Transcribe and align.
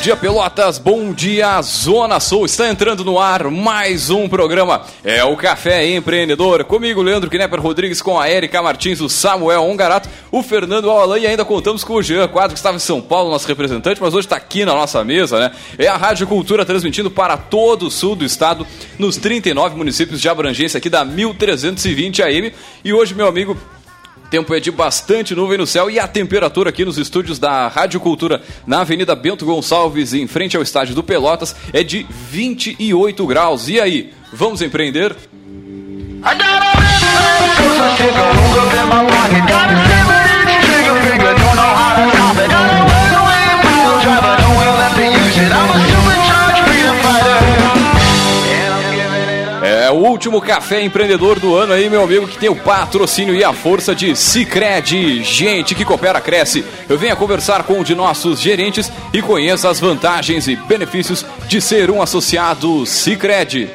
dia 0.00 0.16
Pelotas, 0.16 0.78
bom 0.78 1.12
dia 1.12 1.60
Zona 1.60 2.20
Sul. 2.20 2.46
Está 2.46 2.68
entrando 2.68 3.04
no 3.04 3.18
ar 3.18 3.50
mais 3.50 4.10
um 4.10 4.28
programa. 4.28 4.82
É 5.02 5.24
o 5.24 5.36
Café 5.36 5.88
Empreendedor. 5.90 6.62
Comigo, 6.64 7.02
Leandro 7.02 7.28
Knepper 7.28 7.60
Rodrigues, 7.60 8.00
com 8.00 8.18
a 8.18 8.30
Erika 8.30 8.62
Martins, 8.62 9.00
o 9.00 9.08
Samuel 9.08 9.64
Ongarato, 9.64 10.08
o 10.30 10.40
Fernando 10.40 10.88
Alain 10.90 11.22
e 11.22 11.26
ainda 11.26 11.44
contamos 11.44 11.82
com 11.82 11.94
o 11.94 12.02
Jean 12.02 12.28
Quadro, 12.28 12.52
que 12.52 12.58
estava 12.58 12.76
em 12.76 12.80
São 12.80 13.00
Paulo, 13.00 13.30
nosso 13.30 13.48
representante, 13.48 14.00
mas 14.00 14.14
hoje 14.14 14.26
está 14.26 14.36
aqui 14.36 14.64
na 14.64 14.72
nossa 14.72 15.02
mesa, 15.02 15.40
né? 15.40 15.50
É 15.76 15.88
a 15.88 15.96
Rádio 15.96 16.28
Cultura 16.28 16.64
transmitindo 16.64 17.10
para 17.10 17.36
todo 17.36 17.86
o 17.86 17.90
sul 17.90 18.14
do 18.14 18.24
estado, 18.24 18.64
nos 18.98 19.16
39 19.16 19.76
municípios 19.76 20.20
de 20.20 20.28
abrangência 20.28 20.78
aqui 20.78 20.88
da 20.88 21.04
1320 21.04 22.22
AM. 22.22 22.52
E 22.84 22.92
hoje, 22.92 23.14
meu 23.14 23.26
amigo 23.26 23.56
Tempo 24.30 24.54
é 24.54 24.60
de 24.60 24.70
bastante 24.70 25.34
nuvem 25.34 25.56
no 25.56 25.66
céu 25.66 25.90
e 25.90 25.98
a 25.98 26.06
temperatura 26.06 26.68
aqui 26.68 26.84
nos 26.84 26.98
estúdios 26.98 27.38
da 27.38 27.66
Rádio 27.66 27.98
Cultura, 27.98 28.42
na 28.66 28.80
Avenida 28.82 29.14
Bento 29.16 29.46
Gonçalves, 29.46 30.12
em 30.12 30.26
frente 30.26 30.54
ao 30.54 30.62
estádio 30.62 30.94
do 30.94 31.02
Pelotas, 31.02 31.56
é 31.72 31.82
de 31.82 32.06
28 32.10 33.26
graus. 33.26 33.68
E 33.68 33.80
aí, 33.80 34.12
vamos 34.32 34.60
empreender? 34.60 35.16
É 40.24 40.27
último 50.08 50.40
café 50.40 50.82
empreendedor 50.82 51.38
do 51.38 51.54
ano 51.54 51.72
aí, 51.72 51.88
meu 51.88 52.02
amigo, 52.02 52.26
que 52.26 52.38
tem 52.38 52.48
o 52.48 52.56
patrocínio 52.56 53.34
e 53.34 53.44
a 53.44 53.52
força 53.52 53.94
de 53.94 54.16
Cicred. 54.16 55.22
Gente 55.22 55.74
que 55.74 55.84
coopera, 55.84 56.20
cresce. 56.20 56.64
Eu 56.88 56.98
venho 56.98 57.16
conversar 57.16 57.62
com 57.64 57.74
um 57.74 57.82
de 57.82 57.94
nossos 57.94 58.40
gerentes 58.40 58.90
e 59.12 59.20
conheça 59.20 59.68
as 59.68 59.78
vantagens 59.78 60.48
e 60.48 60.56
benefícios 60.56 61.24
de 61.46 61.60
ser 61.60 61.90
um 61.90 62.00
associado 62.00 62.84
Cicred. 62.86 63.70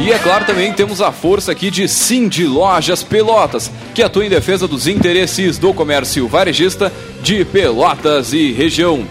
E 0.00 0.12
é 0.12 0.18
claro 0.18 0.44
também 0.44 0.72
temos 0.72 1.00
a 1.00 1.10
força 1.10 1.50
aqui 1.50 1.70
de 1.70 1.88
Cindy 1.88 2.46
Lojas 2.46 3.02
Pelotas, 3.02 3.70
que 3.94 4.02
atua 4.02 4.24
em 4.24 4.30
defesa 4.30 4.68
dos 4.68 4.86
interesses 4.86 5.58
do 5.58 5.74
comércio 5.74 6.28
varejista 6.28 6.92
de 7.20 7.44
Pelotas 7.44 8.32
e 8.32 8.52
região. 8.52 9.04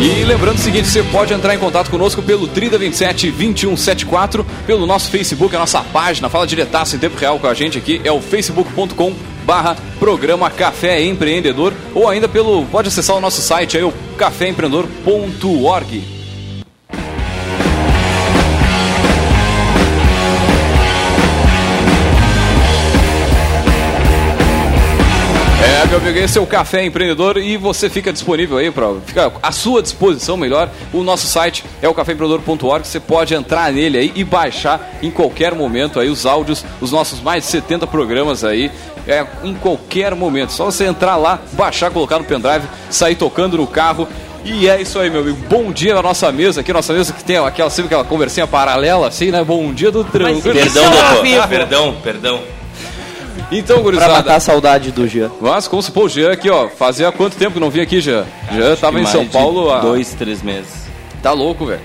E 0.00 0.24
lembrando 0.24 0.56
o 0.56 0.60
seguinte, 0.60 0.88
você 0.88 1.02
pode 1.02 1.32
entrar 1.32 1.54
em 1.54 1.58
contato 1.58 1.90
conosco 1.90 2.22
pelo 2.22 2.46
3027 2.48 3.30
2174, 3.30 4.44
pelo 4.66 4.86
nosso 4.86 5.10
Facebook, 5.10 5.54
a 5.54 5.58
nossa 5.58 5.80
página, 5.80 6.28
fala 6.28 6.46
diretaço 6.46 6.96
em 6.96 6.98
tempo 6.98 7.18
real 7.18 7.38
com 7.38 7.46
a 7.46 7.54
gente 7.54 7.78
aqui, 7.78 8.00
é 8.02 8.10
o 8.10 8.20
facebook.com 8.20 9.14
barra 9.44 9.76
programa 9.98 10.50
Café 10.50 11.02
Empreendedor, 11.02 11.72
ou 11.94 12.08
ainda 12.08 12.28
pelo, 12.28 12.64
pode 12.66 12.88
acessar 12.88 13.16
o 13.16 13.20
nosso 13.20 13.40
site 13.40 13.76
aí, 13.76 13.84
o 13.84 13.92
caféempreendedor.org. 14.16 16.13
É, 25.84 25.86
meu 25.86 25.98
amigo, 25.98 26.18
esse 26.18 26.38
é 26.38 26.40
o 26.40 26.46
Café 26.46 26.82
Empreendedor 26.82 27.36
e 27.36 27.58
você 27.58 27.90
fica 27.90 28.10
disponível 28.10 28.56
aí, 28.56 28.70
pra, 28.70 28.86
fica 29.04 29.30
à 29.42 29.52
sua 29.52 29.82
disposição, 29.82 30.34
melhor. 30.34 30.70
O 30.94 31.02
nosso 31.02 31.26
site 31.26 31.62
é 31.82 31.88
o 31.88 31.92
caféempreendedor.org, 31.92 32.86
você 32.86 32.98
pode 32.98 33.34
entrar 33.34 33.70
nele 33.70 33.98
aí 33.98 34.12
e 34.14 34.24
baixar 34.24 34.94
em 35.02 35.10
qualquer 35.10 35.54
momento 35.54 36.00
aí 36.00 36.08
os 36.08 36.24
áudios, 36.24 36.64
os 36.80 36.90
nossos 36.90 37.20
mais 37.20 37.44
de 37.44 37.50
70 37.50 37.86
programas 37.86 38.44
aí, 38.44 38.70
é, 39.06 39.26
em 39.42 39.52
qualquer 39.52 40.14
momento. 40.14 40.52
Só 40.52 40.64
você 40.64 40.86
entrar 40.86 41.16
lá, 41.16 41.38
baixar, 41.52 41.90
colocar 41.90 42.18
no 42.18 42.24
pendrive, 42.24 42.66
sair 42.88 43.14
tocando 43.14 43.58
no 43.58 43.66
carro 43.66 44.08
e 44.42 44.66
é 44.66 44.80
isso 44.80 44.98
aí, 44.98 45.10
meu 45.10 45.20
amigo. 45.20 45.36
Bom 45.50 45.70
dia 45.70 45.94
na 45.94 46.02
nossa 46.02 46.32
mesa 46.32 46.62
aqui, 46.62 46.72
nossa 46.72 46.94
mesa 46.94 47.12
que 47.12 47.22
tem 47.22 47.36
aquela, 47.36 47.68
sempre 47.68 47.86
aquela 47.86 48.04
conversinha 48.04 48.46
paralela, 48.46 49.08
assim, 49.08 49.30
né? 49.30 49.44
Bom 49.44 49.70
dia 49.74 49.90
do 49.90 50.02
tranquilo. 50.02 50.40
Perdão, 50.40 50.90
doutor. 50.90 51.48
Perdão, 51.48 51.96
perdão. 52.02 52.63
Então, 53.52 53.76
Pra 53.76 53.82
gurizada. 53.84 54.12
matar 54.14 54.36
a 54.36 54.40
saudade 54.40 54.90
do 54.90 55.06
Jean. 55.06 55.30
Mas 55.40 55.68
como 55.68 55.82
se 55.82 55.90
pô, 55.92 56.04
o 56.04 56.08
Jean 56.08 56.32
aqui, 56.32 56.50
ó. 56.50 56.68
Fazia 56.68 57.12
quanto 57.12 57.36
tempo 57.36 57.52
que 57.54 57.60
não 57.60 57.70
vinha 57.70 57.84
aqui, 57.84 58.00
Jean? 58.00 58.24
Jean 58.52 58.72
Acho 58.72 58.80
tava 58.80 59.00
em 59.00 59.06
São 59.06 59.26
Paulo 59.26 59.70
há. 59.70 59.80
Dois, 59.80 60.12
três 60.14 60.42
meses. 60.42 60.84
Tá 61.22 61.32
louco, 61.32 61.66
velho. 61.66 61.80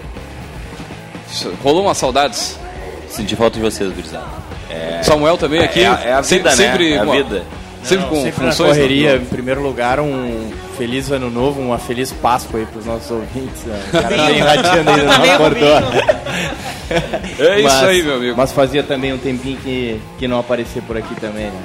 Rolou 1.64 1.84
umas 1.84 1.98
saudades. 1.98 2.58
Senti 3.09 3.36
falta 3.36 3.58
de 3.58 3.62
vocês, 3.62 3.92
gurizada. 3.92 4.25
Samuel 5.03 5.38
também 5.38 5.62
aqui. 5.62 5.80
É, 5.81 5.84
é 6.06 6.14
a 6.14 6.22
vida, 6.22 6.52
sempre 6.52 6.90
né? 6.92 6.96
É 6.96 7.00
a 7.00 7.06
com 7.06 7.12
vida. 7.12 7.44
Sempre 7.84 8.03
Não, 8.06 8.09
com 8.09 8.24
sempre 8.24 8.46
na 8.46 8.52
funções. 8.52 8.69
correria, 8.75 9.14
né? 9.16 9.22
em 9.22 9.25
primeiro 9.25 9.62
lugar, 9.62 10.00
um 10.00 10.52
feliz 10.79 11.12
ano 11.12 11.29
novo, 11.29 11.62
uma 11.62 11.78
feliz 11.78 12.12
Páscoa 12.12 12.59
aí 12.62 12.66
pros 12.66 12.85
nossos 12.85 13.12
ouvintes. 13.12 13.63
né? 13.66 13.84
O 13.90 13.91
cara 13.91 14.16
tá 14.16 14.31
enrateando 14.31 14.90
ainda, 14.90 15.03
não 15.17 15.31
acordou. 15.34 15.69
É 17.38 17.56
isso 17.59 17.63
Mas- 17.63 17.84
aí, 17.84 18.01
meu 18.01 18.16
amigo. 18.16 18.35
Mas 18.38 18.51
fazia 18.51 18.81
também 18.81 19.13
um 19.13 19.18
tempinho 19.18 19.57
que, 19.57 20.00
que 20.18 20.28
não 20.28 20.39
aparecia 20.39 20.81
por 20.81 20.97
aqui 20.97 21.13
também, 21.16 21.45
né? 21.47 21.62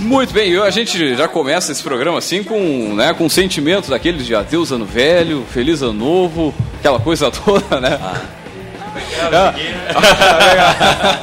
Muito 0.00 0.32
bem, 0.32 0.50
eu, 0.50 0.64
a 0.64 0.70
gente 0.70 1.14
já 1.16 1.28
começa 1.28 1.70
esse 1.70 1.82
programa 1.82 2.18
assim 2.18 2.42
com, 2.42 2.94
né, 2.94 3.12
com 3.14 3.28
sentimentos 3.28 3.90
daqueles 3.90 4.26
de 4.26 4.34
adeus 4.34 4.72
ano 4.72 4.84
velho, 4.86 5.44
feliz 5.52 5.80
ano 5.82 5.92
novo, 5.92 6.52
aquela 6.78 6.98
coisa 6.98 7.30
toda, 7.44 7.78
né? 7.80 7.98
É. 9.30 9.54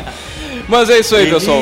Mas 0.68 0.90
é 0.90 1.00
isso 1.00 1.16
aí, 1.16 1.30
pessoal. 1.30 1.62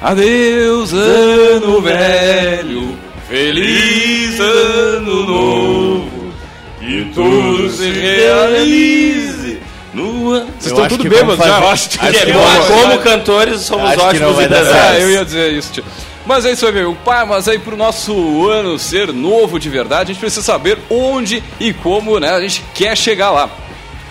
Adeus 0.00 0.92
ano 0.92 1.80
velho, 1.82 2.96
feliz 3.28 4.40
ano 4.40 5.26
novo, 5.26 6.32
que 6.80 7.10
tudo 7.14 7.70
se 7.70 7.90
realize. 7.90 9.58
Ano- 9.94 10.30
Vocês 10.30 10.66
Eu 10.66 10.68
estão 10.68 10.78
acho 10.84 10.88
tudo 10.96 11.02
que 11.02 11.08
bêbados 11.08 11.38
já, 11.44 11.58
eu 11.60 11.68
acho. 11.68 11.88
acho 11.98 12.04
É 12.04 12.24
que 12.26 12.32
bom, 12.32 12.40
vamos- 12.44 12.66
como 12.68 12.98
cantores, 13.00 13.60
somos 13.62 13.90
Acho 13.90 14.00
ótimos 14.02 14.40
empresários. 14.40 15.00
É, 15.00 15.04
eu 15.04 15.10
ia 15.10 15.24
dizer 15.24 15.52
isso, 15.52 15.72
tio. 15.72 15.84
Mas 16.24 16.44
é 16.44 16.52
isso 16.52 16.66
aí, 16.66 16.72
meu. 16.72 16.94
Pá, 16.94 17.24
mas 17.26 17.48
aí 17.48 17.58
pro 17.58 17.76
nosso 17.76 18.46
ano 18.48 18.78
ser 18.78 19.12
novo 19.12 19.58
de 19.58 19.68
verdade, 19.70 20.10
a 20.10 20.12
gente 20.14 20.20
precisa 20.20 20.42
saber 20.42 20.78
onde 20.90 21.42
e 21.58 21.72
como 21.72 22.20
né, 22.20 22.30
a 22.30 22.40
gente 22.40 22.62
quer 22.74 22.96
chegar 22.96 23.30
lá. 23.30 23.48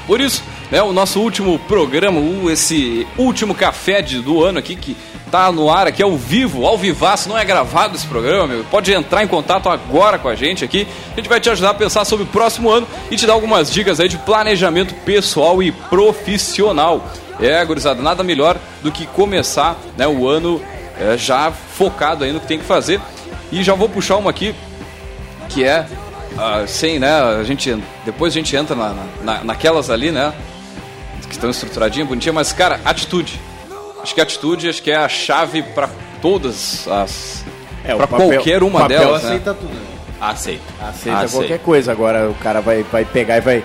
Por 0.07 0.19
isso, 0.19 0.43
né, 0.71 0.81
o 0.81 0.91
nosso 0.91 1.19
último 1.19 1.57
programa, 1.59 2.19
esse 2.51 3.07
último 3.17 3.53
café 3.55 4.01
de- 4.01 4.19
do 4.19 4.43
ano 4.43 4.59
aqui, 4.59 4.75
que 4.75 4.95
tá 5.31 5.51
no 5.51 5.69
ar 5.69 5.87
aqui 5.87 6.01
ao 6.01 6.15
vivo, 6.15 6.65
ao 6.65 6.77
vivaço, 6.77 7.27
não 7.29 7.37
é 7.37 7.43
gravado 7.43 7.95
esse 7.95 8.07
programa, 8.07 8.47
meu. 8.47 8.63
Pode 8.65 8.93
entrar 8.93 9.23
em 9.23 9.27
contato 9.27 9.67
agora 9.69 10.17
com 10.17 10.29
a 10.29 10.35
gente 10.35 10.63
aqui. 10.63 10.87
A 11.13 11.15
gente 11.17 11.27
vai 11.29 11.39
te 11.39 11.49
ajudar 11.49 11.71
a 11.71 11.73
pensar 11.73 12.05
sobre 12.05 12.23
o 12.23 12.27
próximo 12.27 12.69
ano 12.69 12.87
e 13.11 13.15
te 13.17 13.25
dar 13.25 13.33
algumas 13.33 13.69
dicas 13.71 13.99
aí 13.99 14.07
de 14.07 14.17
planejamento 14.17 14.93
pessoal 15.05 15.61
e 15.61 15.71
profissional. 15.71 17.05
É, 17.39 17.63
gurizada, 17.65 18.01
nada 18.01 18.23
melhor 18.23 18.57
do 18.81 18.91
que 18.91 19.05
começar 19.05 19.77
né, 19.95 20.07
o 20.07 20.27
ano 20.27 20.61
é, 20.99 21.15
já 21.17 21.51
focado 21.51 22.23
aí 22.23 22.31
no 22.31 22.39
que 22.39 22.47
tem 22.47 22.57
que 22.57 22.65
fazer. 22.65 22.99
E 23.51 23.61
já 23.63 23.73
vou 23.75 23.87
puxar 23.87 24.15
uma 24.17 24.29
aqui, 24.31 24.55
que 25.49 25.63
é, 25.63 25.85
ah, 26.37 26.63
sem, 26.67 26.99
né, 26.99 27.11
a 27.11 27.43
gente, 27.43 27.77
depois 28.05 28.33
a 28.33 28.35
gente 28.35 28.55
entra 28.55 28.75
na, 28.75 28.95
na- 29.23 29.43
naquelas 29.43 29.89
ali, 29.89 30.11
né, 30.11 30.33
que 31.27 31.33
estão 31.33 31.49
estruturadinhas, 31.49 32.07
bonitinhas, 32.07 32.35
mas, 32.35 32.53
cara, 32.53 32.79
atitude. 32.85 33.39
Acho 34.01 34.13
que 34.15 34.21
atitude 34.21 34.69
acho 34.69 34.81
que 34.81 34.91
é 34.91 34.95
a 34.95 35.09
chave 35.09 35.61
para 35.61 35.89
todas 36.21 36.87
as... 36.87 37.43
É, 37.83 37.95
papel- 37.95 38.29
qualquer 38.29 38.63
uma 38.63 38.81
papel 38.81 38.99
delas, 38.99 39.23
né? 39.23 39.29
aceita 39.29 39.53
tudo. 39.53 39.73
né? 39.73 39.81
Aceito. 40.19 40.61
Aceita 40.81 41.17
Aceito. 41.19 41.31
qualquer 41.33 41.59
coisa. 41.59 41.91
Agora 41.91 42.29
o 42.29 42.33
cara 42.35 42.59
vai, 42.61 42.83
vai 42.83 43.05
pegar 43.05 43.37
e 43.37 43.41
vai, 43.41 43.63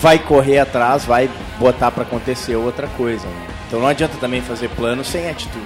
vai 0.00 0.18
correr 0.18 0.58
atrás, 0.58 1.04
vai 1.04 1.28
botar 1.58 1.90
pra 1.90 2.02
acontecer 2.02 2.54
outra 2.56 2.86
coisa. 2.96 3.26
né? 3.26 3.46
Então 3.66 3.80
não 3.80 3.88
adianta 3.88 4.16
também 4.20 4.40
fazer 4.42 4.68
plano 4.70 5.04
sem 5.04 5.28
atitude. 5.28 5.64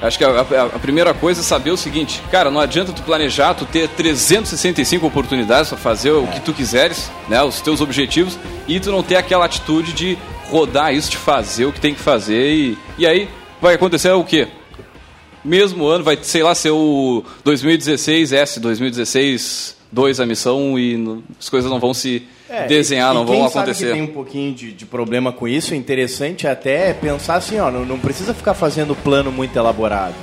Acho 0.00 0.18
que 0.18 0.24
a, 0.24 0.28
a- 0.30 0.66
a 0.74 0.78
primeira 0.78 1.12
coisa 1.14 1.40
é 1.40 1.44
saber 1.44 1.70
o 1.70 1.76
seguinte, 1.76 2.22
cara, 2.30 2.50
não 2.50 2.60
adianta 2.60 2.92
tu 2.92 3.02
planejar, 3.02 3.54
tu 3.54 3.64
ter 3.66 3.88
365 3.88 5.06
oportunidades 5.06 5.68
para 5.68 5.78
fazer 5.78 6.10
o 6.10 6.26
que 6.26 6.40
tu 6.40 6.52
quiseres, 6.52 7.10
né, 7.28 7.42
os 7.42 7.60
teus 7.60 7.80
objetivos, 7.80 8.36
e 8.66 8.80
tu 8.80 8.90
não 8.90 9.02
ter 9.02 9.16
aquela 9.16 9.44
atitude 9.44 9.92
de 9.92 10.18
rodar 10.52 10.94
isso, 10.94 11.10
de 11.10 11.16
fazer 11.16 11.64
o 11.64 11.72
que 11.72 11.80
tem 11.80 11.94
que 11.94 12.00
fazer, 12.00 12.52
e, 12.52 12.78
e 12.98 13.06
aí 13.06 13.28
vai 13.60 13.74
acontecer 13.74 14.10
o 14.10 14.22
quê? 14.24 14.46
Mesmo 15.44 15.86
ano, 15.86 16.04
vai, 16.04 16.16
sei 16.22 16.42
lá, 16.42 16.54
ser 16.54 16.70
o 16.70 17.24
2016 17.44 18.32
S, 18.32 18.60
2016 18.60 19.76
2 19.90 20.20
a 20.20 20.26
missão, 20.26 20.78
e 20.78 21.22
as 21.38 21.48
coisas 21.50 21.70
não 21.70 21.78
vão 21.80 21.92
se 21.92 22.22
É, 22.48 22.66
desenhar, 22.66 23.10
e- 23.12 23.14
não 23.14 23.22
e 23.24 23.26
vão 23.26 23.44
acontecer. 23.46 23.86
Sabe 23.88 23.92
que 23.92 23.92
tem 23.92 24.02
um 24.02 24.14
pouquinho 24.14 24.54
de, 24.54 24.72
de 24.72 24.86
problema 24.86 25.32
com 25.32 25.48
isso, 25.48 25.74
é 25.74 25.76
interessante 25.76 26.46
até 26.46 26.92
pensar 26.94 27.34
assim, 27.36 27.58
ó, 27.58 27.70
não, 27.70 27.84
não 27.84 27.98
precisa 27.98 28.32
ficar 28.32 28.54
fazendo 28.54 28.94
plano 28.94 29.32
muito 29.32 29.56
elaborado. 29.56 30.14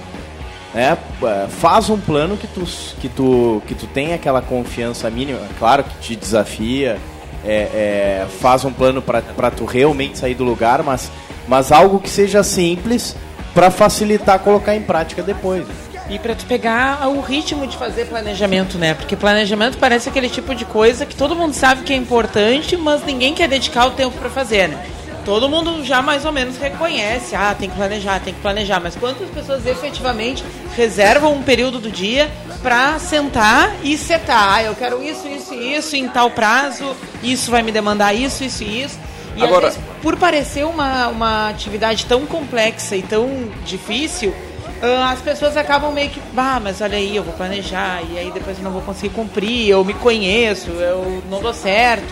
Né? 0.74 0.98
É, 1.24 1.48
Faz 1.48 1.90
um 1.90 2.00
plano 2.00 2.38
que 2.38 2.48
tu, 2.48 2.64
que, 3.02 3.10
tu, 3.10 3.62
que 3.68 3.76
tu 3.76 3.88
tenha 3.88 4.16
aquela 4.16 4.42
confiança 4.42 5.10
mínima, 5.10 5.40
claro 5.60 5.84
que 5.84 5.98
te 6.00 6.16
desafia, 6.16 6.98
é, 7.46 7.54
é, 7.54 8.28
faz 8.40 8.66
um 8.66 8.72
plano 8.72 9.02
para 9.02 9.52
tu 9.52 9.66
realmente 9.66 10.18
sair 10.18 10.36
do 10.36 10.44
lugar, 10.44 10.84
mas, 10.84 11.12
mas 11.48 11.72
algo 11.72 12.00
que 12.00 12.10
seja 12.10 12.44
simples 12.44 13.16
para 13.54 13.72
facilitar 13.72 14.40
colocar 14.40 14.76
em 14.76 14.82
prática 14.82 15.24
depois. 15.24 15.66
E 16.10 16.18
pra 16.18 16.34
tu 16.34 16.46
pegar 16.46 17.08
o 17.08 17.22
ritmo 17.22 17.68
de 17.68 17.78
fazer 17.78 18.06
planejamento, 18.06 18.80
né? 18.80 18.96
Porque 18.96 19.16
planejamento 19.16 19.78
parece 19.78 20.10
aquele 20.10 20.28
tipo 20.28 20.56
de 20.56 20.66
coisa 20.66 21.06
que 21.06 21.16
todo 21.16 21.36
mundo 21.36 21.54
sabe 21.54 21.84
que 21.84 21.94
é 21.94 21.96
importante, 21.96 22.76
mas 22.76 23.04
ninguém 23.06 23.34
quer 23.36 23.48
dedicar 23.48 23.86
o 23.86 23.92
tempo 23.92 24.18
pra 24.18 24.30
fazer, 24.30 24.70
né? 24.70 24.84
Todo 25.30 25.48
mundo 25.48 25.86
já 25.86 26.02
mais 26.02 26.26
ou 26.26 26.32
menos 26.32 26.58
reconhece, 26.58 27.36
ah, 27.36 27.54
tem 27.58 27.70
que 27.70 27.76
planejar, 27.76 28.20
tem 28.20 28.34
que 28.34 28.40
planejar, 28.42 28.80
mas 28.80 28.96
quantas 28.96 29.30
pessoas 29.30 29.64
efetivamente 29.64 30.44
reservam 30.76 31.34
um 31.36 31.44
período 31.44 31.78
do 31.78 31.92
dia 31.92 32.32
pra 32.64 32.98
sentar 32.98 33.76
e 33.84 33.96
setar? 33.96 34.56
Ah, 34.56 34.64
eu 34.64 34.74
quero 34.74 35.04
isso, 35.04 35.28
isso 35.28 35.54
e 35.54 35.76
isso 35.76 35.96
em 35.96 36.08
tal 36.10 36.32
prazo, 36.32 36.96
isso 37.22 37.52
vai 37.52 37.62
me 37.62 37.72
demandar 37.72 38.12
isso, 38.12 38.44
isso 38.44 38.64
e 38.64 38.82
isso. 38.82 38.98
E 39.38 39.44
Agora- 39.44 39.68
às 39.68 39.76
vezes, 39.76 39.90
por 40.02 40.18
parecer 40.18 40.66
uma, 40.66 41.10
uma 41.10 41.50
atividade 41.50 42.08
tão 42.08 42.26
complexa 42.26 42.96
e 42.96 43.04
tão 43.04 43.30
difícil, 43.64 44.34
ah, 44.82 45.12
as 45.12 45.22
pessoas 45.22 45.56
acabam 45.56 45.94
meio 45.94 46.10
que, 46.10 46.20
bah, 46.34 46.60
mas 46.60 46.82
olha 46.82 46.98
aí, 46.98 47.16
eu 47.16 47.22
vou 47.24 47.36
planejar, 47.36 48.02
e 48.12 48.18
aí 48.18 48.32
depois 48.32 48.58
eu 48.58 48.64
não 48.64 48.72
vou 48.72 48.82
conseguir 48.82 49.14
cumprir, 49.14 49.70
eu 49.70 49.86
me 49.86 49.94
conheço, 49.94 50.72
eu 50.72 51.22
não 51.30 51.40
dou 51.40 51.54
certo. 51.54 52.12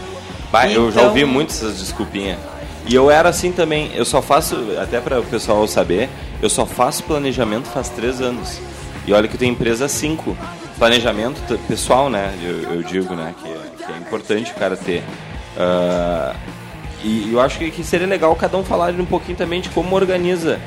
Bah, 0.52 0.68
eu 0.68 0.92
já 0.92 1.00
Então- 1.00 1.06
ouvi 1.10 1.26
muito 1.26 1.50
essas 1.50 1.80
desculpinhas. 1.80 2.38
E 2.88 2.96
eu 2.96 3.12
era 3.12 3.30
assim 3.30 3.52
também. 3.52 3.92
Eu 3.94 4.06
só 4.06 4.22
faço, 4.22 4.56
até 4.82 5.00
para 5.00 5.20
o 5.20 5.24
pessoal 5.24 5.68
saber, 5.68 6.10
eu 6.42 6.50
só 6.50 6.66
faço 6.66 7.04
planejamento 7.04 7.68
faz 7.68 7.90
três 7.90 8.22
anos. 8.22 8.60
E 9.06 9.14
olha 9.14 9.28
que 9.28 9.36
eu 9.36 9.40
tenho 9.40 9.52
empresa 9.52 9.86
há 9.86 9.90
cinco. 9.90 10.38
Planejamento 10.78 11.58
pessoal, 11.68 12.10
né? 12.10 12.34
Eu, 12.42 12.76
eu 12.76 12.84
digo, 12.84 13.16
né? 13.16 13.34
Que 13.42 13.50
é, 13.50 13.86
que 13.86 13.92
é 13.92 13.98
importante 13.98 14.52
o 14.52 14.56
cara 14.56 14.78
ter. 14.78 15.04
Ah, 15.58 16.36
e 17.04 17.32
eu 17.32 17.42
acho 17.42 17.58
que, 17.58 17.72
que 17.72 17.84
seria 17.84 18.08
legal 18.08 18.36
cada 18.36 18.58
um 18.58 18.64
falar 18.64 18.94
um 18.94 19.06
pouquinho 19.06 19.38
também 19.38 19.62
de 19.62 19.70
como 19.70 19.96
organiza. 19.96 20.60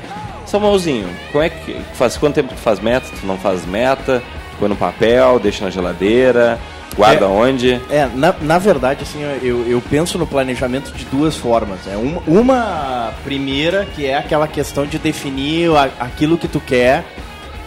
Samuelzinho, 0.45 1.07
como 1.31 1.43
é 1.43 1.49
que 1.49 1.79
faz 1.93 2.17
quanto 2.17 2.35
tempo 2.35 2.49
tu 2.49 2.59
faz 2.59 2.79
meta? 2.79 3.07
Tu 3.19 3.25
não 3.25 3.37
faz 3.37 3.65
meta? 3.65 4.21
Tu 4.51 4.57
põe 4.57 4.69
no 4.69 4.75
papel, 4.75 5.39
deixa 5.39 5.63
na 5.63 5.71
geladeira, 5.71 6.59
guarda 6.95 7.25
É. 7.25 7.27
onde? 7.27 7.73
É, 7.89 8.07
na, 8.13 8.33
na 8.41 8.57
verdade, 8.57 9.03
assim, 9.03 9.21
eu, 9.41 9.65
eu 9.67 9.81
penso 9.89 10.17
no 10.17 10.27
planejamento 10.27 10.91
de 10.91 11.05
duas 11.05 11.35
formas. 11.37 11.79
É 11.87 11.95
uma, 11.97 12.21
uma 12.27 13.13
primeira, 13.23 13.85
que 13.95 14.05
é 14.05 14.17
aquela 14.17 14.47
questão 14.47 14.85
de 14.85 14.97
definir 14.99 15.69
a- 15.75 15.89
aquilo 15.99 16.37
que 16.37 16.47
tu 16.47 16.59
quer, 16.59 17.03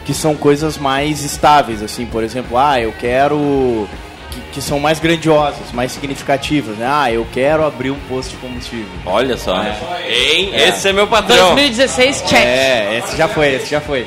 que 0.04 0.12
são 0.12 0.34
coisas 0.36 0.76
mais 0.76 1.24
estáveis, 1.24 1.82
assim, 1.82 2.04
por 2.06 2.22
exemplo, 2.22 2.58
ah, 2.58 2.80
eu 2.80 2.92
quero. 2.92 3.88
Que, 4.30 4.40
que 4.54 4.60
são 4.60 4.80
mais 4.80 4.98
grandiosas, 4.98 5.70
mais 5.72 5.92
significativas, 5.92 6.76
né? 6.76 6.86
Ah, 6.90 7.10
eu 7.12 7.24
quero 7.32 7.64
abrir 7.64 7.92
um 7.92 7.98
posto 8.08 8.30
de 8.30 8.36
combustível. 8.38 8.88
Olha 9.06 9.36
só. 9.36 9.62
Hein? 9.62 10.50
É. 10.52 10.68
Esse 10.70 10.88
é 10.88 10.92
meu 10.92 11.06
patrão. 11.06 11.54
2016, 11.54 12.22
check. 12.26 12.44
É, 12.44 12.98
esse 12.98 13.16
já 13.16 13.28
foi, 13.28 13.54
esse 13.54 13.70
já 13.70 13.80
foi. 13.80 14.04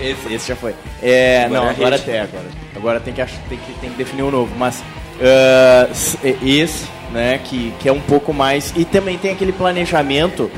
Esse, 0.00 0.32
esse 0.34 0.48
já 0.48 0.54
foi. 0.56 0.72
É, 1.02 1.42
Agora 1.46 1.60
não, 1.62 1.66
é 1.68 1.70
agora 1.72 1.96
até 1.96 2.20
agora. 2.20 2.44
Agora 2.80 2.98
tem 2.98 3.12
que, 3.12 3.22
tem 3.22 3.58
que, 3.58 3.72
tem 3.80 3.90
que 3.90 3.96
definir 3.96 4.22
um 4.22 4.30
novo. 4.30 4.50
Mas 4.56 4.82
é 5.20 5.88
esse, 6.42 6.86
né, 7.12 7.38
que, 7.44 7.74
que 7.78 7.88
é 7.88 7.92
um 7.92 8.00
pouco 8.00 8.32
mais. 8.32 8.72
E 8.74 8.84
também 8.84 9.18
tem 9.18 9.32
aquele 9.32 9.52
planejamento 9.52 10.50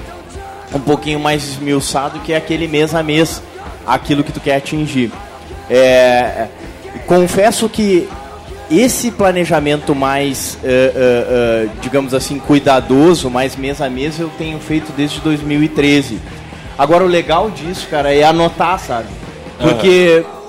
um 0.72 0.80
pouquinho 0.80 1.18
mais 1.18 1.42
esmiuçado, 1.48 2.20
que 2.20 2.32
é 2.32 2.36
aquele 2.36 2.68
mês 2.68 2.94
a 2.94 3.02
mês, 3.02 3.42
aquilo 3.86 4.22
que 4.22 4.32
tu 4.32 4.40
quer 4.40 4.56
atingir. 4.56 5.10
É, 5.68 6.46
confesso 7.06 7.68
que 7.68 8.08
esse 8.70 9.10
planejamento 9.10 9.94
mais, 9.94 10.58
eh, 10.64 10.92
eh, 10.94 11.26
eh, 11.28 11.68
digamos 11.82 12.14
assim, 12.14 12.38
cuidadoso, 12.38 13.28
mais 13.28 13.54
mês 13.54 13.82
a 13.82 13.90
mês, 13.90 14.18
eu 14.18 14.30
tenho 14.38 14.58
feito 14.58 14.92
desde 14.92 15.20
2013. 15.20 16.18
Agora, 16.78 17.04
o 17.04 17.06
legal 17.06 17.50
disso, 17.50 17.86
cara, 17.90 18.14
é 18.14 18.22
anotar, 18.22 18.78
sabe? 18.78 19.08
Porque. 19.60 20.24
eh, 20.26 20.41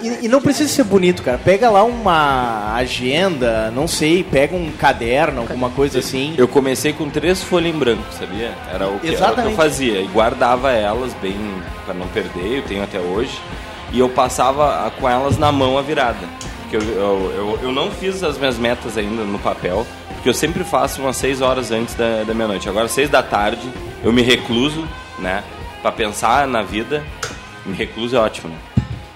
e, 0.00 0.26
e 0.26 0.28
não 0.28 0.40
precisa 0.40 0.68
ser 0.68 0.84
bonito, 0.84 1.22
cara. 1.22 1.38
Pega 1.38 1.70
lá 1.70 1.84
uma 1.84 2.74
agenda, 2.74 3.70
não 3.70 3.86
sei, 3.86 4.22
pega 4.22 4.56
um 4.56 4.70
caderno, 4.72 5.40
alguma 5.40 5.70
coisa 5.70 5.98
assim. 5.98 6.34
Eu 6.36 6.48
comecei 6.48 6.92
com 6.92 7.08
três 7.08 7.42
folhas 7.42 7.74
em 7.74 7.78
branco, 7.78 8.04
sabia? 8.18 8.52
Era 8.72 8.88
o 8.88 8.98
que, 8.98 9.14
era 9.14 9.32
o 9.32 9.34
que 9.34 9.40
eu 9.40 9.52
fazia. 9.52 10.00
E 10.00 10.06
guardava 10.06 10.72
elas 10.72 11.12
bem 11.20 11.36
para 11.84 11.94
não 11.94 12.06
perder, 12.08 12.58
eu 12.58 12.62
tenho 12.62 12.82
até 12.82 12.98
hoje. 12.98 13.38
E 13.92 13.98
eu 13.98 14.08
passava 14.08 14.90
com 14.98 15.08
elas 15.08 15.36
na 15.36 15.52
mão 15.52 15.76
a 15.76 15.82
virada. 15.82 16.26
Porque 16.62 16.76
eu, 16.76 16.82
eu, 16.82 17.32
eu, 17.36 17.58
eu 17.64 17.72
não 17.72 17.90
fiz 17.90 18.22
as 18.22 18.38
minhas 18.38 18.56
metas 18.56 18.96
ainda 18.96 19.22
no 19.24 19.38
papel, 19.38 19.86
porque 20.14 20.28
eu 20.28 20.34
sempre 20.34 20.64
faço 20.64 21.02
umas 21.02 21.16
seis 21.16 21.40
horas 21.42 21.70
antes 21.70 21.94
da, 21.94 22.24
da 22.24 22.32
meia-noite. 22.32 22.68
Agora, 22.68 22.88
seis 22.88 23.10
da 23.10 23.22
tarde, 23.22 23.68
eu 24.02 24.12
me 24.12 24.22
recluso, 24.22 24.88
né? 25.18 25.44
Pra 25.82 25.92
pensar 25.92 26.46
na 26.46 26.62
vida. 26.62 27.02
Me 27.66 27.76
recluso 27.76 28.16
é 28.16 28.18
ótimo, 28.18 28.48
né? 28.48 28.71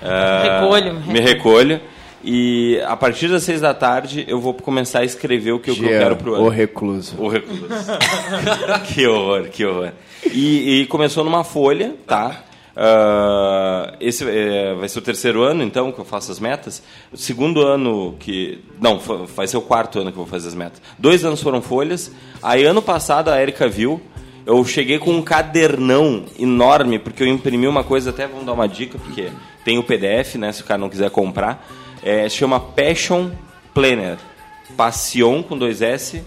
Ah, 0.06 0.60
Recolho, 0.60 0.94
me 0.94 1.12
Me 1.12 1.20
recolho. 1.20 1.80
E 2.24 2.80
a 2.86 2.96
partir 2.96 3.28
das 3.28 3.44
seis 3.44 3.60
da 3.60 3.72
tarde 3.72 4.24
eu 4.26 4.40
vou 4.40 4.52
começar 4.52 5.00
a 5.00 5.04
escrever 5.04 5.52
o 5.52 5.60
que 5.60 5.70
eu, 5.70 5.74
que 5.74 5.84
eu 5.84 5.88
Jean, 5.88 5.98
quero 5.98 6.16
pro 6.16 6.34
ano. 6.34 6.44
O 6.44 6.48
recluso. 6.48 7.14
O 7.18 7.28
recluso. 7.28 7.68
que 8.92 9.06
horror, 9.06 9.48
que 9.48 9.64
horror. 9.64 9.92
E, 10.24 10.80
e 10.80 10.86
começou 10.86 11.22
numa 11.22 11.44
folha, 11.44 11.94
tá? 12.06 12.42
Ah, 12.78 13.94
esse 14.00 14.28
é, 14.28 14.74
vai 14.74 14.88
ser 14.88 14.98
o 14.98 15.02
terceiro 15.02 15.42
ano, 15.42 15.62
então, 15.62 15.90
que 15.90 15.98
eu 15.98 16.04
faço 16.04 16.30
as 16.30 16.38
metas. 16.38 16.82
O 17.10 17.16
segundo 17.16 17.62
ano 17.62 18.14
que... 18.18 18.58
Não, 18.80 18.98
vai 18.98 19.46
ser 19.46 19.56
o 19.56 19.62
quarto 19.62 19.98
ano 19.98 20.12
que 20.12 20.18
eu 20.18 20.24
vou 20.24 20.26
fazer 20.26 20.48
as 20.48 20.54
metas. 20.54 20.82
Dois 20.98 21.24
anos 21.24 21.40
foram 21.40 21.62
folhas. 21.62 22.12
Aí, 22.42 22.64
ano 22.64 22.82
passado, 22.82 23.30
a 23.30 23.40
Erika 23.40 23.66
viu. 23.66 24.00
Eu 24.44 24.64
cheguei 24.64 24.98
com 24.98 25.10
um 25.10 25.22
cadernão 25.22 26.24
enorme, 26.38 26.98
porque 26.98 27.22
eu 27.22 27.26
imprimi 27.26 27.66
uma 27.66 27.82
coisa, 27.82 28.10
até 28.10 28.28
vamos 28.28 28.46
dar 28.46 28.52
uma 28.52 28.68
dica, 28.68 28.96
porque 28.98 29.30
tem 29.66 29.78
o 29.78 29.82
PDF, 29.82 30.36
né, 30.36 30.52
se 30.52 30.62
o 30.62 30.64
cara 30.64 30.78
não 30.78 30.88
quiser 30.88 31.10
comprar. 31.10 31.66
É, 32.00 32.28
chama 32.28 32.60
Passion 32.60 33.30
Planner. 33.74 34.16
Passion 34.76 35.42
com 35.42 35.58
dois 35.58 35.82
S, 35.82 36.22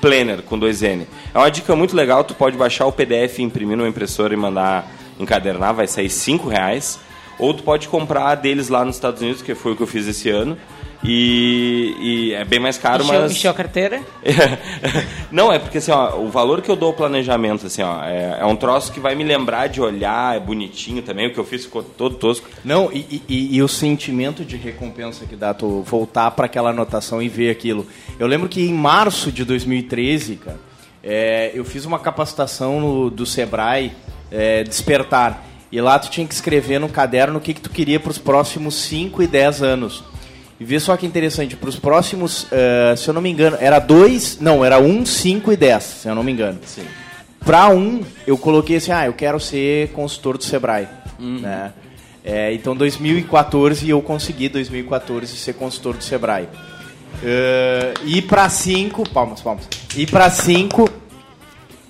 Planner 0.00 0.40
com 0.40 0.58
dois 0.58 0.82
N. 0.82 1.06
É 1.34 1.38
uma 1.38 1.50
dica 1.50 1.76
muito 1.76 1.94
legal, 1.94 2.24
tu 2.24 2.34
pode 2.34 2.56
baixar 2.56 2.86
o 2.86 2.92
PDF, 2.92 3.40
imprimir 3.40 3.76
numa 3.76 3.88
impressora 3.88 4.32
e 4.32 4.36
mandar 4.36 4.90
encadernar, 5.18 5.74
vai 5.74 5.86
sair 5.86 6.08
cinco 6.08 6.48
reais. 6.48 6.98
Ou 7.38 7.52
tu 7.52 7.62
pode 7.62 7.86
comprar 7.86 8.34
deles 8.36 8.70
lá 8.70 8.82
nos 8.82 8.96
Estados 8.96 9.20
Unidos, 9.20 9.42
que 9.42 9.54
foi 9.54 9.72
o 9.72 9.76
que 9.76 9.82
eu 9.82 9.86
fiz 9.86 10.06
esse 10.06 10.30
ano. 10.30 10.56
E, 11.02 11.94
e 11.98 12.32
é 12.34 12.44
bem 12.44 12.60
mais 12.60 12.76
caro, 12.76 13.02
Encheu, 13.02 13.20
mas... 13.22 13.32
encheu 13.32 13.50
a 13.50 13.54
carteira? 13.54 14.02
Não, 15.32 15.50
é 15.52 15.58
porque 15.58 15.78
assim, 15.78 15.90
ó, 15.90 16.16
o 16.18 16.28
valor 16.28 16.60
que 16.60 16.70
eu 16.70 16.76
dou 16.76 16.88
ao 16.88 16.94
planejamento, 16.94 17.66
assim, 17.66 17.82
ó, 17.82 18.04
é, 18.04 18.38
é 18.40 18.44
um 18.44 18.54
troço 18.54 18.92
que 18.92 19.00
vai 19.00 19.14
me 19.14 19.24
lembrar 19.24 19.68
de 19.68 19.80
olhar, 19.80 20.36
é 20.36 20.40
bonitinho 20.40 21.00
também, 21.02 21.26
o 21.28 21.32
que 21.32 21.38
eu 21.38 21.44
fiz 21.44 21.64
ficou 21.64 21.82
todo 21.82 22.16
tosco. 22.16 22.46
Não, 22.64 22.90
e, 22.92 23.22
e- 23.28 23.56
e 23.56 23.62
o 23.62 23.68
sentimento 23.68 24.44
de 24.44 24.56
recompensa 24.56 25.24
que 25.24 25.36
dá 25.36 25.54
tu 25.54 25.82
voltar 25.82 26.30
para 26.32 26.46
aquela 26.46 26.70
anotação 26.70 27.22
e 27.22 27.28
ver 27.28 27.50
aquilo. 27.50 27.86
Eu 28.18 28.26
lembro 28.26 28.48
que 28.48 28.60
em 28.60 28.74
março 28.74 29.32
de 29.32 29.44
2013, 29.44 30.36
cara, 30.36 30.58
é, 31.02 31.50
eu 31.54 31.64
fiz 31.64 31.86
uma 31.86 31.98
capacitação 31.98 32.78
no- 32.78 33.10
do 33.10 33.24
Sebrae 33.24 33.92
é, 34.30 34.62
Despertar. 34.64 35.46
E 35.72 35.80
lá 35.80 35.98
tu 35.98 36.10
tinha 36.10 36.26
que 36.26 36.34
escrever 36.34 36.78
no 36.80 36.88
caderno 36.88 37.38
o 37.38 37.40
que, 37.40 37.54
que 37.54 37.60
tu 37.60 37.70
queria 37.70 37.98
para 38.00 38.10
os 38.10 38.18
próximos 38.18 38.74
5 38.74 39.22
e 39.22 39.26
10 39.26 39.62
anos. 39.62 40.02
E 40.60 40.64
vê 40.64 40.78
só 40.78 40.94
que 40.94 41.06
interessante, 41.06 41.56
para 41.56 41.70
os 41.70 41.76
próximos, 41.76 42.46
eh, 42.52 42.94
se 42.94 43.08
eu 43.08 43.14
não 43.14 43.22
me 43.22 43.30
engano, 43.30 43.56
era 43.58 43.78
2, 43.78 44.40
não, 44.42 44.62
era 44.62 44.78
1, 44.78 45.06
5 45.06 45.50
e 45.50 45.56
10, 45.56 45.82
se 45.82 46.08
eu 46.08 46.14
não 46.14 46.22
me 46.22 46.30
engano. 46.30 46.58
Sim. 46.66 46.84
Pra 47.42 47.70
um, 47.70 48.02
eu 48.26 48.36
coloquei 48.36 48.76
assim, 48.76 48.92
ah, 48.92 49.06
eu 49.06 49.14
quero 49.14 49.40
ser 49.40 49.88
consultor 49.92 50.36
do 50.36 50.44
Sebrae. 50.44 50.86
Né? 51.18 51.72
É, 52.22 52.52
então, 52.52 52.76
2014, 52.76 53.88
eu 53.88 54.02
consegui, 54.02 54.50
2014, 54.50 55.34
ser 55.34 55.54
consultor 55.54 55.96
do 55.96 56.04
Sebrae. 56.04 56.46
Eh, 57.24 57.94
e 58.04 58.20
pra 58.20 58.46
cinco, 58.50 59.08
palmas, 59.08 59.40
palmas. 59.40 59.66
E 59.96 60.06
pra 60.06 60.28
cinco, 60.28 60.90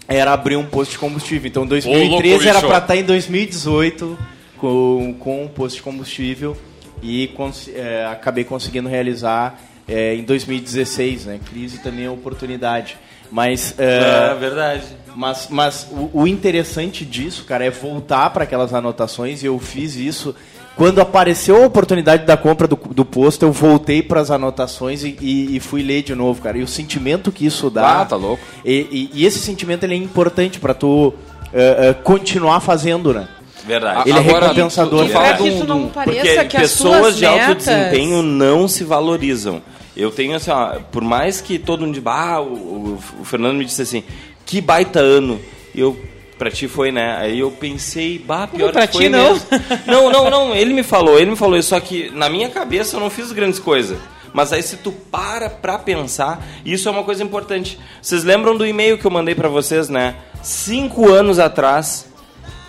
era 0.06 0.32
abrir 0.32 0.54
um 0.54 0.64
posto 0.64 0.92
de 0.92 0.98
combustível. 0.98 1.48
Então, 1.48 1.66
2013 1.66 2.46
era 2.46 2.58
bicho. 2.58 2.68
pra 2.68 2.78
estar 2.78 2.96
em 2.96 3.02
2018 3.02 4.16
com, 4.58 5.16
com 5.18 5.44
o 5.44 5.48
posto 5.48 5.74
de 5.74 5.82
combustível 5.82 6.56
e 7.02 7.28
cons 7.28 7.68
é, 7.74 8.06
acabei 8.06 8.44
conseguindo 8.44 8.88
realizar 8.88 9.58
é, 9.88 10.14
em 10.14 10.22
2016, 10.22 11.26
né? 11.26 11.40
Crise 11.50 11.78
também 11.78 12.04
é 12.06 12.10
oportunidade. 12.10 12.96
Mas, 13.32 13.74
É, 13.78 14.34
verdade. 14.34 14.82
mas, 15.14 15.46
mas 15.50 15.86
o, 15.92 16.10
o 16.22 16.26
interessante 16.26 17.04
disso, 17.04 17.44
cara, 17.44 17.64
é 17.64 17.70
voltar 17.70 18.28
para 18.30 18.42
aquelas 18.44 18.74
anotações 18.74 19.42
e 19.42 19.46
eu 19.46 19.58
fiz 19.58 19.94
isso. 19.96 20.34
Quando 20.76 21.00
apareceu 21.00 21.62
a 21.62 21.66
oportunidade 21.66 22.24
da 22.24 22.36
compra 22.36 22.66
do, 22.66 22.74
do 22.76 23.04
posto, 23.04 23.44
eu 23.44 23.52
voltei 23.52 24.02
para 24.02 24.20
as 24.20 24.30
anotações 24.30 25.04
e, 25.04 25.16
e- 25.20 25.56
e 25.56 25.60
fui 25.60 25.82
ler 25.82 26.02
de 26.02 26.14
novo, 26.14 26.40
cara. 26.42 26.58
E 26.58 26.62
o 26.62 26.66
sentimento 26.68 27.30
que 27.30 27.44
isso 27.46 27.68
dá. 27.70 28.00
Ah, 28.00 28.04
tá 28.04 28.16
louco. 28.16 28.42
E, 28.64 28.86
e- 28.90 29.10
e 29.14 29.24
esse 29.26 29.38
sentimento 29.38 29.84
ele 29.84 29.94
é 29.94 29.96
importante 29.98 30.58
para 30.58 30.72
tu 30.74 31.12
eh, 31.52 31.76
eh, 31.90 31.94
continuar 32.02 32.60
fazendo, 32.60 33.12
né? 33.12 33.28
Verdade. 33.66 34.08
Ele 34.08 34.18
é 34.18 34.20
Agora, 34.22 34.46
recompensador. 34.48 35.00
tu- 35.02 35.06
tu 35.08 35.12
Para 35.12 35.22
fala 35.24 35.36
que 35.38 35.48
isso 35.48 35.64
não 35.66 35.88
pareça 35.88 36.20
Porque 36.20 36.44
que 36.46 36.56
as 36.56 36.62
pessoas 36.62 37.16
de 37.16 37.26
alto 37.26 37.54
desempenho 37.56 38.22
não 38.22 38.66
se 38.68 38.84
valorizam. 38.84 39.62
Eu 39.96 40.10
tenho 40.10 40.34
assim, 40.34 40.50
ó, 40.50 40.78
por 40.90 41.02
mais 41.02 41.40
que 41.40 41.58
todo 41.58 41.84
mundo 41.84 41.94
diga, 41.94 42.10
ah, 42.10 42.40
o, 42.40 42.44
o- 42.46 42.98
o 43.20 43.24
Fernando 43.24 43.56
me 43.56 43.64
disse 43.64 43.82
assim, 43.82 44.02
que 44.46 44.60
baita 44.60 45.00
ano. 45.00 45.40
Eu, 45.74 45.98
pra 46.38 46.50
ti 46.50 46.66
foi, 46.68 46.90
né? 46.90 47.16
Aí 47.18 47.38
eu 47.40 47.50
pensei, 47.50 48.18
bah, 48.18 48.46
pior 48.46 48.72
pra 48.72 48.86
que 48.86 48.94
foi 48.94 49.04
ti, 49.04 49.08
não. 49.10 49.32
mesmo. 49.34 49.46
Não, 49.86 50.10
não, 50.10 50.30
não, 50.30 50.54
ele 50.56 50.72
me 50.72 50.82
falou, 50.82 51.18
ele 51.18 51.30
me 51.30 51.36
falou 51.36 51.58
isso, 51.58 51.68
só 51.70 51.80
que 51.80 52.10
na 52.14 52.28
minha 52.30 52.48
cabeça 52.48 52.96
eu 52.96 53.00
não 53.00 53.10
fiz 53.10 53.30
grandes 53.32 53.58
coisas. 53.58 53.98
Mas 54.32 54.52
aí 54.52 54.62
se 54.62 54.76
tu 54.76 54.92
para 54.92 55.50
pra 55.50 55.76
pensar, 55.76 56.46
isso 56.64 56.88
é 56.88 56.92
uma 56.92 57.02
coisa 57.02 57.22
importante. 57.22 57.78
Vocês 58.00 58.22
lembram 58.24 58.56
do 58.56 58.64
e-mail 58.64 58.96
que 58.96 59.04
eu 59.04 59.10
mandei 59.10 59.34
pra 59.34 59.48
vocês, 59.48 59.88
né? 59.88 60.14
Cinco 60.40 61.10
anos 61.10 61.38
atrás, 61.40 62.06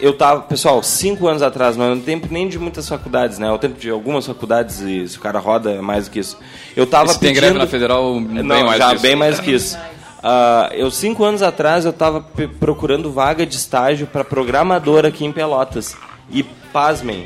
eu 0.01 0.13
tava, 0.13 0.41
pessoal, 0.41 0.81
cinco 0.83 1.27
anos 1.27 1.41
atrás, 1.41 1.77
não 1.77 1.85
é 1.85 1.93
o 1.93 1.99
tempo 1.99 2.27
nem 2.29 2.47
de 2.49 2.57
muitas 2.59 2.89
faculdades, 2.89 3.37
né? 3.39 3.47
É 3.47 3.51
o 3.51 3.57
tempo 3.57 3.79
de 3.79 3.89
algumas 3.89 4.25
faculdades 4.25 4.79
e 4.81 5.07
se 5.07 5.17
o 5.17 5.21
cara 5.21 5.39
roda 5.39 5.71
é 5.71 5.79
mais 5.81 6.05
do 6.05 6.11
que 6.11 6.19
isso. 6.19 6.37
Eu 6.75 6.85
tava 6.87 7.13
Se 7.13 7.19
tem 7.19 7.29
pedindo... 7.29 7.41
greve 7.41 7.57
na 7.59 7.67
federal, 7.67 8.19
bem 8.19 8.43
não, 8.43 8.65
mais 8.65 8.77
já 8.77 8.89
que 8.89 8.93
isso. 8.95 9.01
bem 9.03 9.15
mais 9.15 9.39
que 9.39 9.51
isso. 9.51 9.77
Ah, 10.23 10.69
eu 10.73 10.91
cinco 10.91 11.23
anos 11.23 11.41
atrás 11.41 11.85
eu 11.85 11.93
tava 11.93 12.21
pe- 12.21 12.47
procurando 12.47 13.11
vaga 13.11 13.45
de 13.45 13.55
estágio 13.55 14.05
para 14.07 14.23
programador 14.23 15.05
aqui 15.05 15.25
em 15.25 15.31
Pelotas 15.31 15.95
e 16.29 16.43
pasmem, 16.43 17.25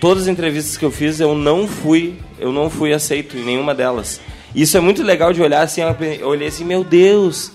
todas 0.00 0.24
as 0.24 0.28
entrevistas 0.28 0.76
que 0.76 0.84
eu 0.84 0.90
fiz 0.92 1.18
eu 1.20 1.34
não 1.34 1.66
fui, 1.66 2.16
eu 2.38 2.52
não 2.52 2.70
fui 2.70 2.92
aceito 2.92 3.36
em 3.36 3.44
nenhuma 3.44 3.74
delas. 3.74 4.20
Isso 4.54 4.76
é 4.76 4.80
muito 4.80 5.02
legal 5.02 5.32
de 5.32 5.42
olhar 5.42 5.62
assim, 5.62 5.80
eu 6.20 6.28
olhei 6.28 6.46
assim, 6.46 6.64
meu 6.64 6.84
Deus, 6.84 7.50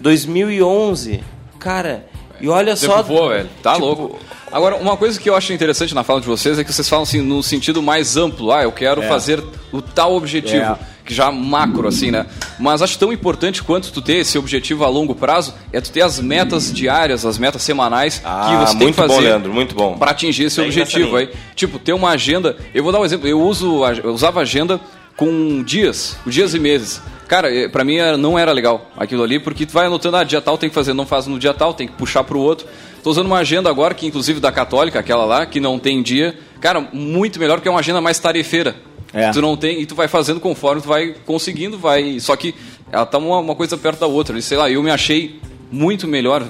2011, 0.00 1.22
cara. 1.58 2.06
E 2.40 2.48
olha 2.48 2.74
tempo 2.76 2.92
só, 2.94 3.02
voa, 3.02 3.28
velho. 3.34 3.48
Tá 3.62 3.74
tipo, 3.74 3.84
louco. 3.84 4.18
Agora, 4.50 4.76
uma 4.76 4.96
coisa 4.96 5.18
que 5.20 5.28
eu 5.30 5.36
acho 5.36 5.52
interessante 5.52 5.94
na 5.94 6.02
fala 6.02 6.20
de 6.20 6.26
vocês 6.26 6.58
é 6.58 6.64
que 6.64 6.72
vocês 6.72 6.88
falam 6.88 7.02
assim, 7.04 7.20
no 7.20 7.42
sentido 7.42 7.80
mais 7.82 8.16
amplo. 8.16 8.50
Ah, 8.50 8.62
eu 8.64 8.72
quero 8.72 9.02
fazer 9.02 9.42
o 9.72 9.80
tal 9.80 10.14
objetivo. 10.14 10.62
É. 10.64 10.76
Que 11.04 11.14
já 11.14 11.30
macro, 11.32 11.88
assim, 11.88 12.10
né? 12.12 12.26
Mas 12.58 12.82
acho 12.82 12.96
tão 12.98 13.12
importante 13.12 13.62
quanto 13.64 13.90
tu 13.90 14.00
ter 14.00 14.18
esse 14.18 14.38
objetivo 14.38 14.84
a 14.84 14.88
longo 14.88 15.12
prazo 15.14 15.52
é 15.72 15.80
tu 15.80 15.90
ter 15.90 16.02
as 16.02 16.20
metas 16.20 16.72
diárias, 16.72 17.26
as 17.26 17.36
metas 17.36 17.62
semanais 17.62 18.20
Ah, 18.24 18.46
que 18.48 18.56
você 18.66 18.72
tem 18.78 18.82
muito 18.82 18.94
que 18.94 19.00
fazer. 19.00 19.14
bom, 19.14 19.20
Leandro, 19.20 19.52
muito 19.52 19.74
bom. 19.74 19.96
Para 19.98 20.12
atingir 20.12 20.44
esse 20.44 20.58
Bem 20.60 20.66
objetivo 20.66 21.16
aí. 21.16 21.28
Tipo, 21.56 21.78
ter 21.80 21.92
uma 21.94 22.10
agenda. 22.10 22.56
Eu 22.72 22.84
vou 22.84 22.92
dar 22.92 23.00
um 23.00 23.04
exemplo. 23.04 23.26
Eu 23.26 23.40
uso, 23.40 23.82
a- 23.84 23.92
eu 23.94 24.12
usava 24.12 24.40
agenda 24.40 24.78
com 25.20 25.62
dias, 25.62 26.16
dias 26.26 26.54
e 26.54 26.58
meses. 26.58 27.02
Cara, 27.28 27.54
eh, 27.54 27.68
pra 27.68 27.84
mim 27.84 27.98
não 28.18 28.38
era 28.38 28.52
legal 28.52 28.90
aquilo 28.96 29.22
ali, 29.22 29.38
porque 29.38 29.66
tu 29.66 29.72
vai 29.72 29.84
anotando, 29.84 30.16
ah, 30.16 30.24
dia 30.24 30.40
tal 30.40 30.56
tem 30.56 30.70
que 30.70 30.74
fazer, 30.74 30.94
não 30.94 31.04
faz 31.04 31.26
no 31.26 31.38
dia 31.38 31.52
tal, 31.52 31.74
tem 31.74 31.86
que 31.86 31.92
puxar 31.92 32.24
pro 32.24 32.40
outro. 32.40 32.66
Tô 33.04 33.10
usando 33.10 33.26
uma 33.26 33.36
agenda 33.36 33.68
agora, 33.68 33.92
que 33.92 34.06
inclusive 34.06 34.40
da 34.40 34.50
Católica, 34.50 34.98
aquela 34.98 35.26
lá, 35.26 35.44
que 35.44 35.60
não 35.60 35.78
tem 35.78 36.02
dia. 36.02 36.38
Cara, 36.58 36.88
muito 36.90 37.38
melhor, 37.38 37.56
porque 37.56 37.68
é 37.68 37.70
uma 37.70 37.80
agenda 37.80 38.00
mais 38.00 38.18
tarefeira. 38.18 38.76
É. 39.12 39.30
Tu 39.30 39.42
não 39.42 39.58
tem, 39.58 39.82
e 39.82 39.84
tu 39.84 39.94
vai 39.94 40.08
fazendo 40.08 40.40
conforme 40.40 40.80
tu 40.80 40.88
vai 40.88 41.14
conseguindo, 41.26 41.78
vai. 41.78 42.18
Só 42.18 42.34
que 42.34 42.54
ela 42.90 43.04
tá 43.04 43.18
uma, 43.18 43.40
uma 43.40 43.54
coisa 43.54 43.76
perto 43.76 44.00
da 44.00 44.06
outra. 44.06 44.38
E 44.38 44.42
sei 44.42 44.56
lá, 44.56 44.70
eu 44.70 44.82
me 44.82 44.90
achei 44.90 45.38
muito 45.70 46.06
melhor 46.08 46.44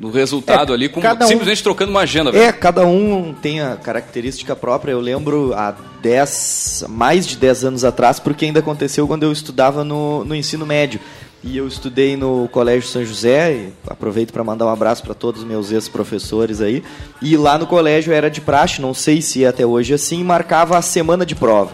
no 0.00 0.10
resultado 0.10 0.72
É, 0.72 0.74
ali, 0.74 0.88
com, 0.88 1.00
um- 1.00 1.26
simplesmente 1.26 1.62
trocando 1.62 1.90
uma 1.90 2.00
agenda. 2.00 2.30
velho. 2.32 2.44
É, 2.44 2.52
cada 2.52 2.84
um 2.86 3.32
tem 3.32 3.60
a 3.60 3.76
característica 3.76 4.54
própria. 4.54 4.92
Eu 4.92 5.00
lembro 5.00 5.52
há 5.54 5.74
10, 6.02 6.84
mais 6.88 7.26
de 7.26 7.36
10 7.36 7.64
anos 7.64 7.84
atrás, 7.84 8.18
porque 8.20 8.44
ainda 8.44 8.60
aconteceu 8.60 9.06
quando 9.06 9.22
eu 9.22 9.32
estudava 9.32 9.84
no, 9.84 10.24
no 10.24 10.34
ensino 10.34 10.66
médio. 10.66 11.00
E 11.44 11.56
eu 11.56 11.66
estudei 11.66 12.16
no 12.16 12.48
Colégio 12.52 12.88
São 12.88 13.04
José, 13.04 13.52
e 13.52 13.72
aproveito 13.88 14.32
para 14.32 14.44
mandar 14.44 14.66
um 14.66 14.68
abraço 14.70 15.02
para 15.02 15.12
todos 15.12 15.40
os 15.42 15.46
meus 15.46 15.72
ex-professores 15.72 16.60
aí. 16.60 16.84
E 17.20 17.36
lá 17.36 17.58
no 17.58 17.66
colégio 17.66 18.12
era 18.12 18.30
de 18.30 18.40
praxe, 18.40 18.80
não 18.80 18.94
sei 18.94 19.20
se 19.20 19.42
é 19.44 19.48
até 19.48 19.66
hoje 19.66 19.92
assim, 19.92 20.22
marcava 20.22 20.78
a 20.78 20.82
semana 20.82 21.26
de 21.26 21.34
prova. 21.34 21.72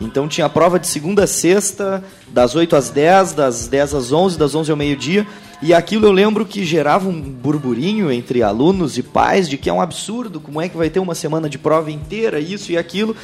Então 0.00 0.26
tinha 0.26 0.48
prova 0.48 0.78
de 0.80 0.86
segunda 0.86 1.24
a 1.24 1.26
sexta, 1.26 2.02
das 2.28 2.54
8 2.54 2.74
às 2.74 2.88
10, 2.88 3.34
das 3.34 3.68
10 3.68 3.94
às 3.94 4.10
11, 4.10 4.38
das 4.38 4.54
11 4.54 4.70
ao 4.70 4.76
meio-dia. 4.76 5.26
E 5.62 5.74
aquilo 5.74 6.06
eu 6.06 6.12
lembro 6.12 6.46
que 6.46 6.64
gerava 6.64 7.08
um 7.08 7.20
burburinho 7.20 8.10
entre 8.10 8.42
alunos 8.42 8.96
e 8.96 9.02
pais 9.02 9.48
de 9.48 9.58
que 9.58 9.68
é 9.68 9.72
um 9.72 9.80
absurdo, 9.80 10.40
como 10.40 10.60
é 10.60 10.68
que 10.68 10.76
vai 10.76 10.88
ter 10.88 11.00
uma 11.00 11.14
semana 11.14 11.50
de 11.50 11.58
prova 11.58 11.90
inteira, 11.90 12.40
isso 12.40 12.72
e 12.72 12.78
aquilo. 12.78 13.14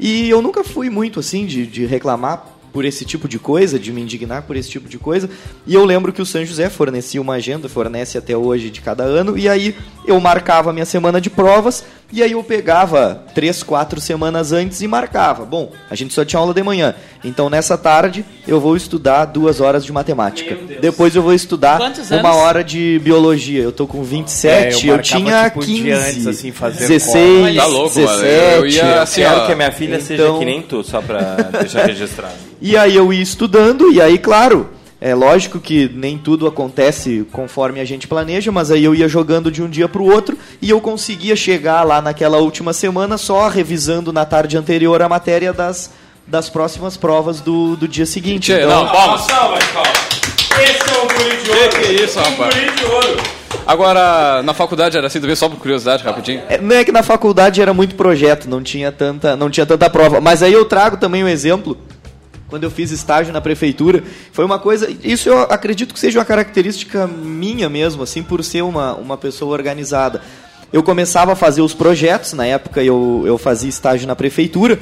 E 0.00 0.30
eu 0.30 0.40
nunca 0.40 0.64
fui 0.64 0.88
muito 0.88 1.20
assim 1.20 1.44
de, 1.44 1.66
de 1.66 1.84
reclamar 1.84 2.54
por 2.74 2.84
esse 2.84 3.04
tipo 3.04 3.28
de 3.28 3.38
coisa, 3.38 3.78
de 3.78 3.92
me 3.92 4.02
indignar 4.02 4.42
por 4.42 4.56
esse 4.56 4.68
tipo 4.68 4.88
de 4.88 4.98
coisa. 4.98 5.30
E 5.64 5.72
eu 5.74 5.84
lembro 5.84 6.12
que 6.12 6.20
o 6.20 6.26
São 6.26 6.44
José 6.44 6.68
fornecia 6.68 7.20
uma 7.20 7.34
agenda, 7.34 7.68
fornece 7.68 8.18
até 8.18 8.36
hoje 8.36 8.68
de 8.68 8.80
cada 8.80 9.04
ano, 9.04 9.38
e 9.38 9.48
aí 9.48 9.76
eu 10.04 10.18
marcava 10.18 10.70
a 10.70 10.72
minha 10.72 10.84
semana 10.84 11.20
de 11.20 11.30
provas, 11.30 11.84
e 12.12 12.22
aí 12.22 12.32
eu 12.32 12.44
pegava 12.44 13.24
três, 13.34 13.62
quatro 13.62 14.00
semanas 14.00 14.52
antes 14.52 14.80
e 14.82 14.86
marcava. 14.86 15.44
Bom, 15.44 15.72
a 15.90 15.94
gente 15.94 16.14
só 16.14 16.24
tinha 16.24 16.38
aula 16.38 16.54
de 16.54 16.62
manhã, 16.62 16.94
então 17.24 17.50
nessa 17.50 17.76
tarde 17.76 18.24
eu 18.46 18.60
vou 18.60 18.76
estudar 18.76 19.24
duas 19.24 19.60
horas 19.60 19.84
de 19.84 19.92
matemática. 19.92 20.56
Depois 20.80 21.16
eu 21.16 21.22
vou 21.22 21.34
estudar 21.34 21.80
uma 22.20 22.34
hora 22.34 22.62
de 22.62 23.00
biologia. 23.02 23.62
Eu 23.62 23.72
tô 23.72 23.86
com 23.86 24.02
27, 24.04 24.86
É, 24.86 24.90
eu 24.90 24.96
eu, 24.96 25.02
tinha 25.02 25.44
tipo, 25.50 25.60
um 25.60 25.62
15, 25.64 25.82
dia 25.82 25.98
antes, 25.98 26.26
assim, 26.26 26.52
fazendo 26.52 26.88
16, 26.88 27.56
Tá 27.56 27.66
louco, 27.66 27.98
mano. 28.00 28.22
17. 28.22 28.56
Eu 28.56 28.66
ia 28.66 29.02
assim, 29.02 29.20
Quero 29.22 29.40
ó, 29.40 29.46
que 29.46 29.52
a 29.52 29.56
minha 29.56 29.72
filha 29.72 30.00
seja 30.00 30.22
então- 30.22 30.38
que 30.38 30.44
nem 30.44 30.62
tu, 30.62 30.84
só 30.84 31.00
pra 31.02 31.34
deixar 31.60 31.86
registrado. 31.86 32.34
E 32.60 32.76
aí 32.76 32.94
eu 32.94 33.12
ia 33.12 33.22
estudando, 33.22 33.90
e 33.92 34.00
aí, 34.00 34.18
claro, 34.18 34.70
é 35.00 35.14
lógico 35.14 35.58
que 35.60 35.90
nem 35.92 36.16
tudo 36.16 36.46
acontece 36.46 37.26
conforme 37.30 37.78
a 37.80 37.84
gente 37.84 38.08
planeja, 38.08 38.50
mas 38.50 38.70
aí 38.70 38.82
eu 38.84 38.94
ia 38.94 39.06
jogando 39.08 39.50
de 39.50 39.62
um 39.62 39.68
dia 39.68 39.86
para 39.88 40.00
o 40.00 40.10
outro 40.10 40.38
e 40.60 40.70
eu 40.70 40.80
conseguia 40.80 41.36
chegar 41.36 41.82
lá 41.82 42.00
naquela 42.00 42.38
última 42.38 42.72
semana 42.72 43.16
só 43.18 43.48
revisando 43.48 44.12
na 44.12 44.24
tarde 44.24 44.56
anterior 44.56 45.00
a 45.02 45.08
matéria 45.08 45.52
das, 45.52 45.90
das 46.26 46.48
próximas 46.48 46.96
provas 46.96 47.40
do, 47.40 47.76
do 47.76 47.86
dia 47.88 48.06
seguinte. 48.06 48.52
Então, 48.52 48.84
não, 48.84 48.92
palmas. 48.92 49.22
Esse 49.22 50.90
é 50.90 51.02
o 51.02 51.08
guri 51.08 51.36
de 51.42 51.50
Que 51.50 51.68
que 51.68 51.84
é 51.86 52.04
isso, 52.04 52.18
rapaz? 52.18 52.54
guri 52.54 52.70
de 52.70 52.84
ouro. 52.84 53.44
Agora, 53.66 54.42
na 54.42 54.52
faculdade 54.52 54.96
era 54.96 55.06
assim 55.06 55.20
também, 55.20 55.34
só 55.34 55.48
por 55.48 55.58
curiosidade, 55.58 56.02
rapidinho. 56.04 56.42
É, 56.48 56.58
Não 56.58 56.76
é 56.76 56.84
que 56.84 56.92
na 56.92 57.02
faculdade 57.02 57.62
era 57.62 57.72
muito 57.72 57.94
projeto, 57.94 58.48
não 58.48 58.62
tinha 58.62 58.92
tanta, 58.92 59.34
não 59.36 59.48
tinha 59.48 59.64
tanta 59.64 59.88
prova. 59.88 60.20
Mas 60.20 60.42
aí 60.42 60.52
eu 60.52 60.64
trago 60.66 60.98
também 60.98 61.24
um 61.24 61.28
exemplo. 61.28 61.76
Quando 62.48 62.64
eu 62.64 62.70
fiz 62.70 62.90
estágio 62.90 63.32
na 63.32 63.40
prefeitura, 63.40 64.04
foi 64.30 64.44
uma 64.44 64.58
coisa. 64.58 64.88
Isso 65.02 65.28
eu 65.30 65.40
acredito 65.40 65.94
que 65.94 65.98
seja 65.98 66.18
uma 66.18 66.24
característica 66.26 67.06
minha 67.06 67.68
mesmo, 67.70 68.02
assim, 68.02 68.22
por 68.22 68.44
ser 68.44 68.62
uma, 68.62 68.94
uma 68.94 69.16
pessoa 69.16 69.52
organizada. 69.52 70.20
Eu 70.74 70.82
começava 70.82 71.34
a 71.34 71.36
fazer 71.36 71.62
os 71.62 71.72
projetos, 71.72 72.32
na 72.32 72.44
época 72.44 72.82
eu, 72.82 73.22
eu 73.24 73.38
fazia 73.38 73.68
estágio 73.68 74.08
na 74.08 74.16
prefeitura, 74.16 74.76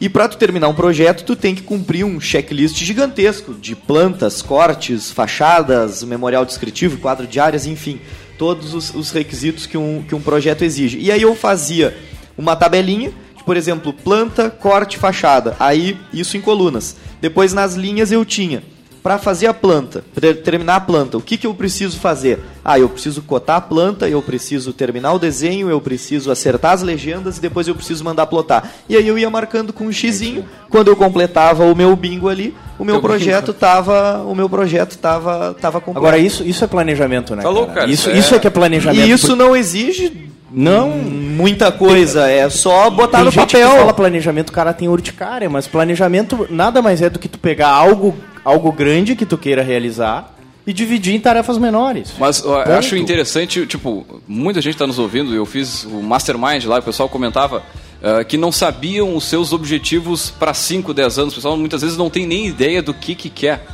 e 0.00 0.08
para 0.08 0.26
tu 0.26 0.36
terminar 0.36 0.66
um 0.66 0.74
projeto, 0.74 1.22
tu 1.22 1.36
tem 1.36 1.54
que 1.54 1.62
cumprir 1.62 2.04
um 2.04 2.20
checklist 2.20 2.76
gigantesco 2.82 3.54
de 3.54 3.76
plantas, 3.76 4.42
cortes, 4.42 5.12
fachadas, 5.12 6.02
memorial 6.02 6.44
descritivo, 6.44 6.98
quadro 6.98 7.28
de 7.28 7.38
áreas, 7.38 7.64
enfim, 7.64 8.00
todos 8.36 8.74
os, 8.74 8.92
os 8.92 9.12
requisitos 9.12 9.66
que 9.66 9.78
um, 9.78 10.02
que 10.02 10.16
um 10.16 10.20
projeto 10.20 10.62
exige. 10.62 10.98
E 10.98 11.12
aí 11.12 11.22
eu 11.22 11.36
fazia 11.36 11.96
uma 12.36 12.56
tabelinha, 12.56 13.12
de, 13.36 13.44
por 13.44 13.56
exemplo, 13.56 13.92
planta, 13.92 14.50
corte, 14.50 14.98
fachada. 14.98 15.54
Aí 15.60 15.96
isso 16.12 16.36
em 16.36 16.40
colunas. 16.40 16.96
Depois 17.20 17.52
nas 17.52 17.76
linhas 17.76 18.10
eu 18.10 18.24
tinha 18.24 18.64
para 19.06 19.18
fazer 19.18 19.46
a 19.46 19.54
planta, 19.54 20.02
para 20.12 20.34
terminar 20.34 20.74
a 20.74 20.80
planta, 20.80 21.16
o 21.16 21.20
que, 21.20 21.36
que 21.36 21.46
eu 21.46 21.54
preciso 21.54 21.96
fazer? 22.00 22.40
Ah, 22.64 22.76
eu 22.76 22.88
preciso 22.88 23.22
cotar 23.22 23.54
a 23.58 23.60
planta, 23.60 24.08
eu 24.08 24.20
preciso 24.20 24.72
terminar 24.72 25.12
o 25.12 25.18
desenho, 25.20 25.70
eu 25.70 25.80
preciso 25.80 26.28
acertar 26.28 26.72
as 26.72 26.82
legendas 26.82 27.38
e 27.38 27.40
depois 27.40 27.68
eu 27.68 27.74
preciso 27.76 28.02
mandar 28.02 28.26
plotar. 28.26 28.68
E 28.88 28.96
aí 28.96 29.06
eu 29.06 29.16
ia 29.16 29.30
marcando 29.30 29.72
com 29.72 29.84
um 29.84 29.92
xizinho. 29.92 30.44
Quando 30.68 30.88
eu 30.88 30.96
completava 30.96 31.62
o 31.66 31.76
meu 31.76 31.94
bingo 31.94 32.28
ali, 32.28 32.52
o 32.80 32.84
meu 32.84 32.96
Teu 32.96 33.02
projeto 33.02 33.52
tava, 33.54 34.24
o 34.26 34.34
meu 34.34 34.50
projeto 34.50 34.98
tava, 34.98 35.54
tava 35.60 35.80
completo. 35.80 36.04
Agora, 36.04 36.18
isso, 36.18 36.42
isso 36.42 36.64
é 36.64 36.66
planejamento, 36.66 37.36
né? 37.36 37.44
Tá 37.44 37.48
louco, 37.48 37.74
cara, 37.74 37.88
Isso, 37.88 38.08
isso 38.08 38.10
é- 38.10 38.18
isso 38.18 38.34
é 38.34 38.38
que 38.40 38.48
é 38.48 38.50
planejamento. 38.50 39.06
e 39.06 39.12
isso 39.12 39.36
não 39.36 39.54
exige 39.54 40.30
não 40.50 40.90
muita 40.90 41.70
coisa, 41.70 42.28
é 42.28 42.50
só 42.50 42.90
botar 42.90 43.18
Tem 43.18 43.24
no 43.26 43.30
gente 43.30 43.52
papel. 43.52 43.70
que 43.70 43.76
fala 43.78 43.94
planejamento, 43.94 44.50
o 44.50 44.52
cara 44.52 44.72
tem 44.72 44.88
urticária, 44.88 45.48
mas 45.48 45.68
planejamento 45.68 46.48
nada 46.50 46.82
mais 46.82 47.00
é 47.00 47.08
do 47.08 47.20
que 47.20 47.28
tu 47.28 47.38
pegar 47.38 47.68
algo, 47.68 48.16
algo 48.46 48.70
grande 48.70 49.16
que 49.16 49.26
tu 49.26 49.36
queira 49.36 49.62
realizar 49.62 50.32
e 50.66 50.72
dividir 50.72 51.14
em 51.14 51.20
tarefas 51.20 51.58
menores. 51.58 52.12
Mas 52.18 52.38
eu 52.40 52.52
Ponto. 52.52 52.70
acho 52.72 52.96
interessante, 52.96 53.66
tipo, 53.66 54.06
muita 54.26 54.60
gente 54.60 54.74
está 54.74 54.86
nos 54.86 54.98
ouvindo, 54.98 55.34
eu 55.34 55.44
fiz 55.44 55.84
o 55.84 56.00
Mastermind 56.02 56.64
lá, 56.64 56.78
o 56.78 56.82
pessoal 56.82 57.08
comentava 57.08 57.62
ah, 58.02 58.22
que 58.24 58.36
não 58.36 58.52
sabiam 58.52 59.16
os 59.16 59.24
seus 59.24 59.52
objetivos 59.52 60.30
para 60.30 60.52
5, 60.54 60.92
10 60.94 61.18
anos. 61.18 61.32
O 61.32 61.36
pessoal 61.36 61.56
muitas 61.56 61.82
vezes 61.82 61.96
não 61.96 62.08
tem 62.10 62.26
nem 62.26 62.46
ideia 62.46 62.80
do 62.82 62.94
que, 62.94 63.14
que 63.14 63.28
quer. 63.30 63.64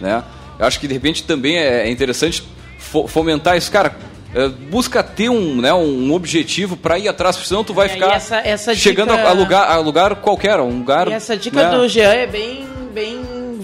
Né? 0.00 0.22
Eu 0.58 0.66
acho 0.66 0.78
que 0.80 0.86
de 0.88 0.94
repente 0.94 1.22
também 1.24 1.56
é 1.58 1.86
é 1.86 1.90
interessante 1.90 2.42
fo- 2.78 3.06
fomentar 3.08 3.56
isso. 3.56 3.70
Cara, 3.72 3.96
eh, 4.34 4.48
busca 4.70 5.02
ter 5.02 5.28
um, 5.28 5.60
né, 5.60 5.72
um 5.74 6.12
objetivo 6.12 6.76
para 6.76 6.98
ir 6.98 7.08
atrás, 7.08 7.36
porque 7.36 7.48
senão 7.48 7.64
tu 7.64 7.72
vai 7.74 7.86
É, 7.86 7.88
ficar 7.90 8.12
essa- 8.14 8.36
essa 8.38 8.74
chegando 8.74 9.10
dica- 9.12 9.22
a, 9.26 9.30
a 9.30 9.32
lugar, 9.32 9.70
a 9.70 9.78
lugar 9.78 10.14
qualquer, 10.16 10.58
um 10.60 10.78
lugar. 10.78 11.08
E 11.08 11.12
essa 11.12 11.36
dica 11.36 11.70
né? 11.70 11.76
do 11.76 11.88
Jean 11.88 12.12
é 12.12 12.26
bem, 12.26 12.64
bem 12.94 13.20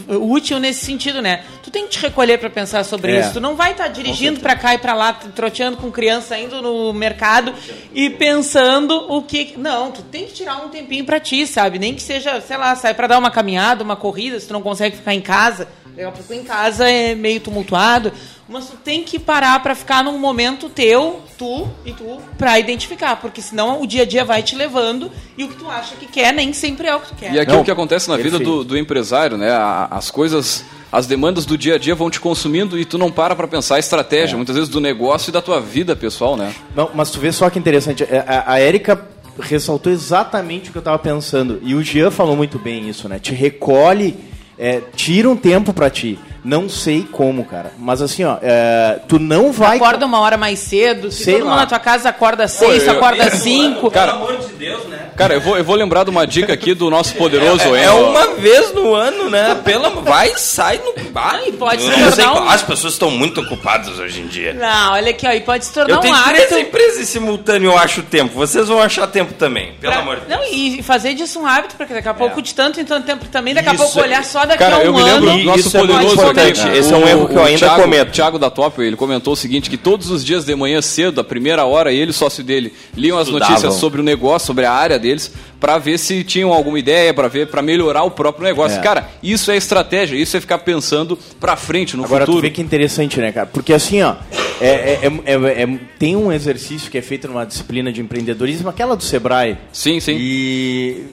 útil 0.08 0.58
nesse 0.58 0.84
sentido, 0.84 1.22
né? 1.22 1.44
Tu 1.62 1.70
tem 1.70 1.84
que 1.84 1.90
te 1.90 1.98
recolher 2.00 2.38
pra 2.38 2.50
pensar 2.50 2.84
sobre 2.84 3.12
É. 3.12 3.20
isso. 3.20 3.34
Tu 3.34 3.40
não 3.40 3.54
vai 3.54 3.70
estar 3.72 3.88
dirigindo 3.88 4.40
pra 4.40 4.56
cá 4.56 4.74
e 4.74 4.78
pra 4.78 4.92
lá, 4.92 5.12
troteando 5.12 5.76
com 5.76 5.90
criança, 5.90 6.36
indo 6.36 6.60
no 6.60 6.92
mercado 6.92 7.54
e 7.94 8.10
pensando 8.10 9.06
o 9.08 9.22
que. 9.22 9.54
Não, 9.56 9.90
tu 9.92 10.02
tem 10.02 10.26
que 10.26 10.32
tirar 10.32 10.56
um 10.64 10.68
tempinho 10.68 11.04
pra 11.04 11.20
ti, 11.20 11.46
sabe? 11.46 11.78
Nem 11.78 11.94
que 11.94 12.02
seja, 12.02 12.40
sei 12.40 12.56
lá, 12.56 12.74
sai 12.74 12.92
pra 12.92 13.06
dar 13.06 13.18
uma 13.18 13.30
caminhada, 13.30 13.84
uma 13.84 13.96
corrida, 13.96 14.38
se 14.40 14.46
tu 14.48 14.52
não 14.52 14.62
consegue 14.62 14.96
ficar 14.96 15.14
em 15.14 15.20
casa. 15.20 15.68
Daqui 16.00 16.08
a 16.08 16.12
pouco 16.12 16.32
em 16.32 16.42
casa 16.42 16.88
é 16.90 17.14
meio 17.14 17.40
tumultuado. 17.40 18.10
Mas 18.48 18.66
tu 18.68 18.76
tem 18.76 19.04
que 19.04 19.18
parar 19.18 19.62
pra 19.62 19.74
ficar 19.76 20.02
num 20.02 20.18
momento 20.18 20.68
teu, 20.68 21.20
tu 21.38 21.68
e 21.86 21.92
tu, 21.92 22.18
pra 22.36 22.58
identificar. 22.58 23.16
Porque 23.16 23.40
senão 23.42 23.80
o 23.82 23.86
dia 23.86 24.02
a 24.02 24.04
dia 24.06 24.24
vai 24.24 24.42
te 24.42 24.56
levando 24.56 25.10
e 25.38 25.44
o 25.44 25.48
que 25.48 25.54
tu 25.56 25.68
acha 25.68 25.94
que 25.94 26.06
quer 26.06 26.32
nem 26.32 26.52
sempre 26.52 26.88
é 26.88 26.96
o 26.96 27.00
que 27.00 27.08
tu 27.08 27.14
quer. 27.14 27.32
E 27.32 27.38
aquilo 27.38 27.58
Não, 27.58 27.64
que 27.64 27.70
acontece 27.70 28.08
na 28.08 28.16
vida 28.16 28.38
do, 28.38 28.64
do 28.64 28.76
empresário, 28.78 29.36
né? 29.36 29.50
A- 29.52 29.88
As 29.90 30.10
coisas, 30.10 30.64
as 30.90 31.06
demandas 31.06 31.44
do 31.46 31.56
dia 31.56 31.76
a 31.76 31.78
dia 31.78 31.94
vão 31.94 32.10
te 32.10 32.18
consumindo 32.18 32.76
e 32.78 32.84
tu 32.84 32.98
não 32.98 33.10
para 33.12 33.36
pra 33.36 33.46
pensar 33.46 33.74
a 33.74 33.78
É. 33.78 33.80
estratégia, 33.80 34.36
muitas 34.36 34.56
vezes 34.56 34.68
do 34.70 34.80
negócio 34.80 35.30
e 35.30 35.32
da 35.32 35.40
tua 35.42 35.60
vida 35.60 35.94
pessoal, 35.94 36.36
né? 36.36 36.52
Não, 36.74 36.90
mas 36.94 37.10
tu 37.10 37.20
vê 37.20 37.30
só 37.30 37.48
que 37.50 37.58
interessante. 37.58 38.02
é, 38.02 38.24
A, 38.26 38.54
a 38.54 38.58
Érica 38.58 39.00
ressaltou 39.38 39.92
exatamente 39.92 40.70
o 40.70 40.72
que 40.72 40.78
eu 40.78 40.82
tava 40.82 40.98
pensando. 40.98 41.60
E 41.62 41.74
o 41.74 41.82
Jean 41.82 42.10
falou 42.10 42.34
muito 42.36 42.58
bem 42.58 42.88
isso, 42.88 43.08
né? 43.08 43.18
Te 43.20 43.32
recolhe, 43.32 44.16
é, 44.60 44.80
tira 44.94 45.28
um 45.28 45.36
tempo 45.36 45.72
pra 45.72 45.88
ti. 45.90 46.18
Não 46.44 46.68
sei 46.70 47.02
como, 47.10 47.44
cara. 47.44 47.72
Mas 47.78 48.00
assim, 48.00 48.24
ó, 48.24 48.36
é, 48.40 48.98
tu 49.08 49.18
não 49.18 49.52
vai. 49.52 49.76
Acorda 49.76 50.06
uma 50.06 50.20
hora 50.20 50.36
mais 50.38 50.58
cedo, 50.58 51.10
se 51.10 51.24
Sei 51.24 51.34
todo 51.34 51.42
mundo 51.44 51.50
lá. 51.54 51.60
na 51.62 51.66
tua 51.66 51.78
casa 51.78 52.08
acorda 52.08 52.44
às 52.44 52.52
seis, 52.52 52.86
eu- 52.86 52.92
acorda 52.92 53.24
às 53.24 53.34
cinco. 53.34 53.90
Cara, 53.90 54.12
Pelo 54.12 54.24
amor 54.28 54.38
de 54.38 54.52
Deus, 54.54 54.84
né? 54.86 54.99
Cara, 55.20 55.34
eu 55.34 55.40
vou, 55.40 55.56
eu 55.58 55.62
vou 55.64 55.76
lembrar 55.76 56.04
de 56.04 56.10
uma 56.10 56.26
dica 56.26 56.52
aqui 56.52 56.72
do 56.72 56.88
nosso 56.88 57.14
poderoso 57.14 57.62
É, 57.76 57.84
é 57.84 57.90
uma 57.90 58.28
vez 58.36 58.72
no 58.72 58.94
ano, 58.94 59.28
né? 59.28 59.54
Pela, 59.64 59.90
vai, 59.90 60.32
sai 60.36 60.78
no. 60.78 61.10
Vai, 61.12 61.52
pode 61.52 61.84
eu 61.84 61.92
se 61.92 62.00
não 62.00 62.10
sei 62.12 62.24
tornar 62.24 62.42
um- 62.42 62.48
As 62.48 62.62
pessoas 62.62 62.94
estão 62.94 63.10
muito 63.10 63.40
ocupadas 63.42 63.98
hoje 63.98 64.20
em 64.20 64.26
dia. 64.26 64.54
Não, 64.54 64.92
olha 64.94 65.10
aqui, 65.10 65.26
ó, 65.26 65.32
e 65.32 65.40
pode 65.40 65.66
se 65.66 65.72
tornar 65.74 65.90
Eu 65.92 65.98
um 65.98 66.00
tenho 66.00 66.14
hábito. 66.14 66.46
três 66.48 66.66
empresas 66.66 67.00
em 67.00 67.04
simultâneo, 67.04 67.70
eu 67.72 67.76
acho 67.78 68.02
tempo. 68.02 68.32
Vocês 68.34 68.68
vão 68.68 68.80
achar 68.80 69.06
tempo 69.08 69.34
também, 69.34 69.72
pelo 69.80 69.92
pra- 69.92 70.02
amor 70.02 70.16
de 70.20 70.26
Deus. 70.26 70.40
Não, 70.40 70.46
e 70.52 70.82
fazer 70.82 71.12
disso 71.14 71.38
um 71.38 71.46
hábito, 71.46 71.74
porque 71.76 71.92
daqui 71.92 72.08
a 72.08 72.14
pouco, 72.14 72.40
de 72.40 72.54
tanto 72.54 72.80
em 72.80 72.84
tanto 72.84 73.04
tempo 73.06 73.26
também, 73.26 73.52
daqui 73.52 73.68
a 73.68 73.74
Isso 73.74 73.82
pouco 73.84 74.00
é- 74.00 74.02
olhar 74.04 74.24
só 74.24 74.46
daqui 74.46 74.58
Cara, 74.58 74.76
a 74.76 74.78
um 74.78 74.82
eu 74.82 74.94
me 74.94 75.02
lembro 75.02 75.28
ano. 75.30 75.38
do 75.38 75.44
nosso 75.44 75.58
Isso 75.60 75.76
é 75.76 75.80
muito 75.80 75.92
poderoso 75.92 76.14
importante. 76.14 76.60
aqui. 76.62 76.78
Esse 76.78 76.94
é 76.94 76.96
um 76.96 77.06
erro 77.06 77.28
que 77.28 77.34
eu 77.34 77.44
ainda 77.44 77.58
Thiago, 77.58 77.82
cometo. 77.82 78.08
O 78.08 78.12
Thiago 78.12 78.38
da 78.38 78.48
Top, 78.50 78.80
ele 78.82 78.96
comentou 78.96 79.32
o 79.34 79.36
seguinte, 79.36 79.68
que 79.68 79.76
todos 79.76 80.10
os 80.10 80.24
dias 80.24 80.44
de 80.46 80.54
manhã 80.54 80.80
cedo, 80.80 81.20
a 81.20 81.24
primeira 81.24 81.64
hora, 81.66 81.92
ele 81.92 82.10
e 82.10 82.14
sócio 82.14 82.42
dele 82.42 82.72
liam 82.96 83.18
as 83.18 83.26
Estudavam. 83.28 83.50
notícias 83.54 83.74
sobre 83.74 84.00
o 84.00 84.04
negócio, 84.04 84.46
sobre 84.46 84.64
a 84.64 84.72
área 84.72 84.98
deles, 85.10 85.32
pra 85.58 85.78
ver 85.78 85.98
se 85.98 86.22
tinham 86.24 86.52
alguma 86.52 86.78
ideia, 86.78 87.12
pra 87.12 87.28
ver, 87.28 87.48
para 87.48 87.60
melhorar 87.62 88.02
o 88.04 88.10
próprio 88.10 88.44
negócio. 88.44 88.78
É. 88.78 88.82
Cara, 88.82 89.08
isso 89.22 89.50
é 89.50 89.56
estratégia, 89.56 90.16
isso 90.16 90.36
é 90.36 90.40
ficar 90.40 90.58
pensando 90.58 91.18
pra 91.38 91.56
frente, 91.56 91.96
no 91.96 92.04
Agora 92.04 92.24
tu 92.24 92.28
futuro. 92.32 92.42
vê 92.42 92.50
que 92.50 92.62
interessante, 92.62 93.18
né, 93.20 93.32
cara? 93.32 93.46
Porque 93.46 93.72
assim, 93.72 94.00
ó, 94.02 94.14
é, 94.60 94.68
é- 94.68 95.00
é- 95.02 95.32
é- 95.34 95.62
é- 95.62 95.78
tem 95.98 96.16
um 96.16 96.32
exercício 96.32 96.90
que 96.90 96.98
é 96.98 97.02
feito 97.02 97.28
numa 97.28 97.44
disciplina 97.44 97.92
de 97.92 98.00
empreendedorismo, 98.00 98.68
aquela 98.68 98.96
do 98.96 99.02
Sebrae. 99.02 99.56
Sim, 99.72 100.00
sim. 100.00 100.16
E 100.18 101.04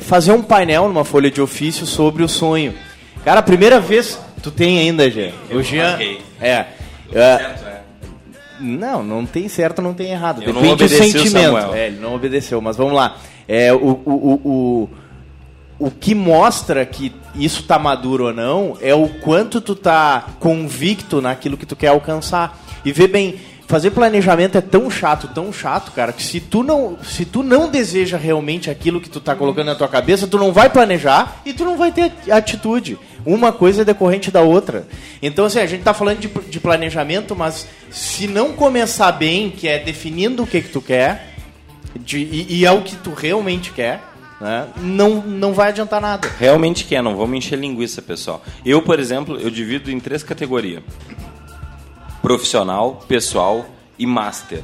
fazer 0.00 0.32
um 0.32 0.42
painel 0.42 0.88
numa 0.88 1.04
folha 1.04 1.30
de 1.30 1.40
ofício 1.40 1.86
sobre 1.86 2.22
o 2.22 2.28
sonho. 2.28 2.74
Cara, 3.24 3.40
a 3.40 3.42
primeira 3.42 3.80
vez. 3.80 4.18
Tu 4.42 4.50
tem 4.52 4.78
ainda, 4.78 5.10
Jean. 5.10 5.32
O 5.50 5.62
Jean. 5.62 5.98
É. 6.40 6.66
é, 7.12 7.46
Não, 8.60 9.02
não 9.02 9.26
tem 9.26 9.48
certo, 9.48 9.80
não 9.80 9.94
tem 9.94 10.10
errado. 10.10 10.42
Eu 10.42 10.52
Depende 10.52 10.84
do 10.84 10.88
sentimento. 10.88 11.74
É, 11.74 11.88
ele 11.88 12.00
não 12.00 12.14
obedeceu, 12.14 12.60
mas 12.60 12.76
vamos 12.76 12.94
lá. 12.94 13.16
É, 13.46 13.72
o, 13.72 13.76
o, 13.76 14.00
o, 14.04 14.40
o, 14.44 15.86
o 15.86 15.90
que 15.90 16.14
mostra 16.14 16.84
que 16.84 17.12
isso 17.34 17.62
tá 17.62 17.78
maduro 17.78 18.26
ou 18.26 18.32
não 18.32 18.76
é 18.80 18.94
o 18.94 19.08
quanto 19.08 19.60
tu 19.60 19.74
tá 19.74 20.26
convicto 20.40 21.20
naquilo 21.20 21.56
que 21.56 21.66
tu 21.66 21.76
quer 21.76 21.88
alcançar. 21.88 22.58
E 22.84 22.92
vê 22.92 23.06
bem, 23.06 23.36
fazer 23.68 23.90
planejamento 23.92 24.58
é 24.58 24.60
tão 24.60 24.90
chato, 24.90 25.28
tão 25.28 25.52
chato, 25.52 25.92
cara, 25.92 26.12
que 26.12 26.22
se 26.22 26.40
tu 26.40 26.62
não, 26.64 26.98
se 27.04 27.24
tu 27.24 27.42
não 27.44 27.70
deseja 27.70 28.16
realmente 28.16 28.68
aquilo 28.70 29.00
que 29.00 29.08
tu 29.10 29.20
tá 29.20 29.36
colocando 29.36 29.66
na 29.66 29.74
tua 29.76 29.86
cabeça, 29.88 30.26
tu 30.26 30.38
não 30.38 30.52
vai 30.52 30.68
planejar 30.70 31.40
e 31.44 31.52
tu 31.52 31.64
não 31.64 31.76
vai 31.76 31.92
ter 31.92 32.10
atitude. 32.30 32.98
Uma 33.26 33.52
coisa 33.52 33.82
é 33.82 33.84
decorrente 33.84 34.30
da 34.30 34.40
outra. 34.40 34.86
Então, 35.22 35.44
assim, 35.44 35.58
a 35.60 35.66
gente 35.66 35.82
tá 35.84 35.92
falando 35.92 36.18
de, 36.18 36.28
de 36.28 36.58
planejamento, 36.58 37.36
mas 37.36 37.68
se 37.90 38.26
não 38.26 38.54
começar 38.54 39.12
bem, 39.12 39.50
que 39.50 39.68
é 39.68 39.78
definindo 39.78 40.42
o 40.42 40.46
que 40.46 40.62
que 40.62 40.68
tu 40.70 40.80
quer, 40.80 41.34
de- 42.00 42.18
e, 42.18 42.46
e 42.60 42.64
é 42.64 42.72
o 42.72 42.80
que 42.80 42.96
tu 42.96 43.12
realmente 43.12 43.70
quer, 43.72 44.00
né? 44.40 44.66
Não, 44.80 45.16
não 45.20 45.52
vai 45.52 45.68
adiantar 45.68 46.00
nada. 46.00 46.26
Realmente 46.38 46.84
quer, 46.84 47.02
não 47.02 47.16
vamos 47.16 47.36
encher 47.36 47.58
linguiça, 47.58 48.00
pessoal. 48.00 48.42
Eu, 48.64 48.80
por 48.80 48.98
exemplo, 48.98 49.36
eu 49.38 49.50
divido 49.50 49.90
em 49.90 49.98
três 50.00 50.22
categorias: 50.22 50.82
profissional, 52.22 53.02
pessoal 53.08 53.64
e 53.98 54.06
master. 54.06 54.62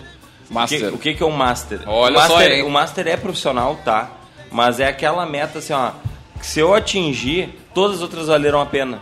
Master. 0.50 0.94
O 0.94 0.98
que, 0.98 1.10
o 1.10 1.16
que 1.16 1.22
é 1.22 1.26
um 1.26 1.30
master? 1.30 1.80
Olha 1.86 2.16
o 2.16 2.20
master, 2.20 2.60
só? 2.60 2.66
O 2.66 2.70
master 2.70 3.08
é 3.08 3.16
profissional, 3.16 3.76
tá? 3.84 4.10
Mas 4.50 4.78
é 4.78 4.86
aquela 4.86 5.26
meta 5.26 5.58
assim, 5.58 5.72
ó, 5.72 5.90
que 6.38 6.46
se 6.46 6.60
eu 6.60 6.74
atingir, 6.74 7.58
todas 7.74 7.96
as 7.96 8.02
outras 8.02 8.26
valeram 8.28 8.60
a 8.60 8.66
pena, 8.66 9.00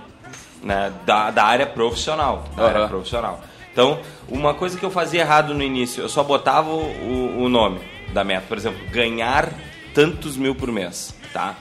né? 0.63 0.93
Da, 1.05 1.31
da 1.31 1.45
área 1.45 1.67
profissional, 1.67 2.45
da 2.57 2.67
área 2.67 2.81
Aham. 2.83 2.89
profissional. 2.89 3.41
Então, 3.73 3.99
uma 4.29 4.55
coisa 4.55 4.79
que 4.79 4.85
eu 4.85 4.91
fazia 4.91 5.21
errado 5.23 5.55
no 5.55 5.63
início, 5.63 6.03
eu 6.03 6.09
só 6.09 6.23
botava 6.23 6.71
o, 6.71 7.43
o 7.43 7.49
nome 7.49 7.81
da 8.13 8.23
meta, 8.23 8.45
por 8.47 8.57
exemplo, 8.57 8.81
ganhar 8.91 9.49
tantos 9.95 10.37
mil 10.37 10.55
por 10.55 10.71
mês, 10.71 11.15
tá? 11.33 11.57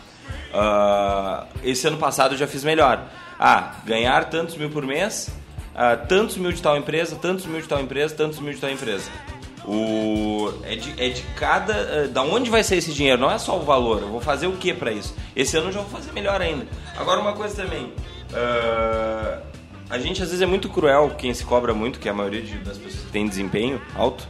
Ah, 0.54 1.46
esse 1.64 1.88
ano 1.88 1.98
passado 1.98 2.34
eu 2.34 2.38
já 2.38 2.48
fiz 2.48 2.64
melhor. 2.64 3.02
Ah, 3.40 3.76
ganhar 3.86 4.26
tantos 4.26 4.56
mil 4.56 4.70
por 4.70 4.86
mês, 4.86 5.30
ah, 5.76 5.96
tantos 5.98 6.38
mil 6.38 6.52
de 6.52 6.62
tal 6.62 6.78
empresa, 6.78 7.16
tantos 7.16 7.46
mil 7.46 7.62
de 7.62 7.68
tal 7.68 7.80
empresa, 7.82 8.14
tantos 8.16 8.40
mil 8.40 8.54
de 8.54 8.60
tal 8.60 8.70
empresa. 8.70 9.10
O, 9.66 10.52
é, 10.64 10.76
de, 10.76 10.92
é 11.04 11.10
de 11.10 11.22
cada. 11.36 11.74
eh, 11.74 12.08
Da 12.08 12.24
onde 12.24 12.50
vai 12.50 12.64
sair 12.64 12.80
esse 12.80 12.92
dinheiro? 12.92 13.22
Não 13.22 13.30
é 13.30 13.38
só 13.38 13.58
o 13.58 13.62
valor. 13.64 14.02
Eu 14.02 14.08
vou 14.10 14.20
fazer 14.20 14.48
o 14.48 14.54
que 14.54 14.74
para 14.74 14.92
isso? 14.92 15.16
Esse 15.36 15.56
ano 15.56 15.68
eu 15.68 15.72
já 15.74 15.82
vou 15.82 15.90
fazer 15.90 16.12
melhor 16.14 16.42
ainda. 16.42 16.66
Agora, 16.98 17.20
uma 17.20 17.34
coisa 17.34 17.56
também. 17.64 17.94
ah, 18.34 19.40
a 19.90 20.00
gente 20.00 20.22
às 20.24 20.30
vezes 20.30 20.42
é 20.42 20.46
muito 20.46 20.70
cruel, 20.70 21.12
quem 21.18 21.34
se 21.34 21.44
cobra 21.44 21.74
muito, 21.74 22.00
que 22.00 22.08
é 22.08 22.12
a 22.12 22.14
maioria 22.14 22.42
de- 22.42 22.58
das 22.60 22.78
pessoas 22.78 23.04
que 23.06 23.12
tem 23.12 23.28
desempenho 23.28 23.80
alto, 23.96 24.26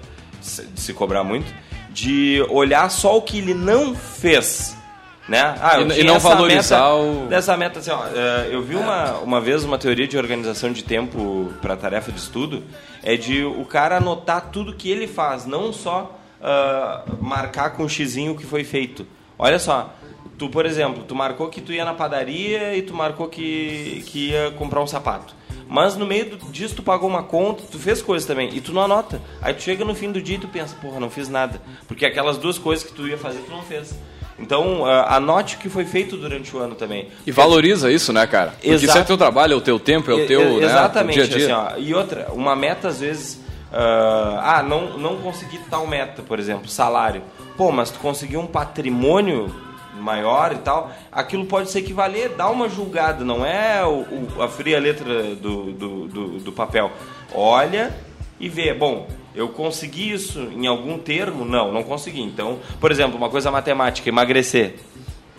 de 0.74 0.82
se 0.82 0.92
cobrar 0.94 1.24
muito, 1.24 1.54
de 1.92 2.44
olhar 2.50 2.90
só 2.90 3.16
o 3.18 3.22
que 3.22 3.38
ele 3.38 3.54
não 3.54 3.94
fez. 3.96 4.76
Né? 5.32 5.56
Ah, 5.62 5.80
E- 5.80 6.02
e 6.02 6.04
não 6.04 6.20
valorizar 6.20 6.76
meta, 6.82 6.94
o- 6.96 7.28
Dessa 7.30 7.56
meta, 7.56 7.80
assim, 7.80 7.89
ó, 7.91 8.06
eh, 8.13 8.50
eu 8.52 8.62
vi 8.62 8.76
uma, 8.76 9.13
uma 9.20 9.39
vez 9.39 9.63
uma 9.63 9.78
teoria 9.78 10.06
de 10.06 10.17
organização 10.17 10.74
de 10.74 10.84
tempo 10.84 11.54
para 11.62 11.78
tarefa 11.78 12.12
de 12.12 12.20
estudo, 12.20 12.62
é 13.02 13.15
de 13.15 13.41
o 13.46 13.63
cara 13.63 13.96
anotar 13.96 14.50
tudo 14.52 14.74
que 14.76 14.91
ele 14.91 15.08
faz, 15.08 15.46
não 15.46 15.72
só 15.72 16.17
ah, 16.44 17.04
marcar 17.22 17.70
com 17.70 17.84
um 17.84 17.88
xizinho 17.88 18.34
o 18.34 18.36
que 18.36 18.46
foi 18.46 18.65
feito. 18.65 19.08
Olha 19.39 19.58
só, 19.58 19.94
tu, 20.38 20.50
por 20.50 20.65
exemplo, 20.65 21.04
tu 21.08 21.15
marcou 21.15 21.48
que 21.48 21.62
tu 21.62 21.72
ia 21.72 21.86
na 21.86 21.94
padaria 21.94 22.76
e 22.76 22.82
tu 22.82 22.94
marcou 22.94 23.30
que, 23.30 24.04
que 24.08 24.32
ia 24.32 24.52
comprar 24.58 24.82
um 24.82 24.88
sapato. 24.88 25.34
Mas 25.65 25.96
no 25.96 26.06
meio 26.06 26.36
disso 26.52 26.76
tu 26.76 26.84
pagou 26.84 27.08
uma 27.08 27.24
conta, 27.24 27.63
tu 27.72 27.80
fez 27.80 28.02
coisas 28.02 28.28
também, 28.28 28.50
e 28.54 28.60
tu 28.60 28.74
não 28.74 28.82
anota. 28.82 29.22
Aí 29.41 29.54
tu 29.54 29.62
chega 29.62 29.86
no 29.86 29.96
fim 29.96 30.12
do 30.12 30.22
dia 30.22 30.36
e 30.36 30.39
tu 30.39 30.50
pensa, 30.50 30.76
porra, 30.82 31.00
não 31.00 31.10
fiz 31.10 31.30
nada. 31.30 31.62
Porque 31.88 32.06
aquelas 32.06 32.38
duas 32.38 32.58
coisas 32.58 32.84
que 32.86 32.91
tu 32.91 33.08
ia 33.08 33.17
fazer, 33.17 33.39
tu 33.46 33.52
não 33.52 33.62
fez. 33.62 33.96
Então, 34.42 34.86
anote 34.86 35.56
o 35.56 35.60
que 35.60 35.70
foi 35.70 35.86
feito 35.86 36.18
durante 36.18 36.56
o 36.56 36.60
ano 36.60 36.76
também. 36.76 37.08
E 37.26 37.32
valoriza 37.32 37.92
isso, 37.92 38.12
né, 38.12 38.26
cara? 38.28 38.52
Porque 38.52 38.68
isso 38.70 38.86
é 38.86 38.90
Exato. 38.90 39.06
teu 39.08 39.18
trabalho, 39.18 39.54
é 39.54 39.56
o 39.56 39.62
teu 39.62 39.80
tempo, 39.80 40.10
é 40.12 40.14
o 40.16 40.26
teu, 40.28 40.60
né, 40.60 40.66
Exatamente. 40.66 41.20
o 41.20 41.28
dia 41.28 41.36
a 41.36 41.38
dia. 41.38 41.58
assim, 41.58 41.76
ó. 41.76 41.80
e 41.80 41.94
outra, 41.94 42.28
uma 42.34 42.56
meta 42.56 42.88
às 42.88 43.00
vezes. 43.00 43.40
ah, 43.72 44.58
ah, 44.58 44.64
não, 44.64 44.98
não 44.98 45.18
consegui 45.18 45.60
tal 45.70 45.86
meta, 45.88 46.22
por 46.22 46.40
exemplo, 46.40 46.68
salário. 46.68 47.22
Pô, 47.56 47.72
mas 47.72 47.90
tu 47.92 48.00
conseguiu 48.00 48.40
um 48.40 48.48
patrimônio 48.48 49.54
maior 50.00 50.52
e 50.52 50.58
tal, 50.58 50.92
aquilo 51.12 51.46
pode 51.46 51.70
se 51.70 51.78
equivaler, 51.78 52.30
dá 52.36 52.50
uma 52.50 52.68
julgada, 52.68 53.24
não 53.24 53.46
é 53.46 53.86
o, 53.86 54.00
o- 54.00 54.42
a 54.42 54.48
fria 54.48 54.80
letra 54.80 55.36
do, 55.36 55.72
do, 55.72 56.08
do, 56.08 56.28
do 56.40 56.52
papel. 56.52 56.92
Olha 57.34 57.94
e 58.40 58.50
vê, 58.50 58.74
bom, 58.74 59.08
eu 59.34 59.50
consegui 59.50 60.12
isso 60.12 60.39
em 60.39 60.67
algum 60.67 60.98
termo? 60.98 61.46
Não, 61.46 61.72
não 61.72 61.84
consegui. 61.84 62.22
Então, 62.22 62.60
por 62.80 62.91
exemplo, 62.91 63.17
uma 63.17 63.30
coisa 63.30 63.50
matemática, 63.52 64.10
emagrecer. 64.10 64.76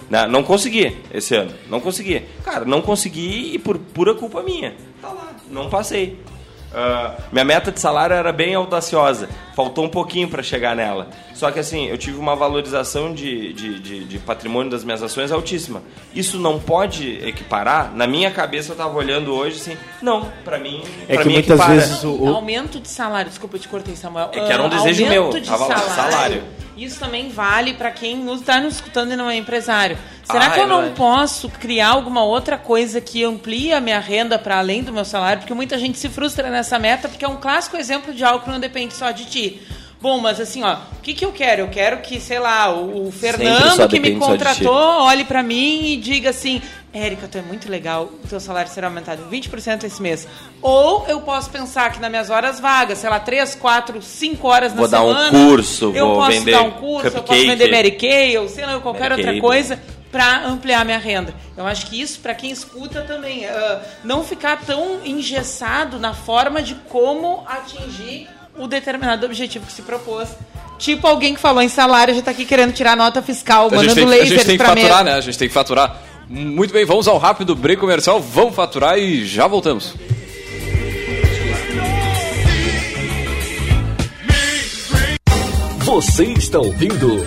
Né? 0.08 0.26
Não 0.26 0.42
consegui 0.42 0.96
esse 1.12 1.34
ano, 1.34 1.52
não 1.68 1.80
consegui. 1.80 2.22
Cara, 2.44 2.64
não 2.64 2.82
consegui 2.82 3.54
e 3.54 3.58
por 3.58 3.78
pura 3.78 4.14
culpa 4.14 4.42
minha. 4.42 4.74
Tá 5.00 5.08
lá. 5.08 5.34
não 5.50 5.68
passei. 5.68 6.18
Uh, 6.72 7.22
minha 7.30 7.44
meta 7.44 7.70
de 7.70 7.78
salário 7.78 8.14
era 8.16 8.32
bem 8.32 8.54
audaciosa, 8.54 9.28
faltou 9.54 9.84
um 9.84 9.88
pouquinho 9.88 10.28
para 10.28 10.42
chegar 10.42 10.74
nela. 10.74 11.08
Só 11.34 11.50
que 11.50 11.58
assim, 11.58 11.86
eu 11.86 11.98
tive 11.98 12.18
uma 12.18 12.34
valorização 12.34 13.12
de, 13.12 13.52
de, 13.52 13.78
de, 13.78 14.04
de, 14.04 14.18
patrimônio 14.18 14.70
das 14.70 14.82
minhas 14.82 15.02
ações 15.02 15.30
altíssima. 15.30 15.82
Isso 16.14 16.38
não 16.38 16.58
pode 16.58 17.18
equiparar? 17.26 17.92
Na 17.94 18.06
minha 18.06 18.30
cabeça 18.30 18.70
eu 18.70 18.74
estava 18.74 18.96
olhando 18.96 19.34
hoje 19.34 19.56
assim, 19.56 19.76
não, 20.00 20.30
para 20.44 20.58
mim. 20.58 20.82
É 21.08 21.14
pra 21.14 21.22
que 21.22 21.28
mim 21.28 21.34
muitas 21.34 21.58
equipara. 21.58 21.74
vezes 21.80 22.04
o, 22.04 22.14
o- 22.14 22.28
Aumento 22.34 22.80
de 22.80 22.88
salário, 22.88 23.28
desculpa, 23.28 23.56
eu 23.56 23.60
te 23.60 23.68
cortei, 23.68 23.94
Samuel. 23.94 24.30
É 24.32 24.40
que 24.40 24.52
era 24.52 24.62
um 24.62 24.66
Ah, 24.66 24.68
desejo 24.68 25.04
aumento 25.04 25.32
meu, 25.32 25.40
de 25.40 25.48
tava 25.48 25.66
lá, 25.66 25.76
salário. 25.78 26.12
salário. 26.12 26.44
Isso 26.76 26.98
também 26.98 27.28
vale 27.28 27.74
para 27.74 27.90
quem 27.90 28.32
está 28.34 28.58
nos 28.60 28.76
escutando 28.76 29.12
e 29.12 29.16
não 29.16 29.28
é 29.28 29.36
empresário. 29.36 29.98
Será 30.32 30.50
que 30.50 30.60
eu 30.60 30.66
não 30.66 30.92
posso 30.92 31.48
criar 31.48 31.90
alguma 31.90 32.24
outra 32.24 32.58
coisa 32.58 33.00
que 33.00 33.22
amplie 33.24 33.72
a 33.72 33.80
minha 33.80 34.00
renda 34.00 34.38
para 34.38 34.58
além 34.58 34.82
do 34.82 34.92
meu 34.92 35.04
salário? 35.04 35.40
Porque 35.40 35.54
muita 35.54 35.78
gente 35.78 35.98
se 35.98 36.08
frustra 36.08 36.50
nessa 36.50 36.78
meta, 36.78 37.08
porque 37.08 37.24
é 37.24 37.28
um 37.28 37.36
clássico 37.36 37.76
exemplo 37.76 38.12
de 38.12 38.24
algo 38.24 38.44
que 38.44 38.50
não 38.50 38.60
depende 38.60 38.94
só 38.94 39.10
de 39.10 39.26
ti. 39.26 39.62
Bom, 40.02 40.18
mas 40.18 40.40
assim, 40.40 40.64
ó, 40.64 40.74
o 40.74 41.00
que, 41.00 41.14
que 41.14 41.24
eu 41.24 41.30
quero? 41.30 41.62
Eu 41.62 41.68
quero 41.68 41.98
que, 41.98 42.18
sei 42.18 42.40
lá, 42.40 42.74
o 42.74 43.12
Fernando 43.12 43.88
que 43.88 44.00
me 44.00 44.16
contratou 44.16 44.74
olhe 44.74 45.24
pra 45.24 45.44
mim 45.44 45.92
e 45.92 45.96
diga 45.96 46.30
assim: 46.30 46.60
Érica, 46.92 47.28
tu 47.30 47.38
é 47.38 47.40
muito 47.40 47.70
legal, 47.70 48.10
o 48.22 48.26
teu 48.26 48.40
salário 48.40 48.68
será 48.68 48.88
aumentado 48.88 49.22
em 49.22 49.40
20% 49.40 49.84
esse 49.84 50.02
mês. 50.02 50.26
Ou 50.60 51.06
eu 51.06 51.20
posso 51.20 51.50
pensar 51.50 51.92
que 51.92 52.00
nas 52.00 52.10
minhas 52.10 52.30
horas 52.30 52.58
vagas, 52.58 52.98
sei 52.98 53.08
lá, 53.08 53.20
3, 53.20 53.54
4, 53.54 54.02
5 54.02 54.48
horas 54.48 54.72
Vou 54.72 54.82
na 54.82 54.98
dar 54.98 55.04
um 55.04 55.14
semana. 55.14 55.38
curso, 55.46 55.92
eu 55.94 56.06
vou 56.08 56.16
posso 56.16 56.44
dar 56.46 56.62
um 56.62 56.70
curso, 56.72 57.16
eu 57.16 57.22
posso 57.22 57.40
vender 57.40 57.70
Mary 57.70 57.92
Kay, 57.92 58.38
ou 58.38 58.48
sei 58.48 58.66
lá, 58.66 58.80
qualquer 58.80 59.10
Mary 59.10 59.20
outra 59.22 59.32
Kay, 59.32 59.40
coisa 59.40 59.78
para 60.12 60.46
ampliar 60.46 60.84
minha 60.84 60.98
renda. 60.98 61.34
Eu 61.56 61.66
acho 61.66 61.86
que 61.86 62.00
isso, 62.00 62.20
para 62.20 62.34
quem 62.34 62.50
escuta 62.50 63.00
também, 63.00 63.46
ah, 63.46 63.80
não 64.04 64.22
ficar 64.22 64.60
tão 64.60 65.00
engessado 65.04 65.98
na 65.98 66.12
forma 66.12 66.62
de 66.62 66.74
como 66.90 67.42
atingir 67.48 68.28
o 68.56 68.66
determinado 68.66 69.24
objetivo 69.24 69.64
que 69.66 69.72
se 69.72 69.80
propôs. 69.82 70.28
Tipo 70.78 71.06
alguém 71.06 71.34
que 71.34 71.40
falou 71.40 71.62
em 71.62 71.68
salário 71.68 72.14
já 72.14 72.20
tá 72.20 72.30
aqui 72.30 72.44
querendo 72.44 72.72
tirar 72.72 72.96
nota 72.96 73.22
fiscal, 73.22 73.66
A 73.66 73.68
gente, 73.70 73.76
mandando 73.76 73.94
tem, 73.94 74.04
a 74.04 74.08
lasers 74.08 74.28
gente 74.28 74.44
tem 74.44 74.58
que 74.58 74.64
faturar, 74.64 74.88
mesa. 74.98 75.04
né? 75.04 75.14
A 75.14 75.20
gente 75.20 75.38
tem 75.38 75.48
que 75.48 75.54
faturar. 75.54 76.02
Muito 76.28 76.72
bem, 76.72 76.84
vamos 76.84 77.08
ao 77.08 77.18
rápido 77.18 77.54
break 77.56 77.80
comercial, 77.80 78.20
vamos 78.20 78.54
faturar 78.54 78.98
e 78.98 79.24
já 79.24 79.46
voltamos. 79.46 79.94
Você 85.84 86.24
está 86.24 86.58
ouvindo 86.58 87.26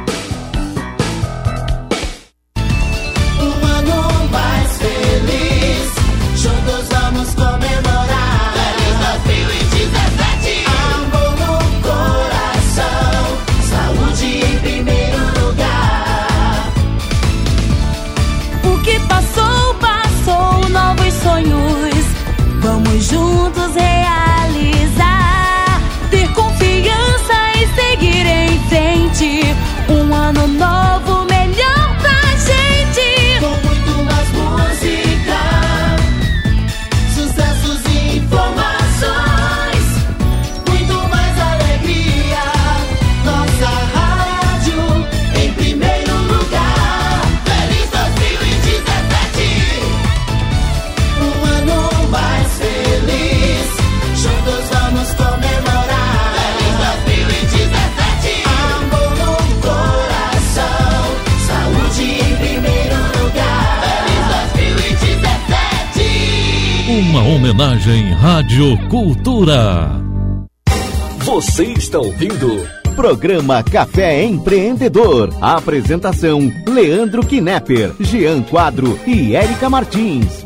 Homenagem 67.51 68.13
Rádio 68.13 68.77
Cultura. 68.87 69.89
Você 71.25 71.65
está 71.73 71.99
ouvindo 71.99 72.65
Programa 72.95 73.61
Café 73.61 74.23
Empreendedor. 74.23 75.33
A 75.41 75.57
apresentação: 75.57 76.39
Leandro 76.65 77.25
Knepper, 77.25 77.93
Jean 77.99 78.41
Quadro 78.43 78.97
e 79.05 79.35
Érica 79.35 79.69
Martins. 79.69 80.40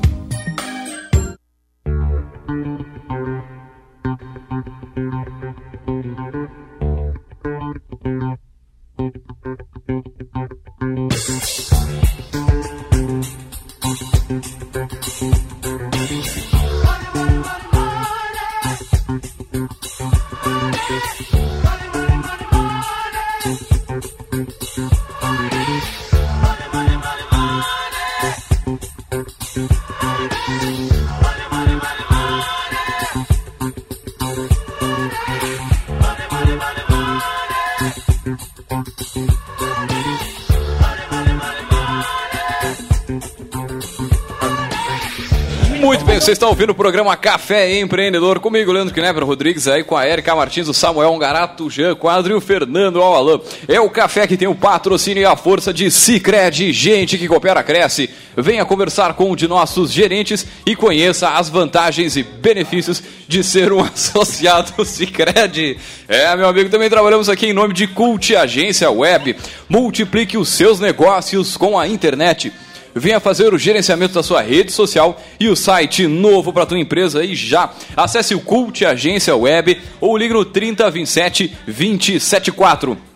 Você 46.21 46.31
está 46.31 46.47
ouvindo 46.47 46.69
o 46.69 46.75
programa 46.75 47.15
Café 47.17 47.77
Empreendedor 47.77 48.39
comigo, 48.39 48.71
Leandro 48.71 48.93
Knepper 48.93 49.25
Rodrigues, 49.25 49.67
aí 49.67 49.83
com 49.83 49.97
a 49.97 50.07
Erika 50.07 50.33
Martins, 50.33 50.69
o 50.69 50.73
Samuel 50.73 51.11
Ongarato, 51.11 51.65
o 51.65 51.69
Jean 51.69 51.93
Quadro 51.93 52.31
e 52.31 52.35
o 52.35 52.39
Fernando 52.39 53.01
Alalan. 53.01 53.41
É 53.67 53.81
o 53.81 53.89
café 53.89 54.25
que 54.25 54.37
tem 54.37 54.47
o 54.47 54.55
patrocínio 54.55 55.21
e 55.21 55.25
a 55.25 55.35
força 55.35 55.73
de 55.73 55.91
Cicred, 55.91 56.71
gente 56.71 57.17
que 57.17 57.27
coopera, 57.27 57.61
cresce. 57.61 58.09
Venha 58.37 58.63
conversar 58.63 59.13
com 59.13 59.31
um 59.31 59.35
de 59.35 59.45
nossos 59.45 59.91
gerentes 59.91 60.47
e 60.65 60.73
conheça 60.73 61.31
as 61.31 61.49
vantagens 61.49 62.15
e 62.15 62.23
benefícios 62.23 63.03
de 63.27 63.43
ser 63.43 63.73
um 63.73 63.81
associado 63.83 64.85
Cicred. 64.85 65.77
É, 66.07 66.33
meu 66.37 66.47
amigo, 66.47 66.69
também 66.69 66.89
trabalhamos 66.89 67.27
aqui 67.27 67.47
em 67.47 67.53
nome 67.53 67.73
de 67.73 67.87
Cult 67.87 68.33
Agência 68.35 68.89
Web. 68.89 69.35
Multiplique 69.67 70.37
os 70.37 70.47
seus 70.47 70.79
negócios 70.79 71.57
com 71.57 71.77
a 71.77 71.89
internet. 71.89 72.53
Venha 72.97 73.19
fazer 73.19 73.53
o 73.53 73.57
gerenciamento 73.57 74.13
da 74.13 74.23
sua 74.23 74.41
rede 74.41 74.71
social 74.71 75.21
e 75.37 75.49
o 75.49 75.55
site 75.55 76.07
novo 76.07 76.53
para 76.53 76.65
tua 76.65 76.79
empresa 76.79 77.25
e 77.25 77.35
já. 77.35 77.73
Acesse 77.95 78.33
o 78.33 78.39
Cult 78.39 78.85
Agência 78.85 79.35
Web 79.35 79.81
ou 79.99 80.15
ligue 80.15 80.33
no 80.33 80.45
3027 80.45 81.57
274. 81.65 83.14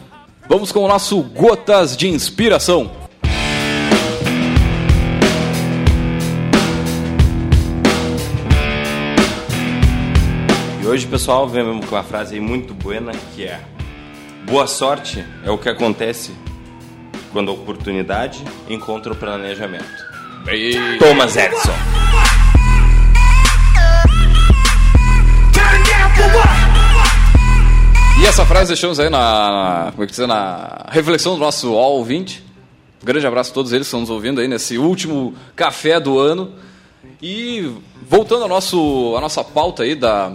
vamos 0.47 0.71
com 0.71 0.81
o 0.81 0.89
nosso 0.89 1.23
Gotas 1.23 1.97
de 1.97 2.09
Inspiração. 2.09 3.00
E 10.91 10.93
hoje, 10.93 11.07
pessoal, 11.07 11.49
vemos 11.49 11.87
com 11.87 11.95
uma 11.95 12.03
frase 12.03 12.35
aí 12.35 12.41
muito 12.41 12.75
buena 12.75 13.13
que 13.33 13.45
é: 13.45 13.61
Boa 14.45 14.67
sorte 14.67 15.25
é 15.45 15.49
o 15.49 15.57
que 15.57 15.69
acontece 15.69 16.35
quando 17.33 17.49
a 17.49 17.55
oportunidade 17.55 18.43
encontra 18.69 19.13
o 19.13 19.17
planejamento. 19.17 19.87
Thomas 20.99 21.37
Edison. 21.37 21.71
E 28.21 28.27
essa 28.27 28.45
frase 28.45 28.71
deixamos 28.71 28.99
aí 28.99 29.09
na, 29.09 29.91
como 29.93 30.03
é 30.03 30.07
que 30.07 30.11
dizer, 30.11 30.27
na 30.27 30.87
reflexão 30.89 31.35
do 31.35 31.39
nosso 31.39 31.69
all 31.77 31.99
ouvinte. 31.99 32.45
Um 33.01 33.07
grande 33.07 33.29
abraço 33.29 33.53
a 33.53 33.55
todos 33.55 33.73
eles 33.73 33.87
que 33.87 33.91
estão 33.91 34.01
nos 34.01 34.11
ouvindo 34.11 34.41
aí 34.41 34.49
nesse 34.49 34.77
último 34.77 35.37
café 35.55 36.01
do 36.01 36.19
ano. 36.19 36.53
E 37.23 37.77
voltando 38.09 38.43
ao 38.43 38.49
nosso, 38.49 39.15
à 39.17 39.21
nossa 39.21 39.45
pauta 39.45 39.85
aí 39.85 39.95
da, 39.95 40.33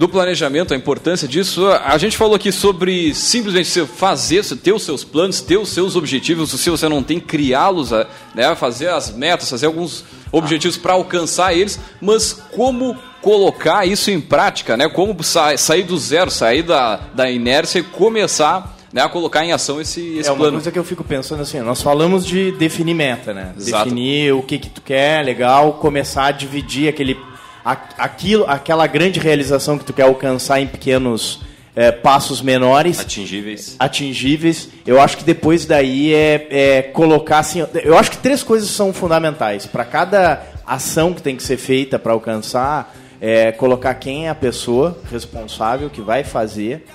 do 0.00 0.08
planejamento, 0.08 0.72
a 0.72 0.76
importância 0.78 1.28
disso, 1.28 1.68
a 1.68 1.98
gente 1.98 2.16
falou 2.16 2.34
aqui 2.34 2.50
sobre 2.50 3.14
simplesmente 3.14 3.68
você 3.68 3.84
fazer, 3.84 4.42
ter 4.56 4.72
os 4.72 4.82
seus 4.82 5.04
planos, 5.04 5.42
ter 5.42 5.58
os 5.58 5.68
seus 5.68 5.94
objetivos, 5.94 6.50
se 6.58 6.70
você 6.70 6.88
não 6.88 7.02
tem, 7.02 7.20
criá-los, 7.20 7.90
né, 8.34 8.54
fazer 8.56 8.88
as 8.88 9.14
metas, 9.14 9.50
fazer 9.50 9.66
alguns 9.66 10.02
objetivos 10.32 10.78
para 10.78 10.94
alcançar 10.94 11.52
eles, 11.52 11.78
mas 12.00 12.32
como 12.32 12.96
colocar 13.20 13.86
isso 13.86 14.10
em 14.10 14.18
prática, 14.22 14.74
né? 14.74 14.88
Como 14.88 15.22
sa- 15.22 15.54
sair 15.58 15.82
do 15.82 15.98
zero, 15.98 16.30
sair 16.30 16.62
da, 16.62 16.96
da 17.14 17.30
inércia 17.30 17.80
e 17.80 17.82
começar 17.82 18.78
né, 18.94 19.02
a 19.02 19.08
colocar 19.10 19.44
em 19.44 19.52
ação 19.52 19.80
esse, 19.82 20.00
esse 20.16 20.28
É 20.30 20.32
uma 20.32 20.38
plano. 20.38 20.52
coisa 20.54 20.72
que 20.72 20.78
eu 20.78 20.84
fico 20.84 21.04
pensando 21.04 21.42
assim, 21.42 21.60
nós 21.60 21.82
falamos 21.82 22.24
de 22.26 22.52
definir 22.52 22.94
meta, 22.94 23.34
né? 23.34 23.52
Exato. 23.54 23.84
Definir 23.84 24.32
o 24.32 24.42
que 24.42 24.58
que 24.58 24.70
tu 24.70 24.80
quer, 24.80 25.22
legal, 25.24 25.74
começar 25.74 26.24
a 26.24 26.30
dividir 26.32 26.88
aquele, 26.88 27.18
aquilo, 27.64 28.44
aquela 28.48 28.86
grande 28.86 29.18
realização 29.20 29.78
que 29.78 29.84
tu 29.84 29.92
quer 29.92 30.02
alcançar 30.02 30.60
em 30.60 30.66
pequenos 30.66 31.40
eh, 31.76 31.92
passos 31.92 32.40
menores, 32.42 33.00
Atingíveis. 33.00 33.76
atingíveis. 33.78 34.68
Eu 34.86 35.00
acho 35.00 35.16
que 35.18 35.24
depois 35.24 35.64
daí 35.66 36.12
é, 36.14 36.46
é 36.50 36.82
colocar 36.82 37.38
assim, 37.38 37.64
eu 37.84 37.96
acho 37.96 38.10
que 38.10 38.18
três 38.18 38.42
coisas 38.42 38.68
são 38.70 38.92
fundamentais 38.92 39.66
para 39.66 39.84
cada 39.84 40.42
ação 40.66 41.12
que 41.14 41.22
tem 41.22 41.36
que 41.36 41.42
ser 41.42 41.56
feita 41.56 41.98
para 41.98 42.12
alcançar. 42.12 42.94
É 43.22 43.52
colocar 43.52 43.92
quem 43.96 44.26
é 44.26 44.30
a 44.30 44.34
pessoa 44.34 44.98
responsável 45.12 45.90
que 45.90 46.00
vai 46.00 46.24
fazer, 46.24 46.86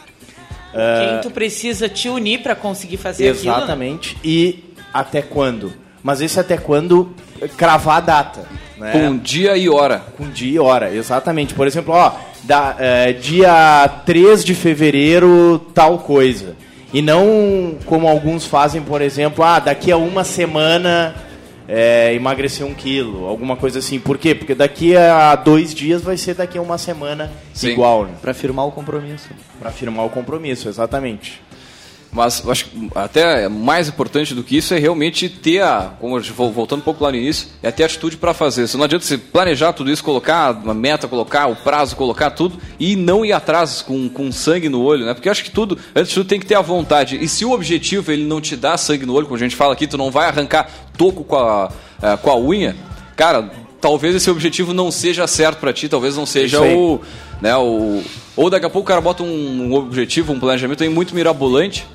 Quem 0.73 1.21
tu 1.21 1.29
precisa 1.29 1.87
te 1.87 2.09
unir 2.09 2.41
para 2.41 2.55
conseguir 2.55 2.97
fazer 2.97 3.29
aquilo. 3.29 3.51
né? 3.51 3.57
Exatamente. 3.57 4.17
E 4.23 4.63
até 4.91 5.21
quando? 5.21 5.71
Mas 6.05 6.21
esse 6.21 6.39
até 6.39 6.55
quando 6.55 7.09
cravar 7.57 7.97
a 7.97 7.99
data. 7.99 8.41
Né? 8.77 8.91
Com 8.91 9.17
dia 9.17 9.57
e 9.57 9.67
hora. 9.67 10.03
Com 10.15 10.29
dia 10.29 10.51
e 10.51 10.59
hora, 10.59 10.93
exatamente. 10.93 11.55
Por 11.55 11.65
exemplo, 11.65 11.95
ó, 11.95 12.11
da, 12.43 12.75
é, 12.77 13.11
dia 13.11 13.87
3 14.05 14.45
de 14.45 14.53
fevereiro, 14.53 15.57
tal 15.73 15.97
coisa. 15.97 16.55
E 16.93 17.01
não 17.01 17.79
como 17.87 18.07
alguns 18.07 18.45
fazem, 18.45 18.83
por 18.83 19.01
exemplo, 19.01 19.43
ah, 19.43 19.57
daqui 19.57 19.91
a 19.91 19.97
uma 19.97 20.23
semana 20.23 21.15
é, 21.67 22.13
emagrecer 22.13 22.67
um 22.67 22.75
quilo, 22.75 23.25
alguma 23.25 23.55
coisa 23.55 23.79
assim. 23.79 23.99
Por 23.99 24.19
quê? 24.19 24.35
Porque 24.35 24.53
daqui 24.53 24.95
a 24.95 25.35
dois 25.35 25.73
dias 25.73 26.03
vai 26.03 26.17
ser 26.17 26.35
daqui 26.35 26.59
a 26.59 26.61
uma 26.61 26.77
semana 26.77 27.31
Sim. 27.51 27.69
igual, 27.69 28.05
né? 28.05 28.13
Para 28.21 28.31
firmar 28.35 28.67
o 28.67 28.71
compromisso. 28.71 29.29
Pra 29.59 29.71
firmar 29.71 30.05
o 30.05 30.09
compromisso, 30.11 30.69
exatamente. 30.69 31.41
Mas 32.15 32.41
acho 32.47 32.65
que 32.65 32.89
até 32.95 33.49
mais 33.49 33.89
importante 33.89 34.33
do 34.33 34.41
que 34.41 34.55
isso 34.55 34.73
é 34.73 34.79
realmente 34.79 35.27
ter 35.27 35.61
a, 35.61 35.91
como 35.99 36.17
voltando 36.53 36.79
um 36.79 36.83
pouco 36.83 37.03
lá 37.03 37.11
no 37.11 37.17
início, 37.17 37.49
é 37.61 37.69
ter 37.71 37.83
atitude 37.83 38.15
para 38.15 38.33
fazer. 38.33 38.65
Você 38.65 38.77
não 38.77 38.85
adianta 38.85 39.03
você 39.03 39.17
planejar 39.17 39.73
tudo 39.73 39.91
isso, 39.91 40.01
colocar 40.01 40.53
uma 40.53 40.73
meta, 40.73 41.09
colocar 41.09 41.47
o 41.47 41.57
prazo, 41.57 41.93
colocar 41.97 42.31
tudo 42.31 42.57
e 42.79 42.95
não 42.95 43.25
ir 43.25 43.33
atrás 43.33 43.81
com, 43.81 44.07
com 44.07 44.31
sangue 44.31 44.69
no 44.69 44.81
olho, 44.81 45.05
né? 45.05 45.13
Porque 45.13 45.27
eu 45.27 45.31
acho 45.31 45.43
que 45.43 45.51
tudo, 45.51 45.77
antes 45.93 46.07
de 46.07 46.15
tudo, 46.15 46.27
tem 46.27 46.39
que 46.39 46.45
ter 46.45 46.55
a 46.55 46.61
vontade. 46.61 47.21
E 47.21 47.27
se 47.27 47.43
o 47.43 47.51
objetivo 47.51 48.09
ele 48.09 48.23
não 48.23 48.39
te 48.39 48.55
dá 48.55 48.77
sangue 48.77 49.05
no 49.05 49.13
olho, 49.13 49.25
como 49.25 49.35
a 49.35 49.39
gente 49.39 49.55
fala 49.55 49.73
aqui, 49.73 49.85
tu 49.85 49.97
não 49.97 50.09
vai 50.09 50.29
arrancar 50.29 50.69
toco 50.97 51.21
com 51.25 51.35
a, 51.35 51.69
eh, 52.01 52.15
com 52.15 52.31
a 52.31 52.39
unha, 52.39 52.77
cara, 53.17 53.51
talvez 53.81 54.15
esse 54.15 54.29
objetivo 54.29 54.73
não 54.73 54.89
seja 54.89 55.27
certo 55.27 55.59
para 55.59 55.73
ti, 55.73 55.89
talvez 55.89 56.15
não 56.15 56.25
seja 56.25 56.61
o, 56.61 57.01
né, 57.41 57.57
o 57.57 58.01
ou 58.37 58.49
daqui 58.49 58.65
a 58.65 58.69
pouco 58.69 58.85
o 58.85 58.87
cara 58.87 59.01
bota 59.01 59.21
um, 59.21 59.27
um 59.27 59.73
objetivo, 59.73 60.31
um 60.31 60.39
planejamento 60.39 60.81
aí 60.81 60.89
muito 60.89 61.13
mirabolante 61.13 61.85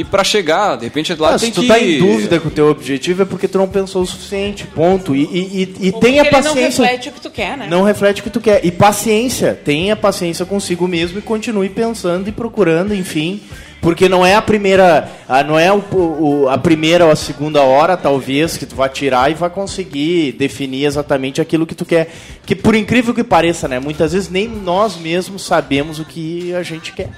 e 0.00 0.04
para 0.04 0.24
chegar, 0.24 0.76
de 0.76 0.84
repente 0.84 1.14
lá 1.14 1.34
Ah, 1.34 1.38
tem 1.38 1.48
se 1.50 1.54
tu 1.54 1.60
que 1.62 1.68
tá 1.68 1.78
em 1.78 1.98
dúvida 1.98 2.40
com 2.40 2.48
o 2.48 2.50
teu 2.50 2.68
objetivo 2.68 3.22
é 3.22 3.24
porque 3.24 3.46
tu 3.48 3.58
não 3.58 3.68
pensou 3.68 4.02
o 4.02 4.06
suficiente, 4.06 4.66
ponto. 4.66 5.14
E, 5.14 5.22
e, 5.24 5.76
e, 5.80 5.88
e 5.88 5.92
tenha 5.92 6.24
porque 6.24 6.36
ele 6.36 6.44
não 6.44 6.54
paciência. 6.54 6.84
reflete 6.84 7.08
o 7.08 7.12
que 7.12 7.20
tu 7.20 7.30
quer, 7.30 7.56
né? 7.58 7.66
Não 7.68 7.82
reflete 7.82 8.20
o 8.20 8.24
que 8.24 8.30
tu 8.30 8.40
quer. 8.40 8.64
E 8.64 8.70
paciência. 8.70 9.58
Tenha 9.64 9.94
paciência 9.94 10.44
consigo 10.46 10.86
mesmo 10.88 11.18
e 11.18 11.22
continue 11.22 11.68
pensando 11.68 12.28
e 12.28 12.32
procurando, 12.32 12.94
enfim. 12.94 13.40
Porque 13.80 14.08
não 14.08 14.24
é 14.24 14.36
a 14.36 14.40
primeira. 14.42 15.10
ah, 15.28 15.42
Não 15.42 15.58
é 15.58 15.72
o, 15.72 15.82
o- 15.92 16.48
a 16.48 16.56
primeira 16.56 17.04
ou 17.04 17.10
a 17.10 17.16
segunda 17.16 17.62
hora, 17.62 17.96
talvez, 17.96 18.56
que 18.56 18.64
tu 18.64 18.76
vai 18.76 18.88
tirar 18.88 19.28
e 19.30 19.34
vai 19.34 19.50
conseguir 19.50 20.32
definir 20.38 20.84
exatamente 20.84 21.40
aquilo 21.40 21.66
que 21.66 21.74
tu 21.74 21.84
quer. 21.84 22.08
Que 22.46 22.54
por 22.54 22.76
incrível 22.76 23.12
que 23.12 23.24
pareça, 23.24 23.66
né? 23.66 23.80
Muitas 23.80 24.12
vezes 24.12 24.30
nem 24.30 24.46
nós 24.46 24.96
mesmos 24.96 25.42
sabemos 25.44 25.98
o 25.98 26.04
que 26.04 26.54
a 26.54 26.62
gente 26.62 26.92
quer. 26.92 27.08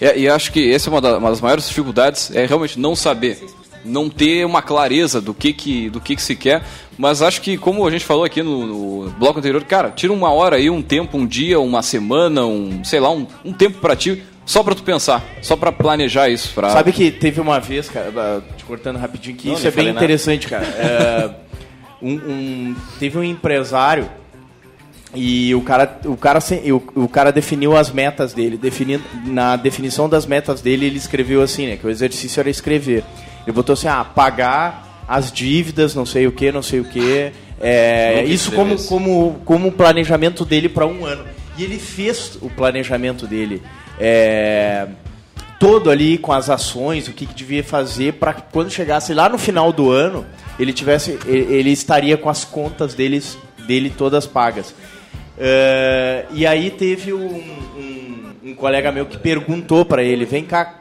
É, 0.00 0.18
e 0.18 0.28
acho 0.28 0.52
que 0.52 0.72
essa 0.72 0.88
é 0.88 0.90
uma, 0.92 1.00
da- 1.00 1.18
uma 1.18 1.30
das 1.30 1.40
maiores 1.40 1.66
dificuldades, 1.68 2.30
é 2.34 2.46
realmente 2.46 2.78
não 2.78 2.94
saber. 2.94 3.38
não 3.84 4.10
ter 4.10 4.44
uma 4.44 4.60
clareza 4.60 5.20
do 5.20 5.32
que 5.32 5.52
que, 5.52 5.88
do 5.88 6.00
que 6.00 6.14
que 6.16 6.22
se 6.22 6.34
quer. 6.36 6.62
Mas 6.98 7.22
acho 7.22 7.40
que, 7.40 7.56
como 7.56 7.86
a 7.86 7.90
gente 7.90 8.04
falou 8.04 8.24
aqui 8.24 8.42
no, 8.42 8.66
no 9.04 9.10
bloco 9.12 9.38
anterior, 9.38 9.62
cara, 9.64 9.90
tira 9.90 10.12
uma 10.12 10.30
hora 10.32 10.56
aí, 10.56 10.68
um 10.68 10.82
tempo, 10.82 11.16
um 11.16 11.24
dia, 11.26 11.58
uma 11.60 11.80
semana, 11.80 12.44
um, 12.44 12.82
sei 12.84 12.98
lá, 13.00 13.10
um, 13.10 13.26
um 13.44 13.52
tempo 13.52 13.78
pra 13.78 13.94
ti, 13.94 14.22
só 14.44 14.62
pra 14.64 14.74
tu 14.74 14.82
pensar, 14.82 15.24
só 15.40 15.54
pra 15.56 15.70
planejar 15.70 16.28
isso. 16.28 16.52
Pra... 16.54 16.70
Sabe 16.70 16.90
que 16.92 17.10
teve 17.12 17.40
uma 17.40 17.60
vez, 17.60 17.88
cara, 17.88 18.42
te 18.56 18.64
cortando 18.64 18.96
rapidinho, 18.96 19.36
que 19.36 19.46
Não, 19.48 19.54
isso 19.54 19.66
é 19.68 19.70
bem 19.70 19.86
nada. 19.86 19.96
interessante, 19.98 20.48
cara. 20.48 20.64
É, 20.66 21.30
um- 22.02 22.14
um- 22.14 22.76
teve 22.98 23.16
um 23.16 23.22
empresário 23.24 24.10
e 25.14 25.54
o 25.54 25.62
cara, 25.62 25.98
o, 26.04 26.16
cara, 26.16 26.38
o, 26.94 27.02
o 27.04 27.08
cara 27.08 27.32
definiu 27.32 27.76
as 27.76 27.90
metas 27.90 28.32
dele. 28.32 28.56
Definindo, 28.56 29.02
na 29.24 29.56
definição 29.56 30.08
das 30.08 30.26
metas 30.26 30.60
dele, 30.60 30.86
ele 30.86 30.98
escreveu 30.98 31.42
assim, 31.42 31.66
né? 31.66 31.76
Que 31.76 31.86
o 31.86 31.90
exercício 31.90 32.40
era 32.40 32.50
escrever. 32.50 33.04
Ele 33.46 33.52
botou 33.52 33.72
assim, 33.72 33.88
ah, 33.88 34.04
pagar 34.04 35.04
as 35.08 35.32
dívidas, 35.32 35.94
não 35.94 36.04
sei 36.04 36.26
o 36.26 36.32
que, 36.32 36.52
não 36.52 36.62
sei 36.62 36.80
o 36.80 36.84
que. 36.84 37.32
É, 37.60 38.22
isso 38.24 38.52
como, 38.52 38.74
isso. 38.74 38.88
como, 38.88 39.40
como 39.44 39.72
planejamento 39.72 40.44
dele 40.44 40.68
para 40.68 40.86
um 40.86 41.06
ano. 41.06 41.24
E 41.56 41.64
ele 41.64 41.78
fez 41.78 42.38
o 42.42 42.50
planejamento 42.50 43.26
dele. 43.26 43.62
É, 43.98 44.86
todo 45.58 45.90
ali 45.90 46.18
com 46.18 46.32
as 46.32 46.50
ações, 46.50 47.08
o 47.08 47.12
que, 47.12 47.26
que 47.26 47.34
devia 47.34 47.64
fazer 47.64 48.12
para 48.14 48.34
quando 48.34 48.70
chegasse 48.70 49.12
lá 49.14 49.28
no 49.28 49.38
final 49.38 49.72
do 49.72 49.90
ano, 49.90 50.24
ele 50.60 50.72
tivesse, 50.72 51.18
ele, 51.26 51.52
ele 51.54 51.70
estaria 51.70 52.16
com 52.16 52.28
as 52.28 52.44
contas 52.44 52.94
deles, 52.94 53.38
dele 53.66 53.90
todas 53.90 54.26
pagas. 54.26 54.74
É, 55.40 56.24
e 56.32 56.46
aí 56.46 56.70
teve 56.70 57.12
um, 57.12 57.26
um- 57.26 58.32
um 58.50 58.54
colega 58.54 58.90
meu 58.90 59.06
que 59.06 59.16
perguntou 59.18 59.84
para 59.84 60.02
ele, 60.02 60.24
vem 60.24 60.44
cá, 60.44 60.74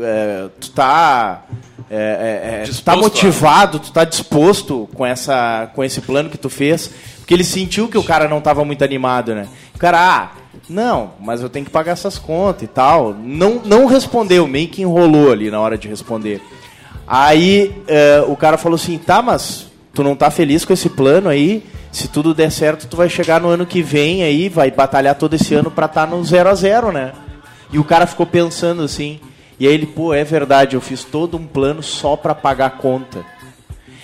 é, 0.00 0.46
tu 0.60 0.70
tá, 0.70 1.42
é, 1.90 1.96
é, 1.96 2.60
é, 2.60 2.62
tu 2.64 2.82
tá 2.82 2.94
motivado, 2.96 3.78
tu 3.80 3.92
tá 3.92 4.04
disposto 4.04 4.88
com, 4.94 5.04
essa, 5.04 5.70
com 5.74 5.82
esse 5.82 6.00
plano 6.00 6.30
que 6.30 6.38
tu 6.38 6.48
fez? 6.48 6.90
Porque 7.18 7.32
ele 7.34 7.44
sentiu 7.44 7.88
que 7.88 7.96
o 7.98 8.02
cara 8.04 8.28
não 8.28 8.40
tava 8.40 8.64
muito 8.64 8.84
animado, 8.84 9.34
né? 9.34 9.48
O 9.74 9.78
cara, 9.78 9.98
ah, 9.98 10.30
não, 10.68 11.12
mas 11.20 11.40
eu 11.42 11.48
tenho 11.48 11.64
que 11.64 11.70
pagar 11.70 11.92
essas 11.92 12.18
contas 12.18 12.62
e 12.62 12.66
tal. 12.66 13.14
Não, 13.14 13.62
não 13.64 13.86
respondeu, 13.86 14.46
meio 14.46 14.68
que 14.68 14.82
enrolou 14.82 15.32
ali 15.32 15.50
na 15.50 15.58
hora 15.60 15.76
de 15.78 15.88
responder. 15.88 16.40
Aí 17.06 17.74
o 18.28 18.36
cara 18.36 18.56
falou 18.58 18.76
assim, 18.76 18.96
tá, 18.98 19.20
mas 19.22 19.66
tu 19.92 20.02
não 20.02 20.14
tá 20.14 20.30
feliz 20.30 20.64
com 20.64 20.72
esse 20.72 20.88
plano 20.90 21.28
aí? 21.28 21.64
Se 21.94 22.08
tudo 22.08 22.34
der 22.34 22.50
certo, 22.50 22.88
tu 22.88 22.96
vai 22.96 23.08
chegar 23.08 23.40
no 23.40 23.48
ano 23.48 23.64
que 23.64 23.80
vem 23.80 24.24
aí, 24.24 24.48
vai 24.48 24.68
batalhar 24.68 25.14
todo 25.14 25.34
esse 25.34 25.54
ano 25.54 25.70
pra 25.70 25.86
estar 25.86 26.08
no 26.08 26.24
zero 26.24 26.48
a 26.50 26.54
zero, 26.54 26.90
né? 26.90 27.12
E 27.72 27.78
o 27.78 27.84
cara 27.84 28.04
ficou 28.04 28.26
pensando 28.26 28.82
assim. 28.82 29.20
E 29.60 29.68
aí 29.68 29.72
ele, 29.72 29.86
pô, 29.86 30.12
é 30.12 30.24
verdade, 30.24 30.74
eu 30.74 30.80
fiz 30.80 31.04
todo 31.04 31.36
um 31.36 31.46
plano 31.46 31.84
só 31.84 32.16
pra 32.16 32.34
pagar 32.34 32.66
a 32.66 32.70
conta. 32.70 33.24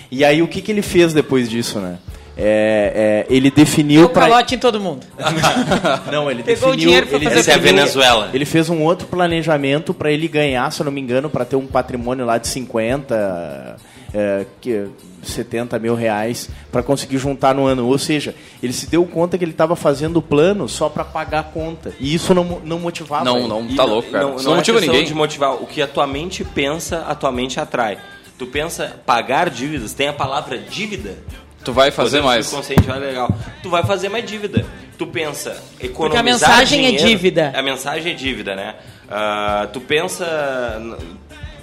E 0.09 0.23
aí 0.23 0.41
o 0.41 0.47
que, 0.47 0.61
que 0.61 0.71
ele 0.71 0.81
fez 0.81 1.13
depois 1.13 1.49
disso, 1.49 1.79
né? 1.79 1.97
É, 2.37 3.25
é, 3.29 3.33
ele 3.33 3.51
definiu 3.51 4.01
Deu 4.03 4.09
pra... 4.09 4.21
calote 4.29 4.55
em 4.55 4.57
todo 4.57 4.79
mundo. 4.79 5.05
Não, 6.09 6.31
ele 6.31 6.43
Pegou 6.43 6.69
o 6.69 6.71
definiu, 6.71 6.75
dinheiro 6.77 7.07
pra 7.07 7.17
ele 7.17 7.25
fazer 7.25 7.39
Essa 7.41 7.51
é 7.51 7.53
a 7.55 7.57
definiu- 7.57 7.75
Venezuela. 7.81 8.29
Ele 8.33 8.45
fez 8.45 8.69
um 8.69 8.81
outro 8.83 9.05
planejamento 9.07 9.93
para 9.93 10.09
ele 10.09 10.29
ganhar, 10.29 10.71
se 10.71 10.79
eu 10.81 10.85
não 10.85 10.91
me 10.93 11.01
engano, 11.01 11.29
para 11.29 11.43
ter 11.43 11.57
um 11.57 11.67
patrimônio 11.67 12.25
lá 12.25 12.37
de 12.37 12.47
50, 12.47 13.75
é, 14.13 14.45
que- 14.59 14.87
70 15.23 15.77
mil 15.77 15.93
reais 15.93 16.49
para 16.71 16.81
conseguir 16.81 17.17
juntar 17.19 17.53
no 17.53 17.65
ano. 17.67 17.85
Ou 17.87 17.97
seja, 17.99 18.33
ele 18.61 18.73
se 18.73 18.87
deu 18.87 19.05
conta 19.05 19.37
que 19.37 19.43
ele 19.43 19.51
estava 19.51 19.75
fazendo 19.75 20.17
o 20.17 20.21
plano 20.21 20.67
só 20.67 20.89
para 20.89 21.03
pagar 21.05 21.39
a 21.41 21.43
conta. 21.43 21.93
E 21.99 22.13
isso 22.13 22.33
não, 22.33 22.43
não 22.65 22.79
motivava 22.79 23.23
Não, 23.23 23.37
ele. 23.37 23.47
não, 23.47 23.65
E 23.69 23.75
tá 23.75 23.83
louco, 23.83 24.09
cara. 24.09 24.23
Não, 24.23 24.35
não 24.37 24.43
não 24.43 24.53
é 24.53 24.55
motiva 24.55 24.81
ninguém. 24.81 25.03
de 25.05 25.13
motivar. 25.13 25.53
O 25.61 25.67
que 25.67 25.79
a 25.79 25.87
tua 25.87 26.07
mente 26.07 26.43
pensa, 26.43 27.05
a 27.07 27.13
tua 27.13 27.31
mente 27.31 27.59
atrai. 27.59 27.99
Tu 28.39 28.47
pensa 28.47 28.95
pagar 29.05 29.49
dívidas, 29.51 29.93
tem 29.93 30.07
a 30.07 30.13
palavra 30.13 30.57
dívida. 30.57 31.15
Tu 31.63 31.71
vai 31.71 31.91
fazer 31.91 32.17
Poder 32.17 32.25
mais. 32.27 32.47
subconsciente, 32.47 32.89
olha 32.89 32.99
legal. 33.05 33.29
Tu 33.61 33.69
vai 33.69 33.83
fazer 33.83 34.09
mais 34.09 34.25
dívida. 34.25 34.65
Tu 34.97 35.05
pensa 35.05 35.55
economizar 35.79 36.19
a 36.19 36.23
mensagem 36.23 36.79
é 36.87 36.89
dinheiro- 36.89 37.07
dívida. 37.07 37.53
A 37.55 37.61
mensagem 37.61 38.11
é 38.13 38.15
dívida, 38.15 38.55
né? 38.55 38.73
Ah, 39.07 39.67
tu 39.71 39.79
pensa 39.79 40.25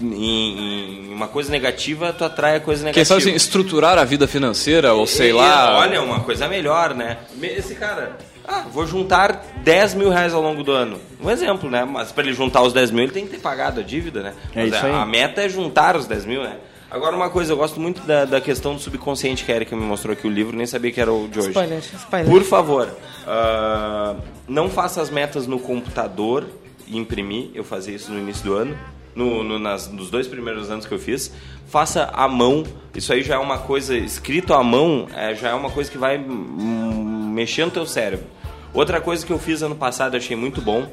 em, 0.01 1.09
em 1.09 1.13
uma 1.13 1.29
coisa 1.29 1.51
negativa, 1.51 2.13
tu 2.13 2.25
atrai 2.25 2.57
a 2.57 2.61
coisa 2.61 2.81
Quem 2.81 2.87
negativa. 2.87 3.05
sabe 3.07 3.23
assim, 3.23 3.35
estruturar 3.35 3.99
a 3.99 4.05
vida 4.05 4.27
financeira, 4.27 4.95
ou 4.95 5.07
sei 5.07 5.31
E, 5.31 5.33
lá. 5.33 5.79
Olha, 5.79 6.03
uma 6.03 6.21
coisa 6.21 6.47
melhor, 6.49 6.95
né? 6.95 7.19
Esse 7.43 7.75
cara, 7.75 8.17
ah, 8.47 8.65
vou 8.73 8.87
juntar 8.87 9.45
10 9.63 9.95
mil 9.95 10.11
reais 10.11 10.33
ao 10.33 10.41
longo 10.43 10.63
do 10.63 10.73
ano. 10.73 10.99
Um 11.23 11.31
exemplo, 11.31 11.69
né? 11.71 11.85
Mas 11.85 12.13
para 12.13 12.25
ele 12.25 12.33
juntar 12.33 12.63
os 12.63 12.73
10 12.73 12.91
mil, 12.91 13.05
ele 13.05 13.13
tem 13.13 13.25
que 13.27 13.31
ter 13.33 13.41
pagado 13.41 13.81
a 13.81 13.83
dívida, 13.83 14.23
né? 14.23 14.35
É 14.55 14.63
Mas 14.65 14.75
isso 14.75 14.87
a, 14.87 14.89
aí. 14.89 14.95
a 14.95 15.05
meta 15.07 15.43
é 15.43 15.49
juntar 15.49 15.97
os 15.97 16.07
10 16.07 16.25
mil, 16.25 16.43
né? 16.43 16.57
Agora, 16.91 17.15
uma 17.15 17.29
coisa, 17.29 17.53
eu 17.53 17.57
gosto 17.59 17.79
muito 17.79 18.01
da, 18.07 18.25
da 18.25 18.41
questão 18.41 18.75
do 18.75 18.81
subconsciente 18.81 19.45
que 19.45 19.53
a 19.53 19.57
Erika 19.57 19.77
me 19.77 19.83
mostrou 19.83 20.15
aqui 20.15 20.27
o 20.27 20.31
livro, 20.31 20.57
nem 20.57 20.65
sabia 20.67 20.91
que 20.91 20.99
era 20.99 21.13
o 21.13 21.29
de 21.29 21.39
hoje. 21.39 21.49
Spoiler, 21.49 21.79
spoiler. 21.81 22.31
Por 22.33 22.43
favor, 22.45 22.89
ah, 23.27 24.15
não 24.49 24.71
faça 24.71 25.03
as 25.03 25.11
metas 25.11 25.47
no 25.47 25.59
computador 25.59 26.47
e 26.87 26.97
imprimir. 26.97 27.51
Eu 27.55 27.63
fazia 27.63 27.95
isso 27.95 28.11
no 28.11 28.19
início 28.19 28.43
do 28.43 28.55
ano. 28.55 28.79
No, 29.19 29.43
no- 29.43 29.59
nas, 29.59 29.91
nos 29.91 30.11
dois 30.11 30.29
primeiros 30.29 30.71
anos 30.71 30.87
que 30.87 30.93
eu 30.95 30.99
fiz. 30.99 31.33
Faça 31.67 32.05
à 32.15 32.29
mão. 32.29 32.63
Isso 32.95 33.13
aí 33.13 33.23
já 33.25 33.35
é 33.35 33.39
uma 33.39 33.59
coisa. 33.59 33.97
Escrito 33.97 34.55
à 34.55 34.63
mão 34.63 35.09
é, 35.15 35.35
já 35.35 35.49
é 35.49 35.55
uma 35.55 35.71
coisa 35.71 35.91
que 35.91 35.99
vai 35.99 36.17
mexer 36.19 37.65
no 37.65 37.71
teu 37.73 37.85
cérebro. 37.85 38.27
Outra 38.73 39.01
coisa 39.01 39.27
que 39.27 39.33
eu 39.33 39.39
fiz 39.39 39.61
ano 39.63 39.75
passado, 39.75 40.17
achei 40.17 40.37
muito 40.37 40.61
bom. 40.63 40.87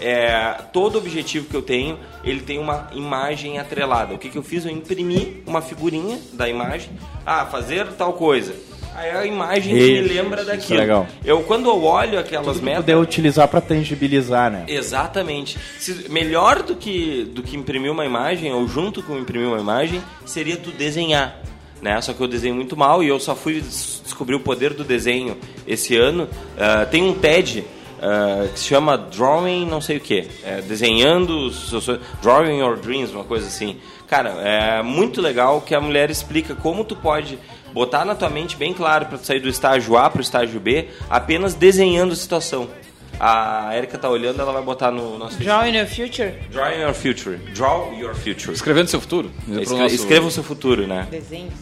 É, 0.00 0.54
todo 0.72 0.96
objetivo 0.96 1.46
que 1.48 1.54
eu 1.56 1.60
tenho, 1.62 1.98
ele 2.24 2.40
tem 2.40 2.58
uma 2.58 2.88
imagem 2.92 3.58
atrelada. 3.58 4.14
O 4.14 4.18
que, 4.18 4.28
que 4.30 4.38
eu 4.38 4.42
fiz? 4.42 4.64
Eu 4.64 4.70
imprimi 4.70 5.42
uma 5.46 5.60
figurinha 5.60 6.18
da 6.32 6.48
imagem. 6.48 6.90
Ah, 7.26 7.44
fazer 7.46 7.86
tal 7.98 8.12
coisa. 8.14 8.54
Aí 8.98 9.10
a 9.10 9.24
imagem 9.26 9.74
que 9.74 9.80
me 9.80 10.00
Isso, 10.00 10.14
lembra 10.14 10.42
isso 10.42 10.50
é 10.50 10.56
daquilo. 10.56 10.78
legal. 10.80 11.06
Eu, 11.24 11.42
quando 11.42 11.68
eu 11.68 11.84
olho 11.84 12.18
aquelas 12.18 12.60
metas... 12.60 12.80
Poder 12.84 12.96
utilizar 12.96 13.46
para 13.46 13.60
tangibilizar, 13.60 14.50
né? 14.50 14.64
Exatamente. 14.66 15.56
Se- 15.78 16.10
melhor 16.10 16.62
do 16.62 16.74
que, 16.74 17.24
do 17.32 17.42
que 17.42 17.56
imprimir 17.56 17.92
uma 17.92 18.04
imagem, 18.04 18.52
ou 18.52 18.66
junto 18.66 19.02
com 19.02 19.16
imprimir 19.16 19.46
uma 19.46 19.60
imagem, 19.60 20.02
seria 20.26 20.56
tu 20.56 20.70
desenhar. 20.72 21.40
Né? 21.80 22.00
Só 22.00 22.12
que 22.12 22.20
eu 22.20 22.26
desenho 22.26 22.56
muito 22.56 22.76
mal 22.76 23.04
e 23.04 23.08
eu 23.08 23.20
só 23.20 23.36
fui 23.36 23.60
des- 23.60 24.00
descobrir 24.02 24.34
o 24.34 24.40
poder 24.40 24.74
do 24.74 24.82
desenho 24.82 25.36
esse 25.64 25.94
ano. 25.96 26.28
Ah, 26.58 26.84
tem 26.84 27.04
um 27.04 27.14
TED 27.14 27.64
ah, 28.02 28.48
que 28.52 28.58
se 28.58 28.66
chama 28.66 28.98
Drawing 28.98 29.64
não 29.64 29.80
sei 29.80 29.98
o 29.98 30.00
que. 30.00 30.26
desenhando, 30.66 31.50
seus 31.52 31.84
sonhos- 31.84 32.02
Drawing 32.20 32.58
Your 32.58 32.76
Dreams, 32.76 33.12
uma 33.14 33.24
coisa 33.24 33.46
assim. 33.46 33.76
Cara, 34.08 34.30
é 34.42 34.82
muito 34.82 35.20
legal 35.20 35.60
que 35.60 35.74
a 35.74 35.80
mulher 35.80 36.10
explica 36.10 36.54
como 36.54 36.82
tu 36.82 36.96
pode 36.96 37.38
botar 37.72 38.04
na 38.04 38.14
tua 38.14 38.28
mente 38.30 38.56
bem 38.56 38.72
claro 38.72 39.06
para 39.06 39.18
tu 39.18 39.26
sair 39.26 39.40
do 39.40 39.48
estágio 39.48 39.96
A 39.96 40.08
para 40.10 40.18
o 40.18 40.22
estágio 40.22 40.58
B, 40.60 40.88
apenas 41.08 41.54
desenhando 41.54 42.12
a 42.12 42.16
situação. 42.16 42.68
A 43.20 43.76
Erika 43.76 43.98
tá 43.98 44.08
olhando, 44.08 44.40
ela 44.40 44.52
vai 44.52 44.62
botar 44.62 44.92
no 44.92 45.18
nosso 45.18 45.38
Draw 45.38 45.66
in 45.66 45.76
your 45.76 45.86
future. 45.88 46.34
Draw 46.52 46.70
your 46.72 46.94
future. 46.94 47.36
Draw 47.52 47.92
your 47.98 48.14
future. 48.14 48.52
Escrevendo 48.52 48.86
seu 48.88 49.00
futuro. 49.00 49.30
Escre- 49.48 49.76
nosso- 49.78 49.94
Escreva 49.94 50.26
o 50.26 50.30
seu 50.30 50.44
futuro, 50.44 50.86
né? 50.86 51.06
Desenhos. 51.10 51.54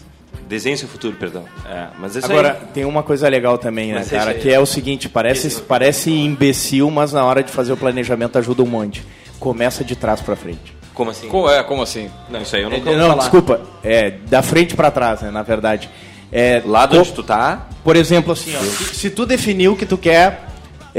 Desenhe 0.47 0.77
seu 0.77 0.87
futuro, 0.87 1.17
perdão. 1.17 1.45
É, 1.69 1.87
mas 1.99 2.15
isso 2.15 2.27
Agora, 2.27 2.53
aí. 2.61 2.69
tem 2.75 2.85
uma 2.85 3.03
coisa 3.03 3.27
legal 3.29 3.57
também, 3.59 3.89
né, 3.89 4.01
Mas 4.01 4.11
cara? 4.11 4.35
Que 4.35 4.53
é 4.53 4.61
o 4.61 4.67
seguinte, 4.67 5.09
parece, 5.09 5.61
parece 5.63 6.11
imbecil, 6.13 6.89
mas 6.91 7.13
na 7.13 7.25
hora 7.25 7.43
de 7.43 7.51
fazer 7.51 7.73
o 7.73 7.77
planejamento 7.77 8.39
ajuda 8.39 8.63
um 8.63 8.67
monte. 8.67 9.03
Começa 9.41 9.83
de 9.83 9.97
trás 9.97 10.21
para 10.21 10.37
frente. 10.37 10.76
Como 10.97 11.11
assim? 11.13 11.29
Co- 11.29 11.49
é, 11.49 11.63
como 11.63 11.83
assim? 11.83 12.11
Não, 12.29 12.41
isso 12.43 12.57
aí 12.57 12.63
eu 12.63 12.69
É, 12.69 12.77
nunca 12.79 12.89
ouvi 12.91 13.01
não, 13.01 13.09
falar. 13.11 13.21
desculpa. 13.21 13.61
É, 13.85 14.11
da 14.29 14.43
frente 14.43 14.75
para 14.75 14.91
trás, 14.91 15.21
né, 15.21 15.31
na 15.31 15.43
verdade. 15.45 15.89
É, 16.33 16.61
Lá 16.65 16.87
de 16.87 16.95
co- 16.97 17.01
onde 17.03 17.13
tu 17.13 17.23
tá, 17.23 17.67
Por 17.85 17.95
exemplo, 17.95 18.33
assim, 18.33 18.53
ó, 18.57 18.61
se, 18.61 18.95
se 18.97 19.11
tu 19.11 19.25
definiu 19.25 19.77
que 19.77 19.87
tu 19.87 19.97
quer. 19.97 20.43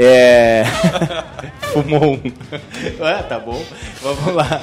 É... 0.00 0.62
Fumou 1.74 2.14
um. 2.14 2.32
É, 3.04 3.14
tá 3.24 3.38
bom. 3.38 3.60
Vamos 4.00 4.34
lá. 4.34 4.60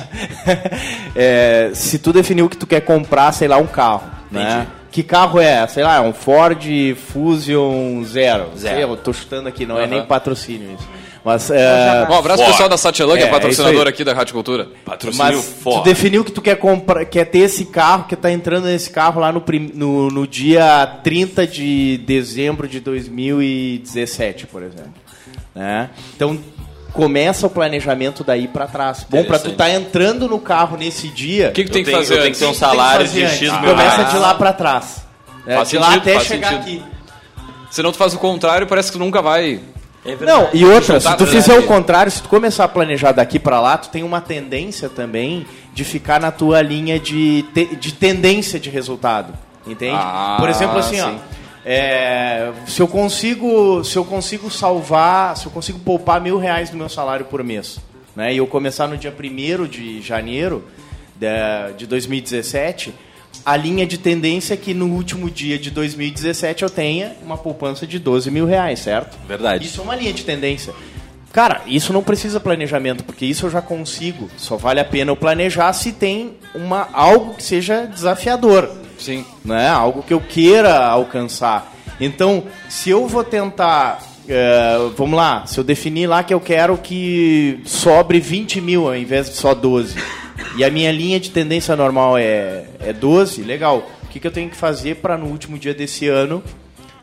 É, 1.15 1.71
se 1.73 1.99
tu 1.99 2.11
definiu 2.13 2.49
que 2.49 2.57
tu 2.57 2.65
quer 2.67 2.81
comprar, 2.81 3.31
sei 3.31 3.47
lá, 3.47 3.57
um 3.57 3.67
carro, 3.67 4.03
né? 4.31 4.41
Entendi. 4.53 4.67
Que 4.91 5.03
carro 5.03 5.39
é? 5.39 5.67
Sei 5.67 5.83
lá, 5.83 5.97
é 5.97 5.99
um 6.01 6.13
Ford 6.13 6.61
Fusion 7.11 8.03
Zero. 8.05 8.49
Zero. 8.57 8.75
Sei, 8.75 8.83
eu 8.83 8.95
tô 8.97 9.11
chutando 9.13 9.47
aqui, 9.49 9.65
não 9.65 9.77
é 9.77 9.81
Aham. 9.83 9.89
nem 9.89 10.05
patrocínio 10.05 10.73
isso. 10.73 10.87
Mas, 11.25 11.49
é, 11.49 12.07
Um 12.07 12.13
abraço 12.13 12.43
pro 12.43 12.51
pessoal 12.51 12.69
da 12.69 12.77
Satialan, 12.77 13.15
que 13.17 13.23
é, 13.23 13.25
É, 13.25 13.27
é 13.29 13.31
patrocinador 13.31 13.87
aqui 13.87 14.03
da 14.03 14.13
Rádio 14.13 14.35
Cultura. 14.35 14.67
patrocínio 14.85 15.25
mas 15.37 15.43
tu 15.45 15.51
forte. 15.63 15.85
definiu 15.85 16.23
que 16.23 16.31
tu 16.31 16.39
quer 16.39 16.55
comprar, 16.55 17.03
quer 17.05 17.25
ter 17.25 17.39
esse 17.39 17.65
carro, 17.65 18.03
que 18.07 18.15
tá 18.15 18.31
entrando 18.31 18.65
nesse 18.65 18.91
carro 18.91 19.19
lá 19.19 19.31
no, 19.31 19.41
prim- 19.41 19.71
no, 19.73 20.09
no 20.11 20.27
dia 20.27 20.85
30 21.03 21.47
de 21.47 21.97
dezembro 22.05 22.67
de 22.67 22.79
2017, 22.79 24.45
por 24.47 24.61
exemplo. 24.63 24.93
Né? 25.53 25.89
Então 26.15 26.37
começa 26.93 27.47
o 27.47 27.49
planejamento 27.49 28.23
daí 28.23 28.47
pra 28.47 28.67
trás. 28.67 29.05
Bom, 29.09 29.23
pra 29.23 29.39
tu 29.39 29.51
tá 29.53 29.69
entrando 29.69 30.27
no 30.27 30.39
carro 30.39 30.77
nesse 30.77 31.07
dia, 31.07 31.49
O 31.49 31.51
que, 31.53 31.63
que 31.63 31.71
tem 31.71 31.83
que 31.83 31.91
fazer 31.91 32.19
antes? 32.19 32.33
que 32.33 32.39
ter 32.39 32.45
um 32.45 32.49
tem 32.51 32.59
salário 32.59 33.07
de. 33.07 33.25
X 33.25 33.41
mil 33.51 33.71
Começa 33.71 33.95
reais. 33.97 34.11
de 34.11 34.17
lá 34.19 34.33
pra 34.35 34.53
trás. 34.53 35.03
Faz 35.45 35.69
de 35.69 35.77
lá 35.77 35.85
sentido, 35.87 36.01
até 36.01 36.13
faz 36.13 36.27
chegar 36.27 36.49
sentido. 36.49 36.83
aqui. 36.83 36.83
Senão 37.71 37.91
tu 37.91 37.97
faz 37.97 38.13
o 38.13 38.17
contrário, 38.19 38.65
parece 38.67 38.91
que 38.91 38.97
tu 38.97 39.03
nunca 39.03 39.21
vai 39.21 39.59
É. 40.05 40.15
Não, 40.23 40.49
e 40.53 40.63
outra, 40.65 40.99
se 40.99 41.09
tu 41.11 41.17
pra- 41.17 41.27
fizer 41.27 41.57
o 41.57 41.63
contrário, 41.63 42.11
se 42.11 42.21
tu 42.21 42.29
começar 42.29 42.65
a 42.65 42.67
planejar 42.67 43.11
daqui 43.11 43.39
pra 43.39 43.59
lá, 43.59 43.77
tu 43.77 43.89
tem 43.89 44.03
uma 44.03 44.21
tendência 44.21 44.87
também 44.87 45.45
de 45.73 45.83
ficar 45.83 46.19
na 46.19 46.31
tua 46.31 46.61
linha 46.61 46.99
de, 46.99 47.43
te- 47.53 47.75
de 47.75 47.93
tendência 47.93 48.59
de 48.59 48.69
resultado. 48.69 49.33
Entende? 49.65 49.95
Ah, 49.97 50.37
Por 50.39 50.47
exemplo, 50.47 50.77
assim, 50.77 51.01
ó. 51.01 51.09
sim. 51.09 51.19
é, 51.65 52.51
se 52.67 52.79
eu 52.79 52.87
consigo 52.87 53.83
se 53.83 53.97
eu 53.97 54.05
consigo 54.05 54.51
salvar 54.51 55.35
se 55.35 55.47
eu 55.47 55.51
consigo 55.51 55.79
poupar 55.79 56.21
mil 56.21 56.37
reais 56.37 56.69
do 56.69 56.77
meu 56.77 56.87
salário 56.87 57.25
por 57.25 57.43
mês 57.43 57.79
né 58.15 58.31
e 58.31 58.37
eu 58.37 58.45
começar 58.45 58.87
no 58.87 58.95
dia 58.95 59.11
1 59.11 59.65
de 59.65 59.99
janeiro 60.03 60.63
de, 61.15 61.27
de 61.77 61.87
2017 61.87 62.93
a 63.45 63.55
linha 63.55 63.85
de 63.85 63.97
tendência 63.97 64.55
é 64.55 64.57
que 64.57 64.73
no 64.73 64.87
último 64.87 65.29
dia 65.29 65.59
de 65.59 65.69
2017 65.69 66.63
eu 66.63 66.69
tenha 66.69 67.15
uma 67.23 67.37
poupança 67.37 67.85
de 67.85 67.99
12 67.99 68.31
mil 68.31 68.45
reais 68.45 68.79
certo 68.79 69.17
Verdade. 69.27 69.65
isso 69.65 69.79
é 69.79 69.83
uma 69.83 69.95
linha 69.95 70.11
de 70.11 70.23
tendência. 70.23 70.73
Cara, 71.31 71.61
isso 71.67 71.91
não 71.91 72.01
precisa 72.01 72.39
planejamento, 72.39 73.03
porque 73.03 73.25
isso 73.25 73.45
eu 73.45 73.49
já 73.49 73.61
consigo. 73.61 74.29
Só 74.37 74.55
vale 74.55 74.79
a 74.79 74.85
pena 74.85 75.11
eu 75.11 75.17
planejar 75.17 75.73
se 75.73 75.91
tem 75.91 76.37
uma, 76.55 76.87
algo 76.93 77.33
que 77.33 77.43
seja 77.43 77.85
desafiador. 77.85 78.71
Sim. 78.97 79.25
Né? 79.43 79.67
Algo 79.67 80.01
que 80.01 80.13
eu 80.13 80.21
queira 80.21 80.85
alcançar. 80.85 81.73
Então, 81.99 82.45
se 82.69 82.89
eu 82.89 83.05
vou 83.05 83.21
tentar. 83.21 84.01
Eh, 84.27 84.91
vamos 84.97 85.17
lá, 85.17 85.45
se 85.45 85.59
eu 85.59 85.63
definir 85.63 86.07
lá 86.07 86.23
que 86.23 86.33
eu 86.33 86.39
quero 86.39 86.77
que 86.77 87.59
sobre 87.65 88.19
20 88.19 88.61
mil 88.61 88.87
ao 88.87 88.95
invés 88.95 89.29
de 89.29 89.35
só 89.35 89.53
12. 89.53 89.95
E 90.57 90.63
a 90.63 90.69
minha 90.69 90.91
linha 90.91 91.19
de 91.19 91.31
tendência 91.31 91.75
normal 91.75 92.17
é, 92.17 92.65
é 92.79 92.93
12, 92.93 93.41
legal. 93.43 93.89
O 94.03 94.07
que, 94.07 94.19
que 94.19 94.27
eu 94.27 94.31
tenho 94.31 94.49
que 94.49 94.55
fazer 94.55 94.95
para 94.97 95.17
no 95.17 95.27
último 95.27 95.57
dia 95.57 95.73
desse 95.73 96.07
ano 96.07 96.43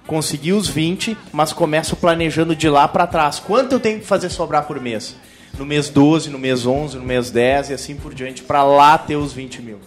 conseguir 0.06 0.52
os 0.52 0.68
20, 0.68 1.16
mas 1.32 1.52
começo 1.52 1.96
planejando 1.96 2.56
de 2.56 2.68
lá 2.68 2.88
para 2.88 3.06
trás. 3.06 3.38
Quanto 3.38 3.72
eu 3.72 3.80
tenho 3.80 4.00
que 4.00 4.06
fazer 4.06 4.30
sobrar 4.30 4.66
por 4.66 4.80
mês? 4.80 5.16
No 5.58 5.64
mês 5.64 5.88
12, 5.88 6.30
no 6.30 6.38
mês 6.38 6.66
11, 6.66 6.96
no 6.96 7.04
mês 7.04 7.30
10 7.30 7.70
e 7.70 7.74
assim 7.74 7.94
por 7.94 8.14
diante, 8.14 8.42
para 8.42 8.64
lá 8.64 8.96
ter 8.98 9.16
os 9.16 9.32
20 9.32 9.62
mil. 9.62 9.78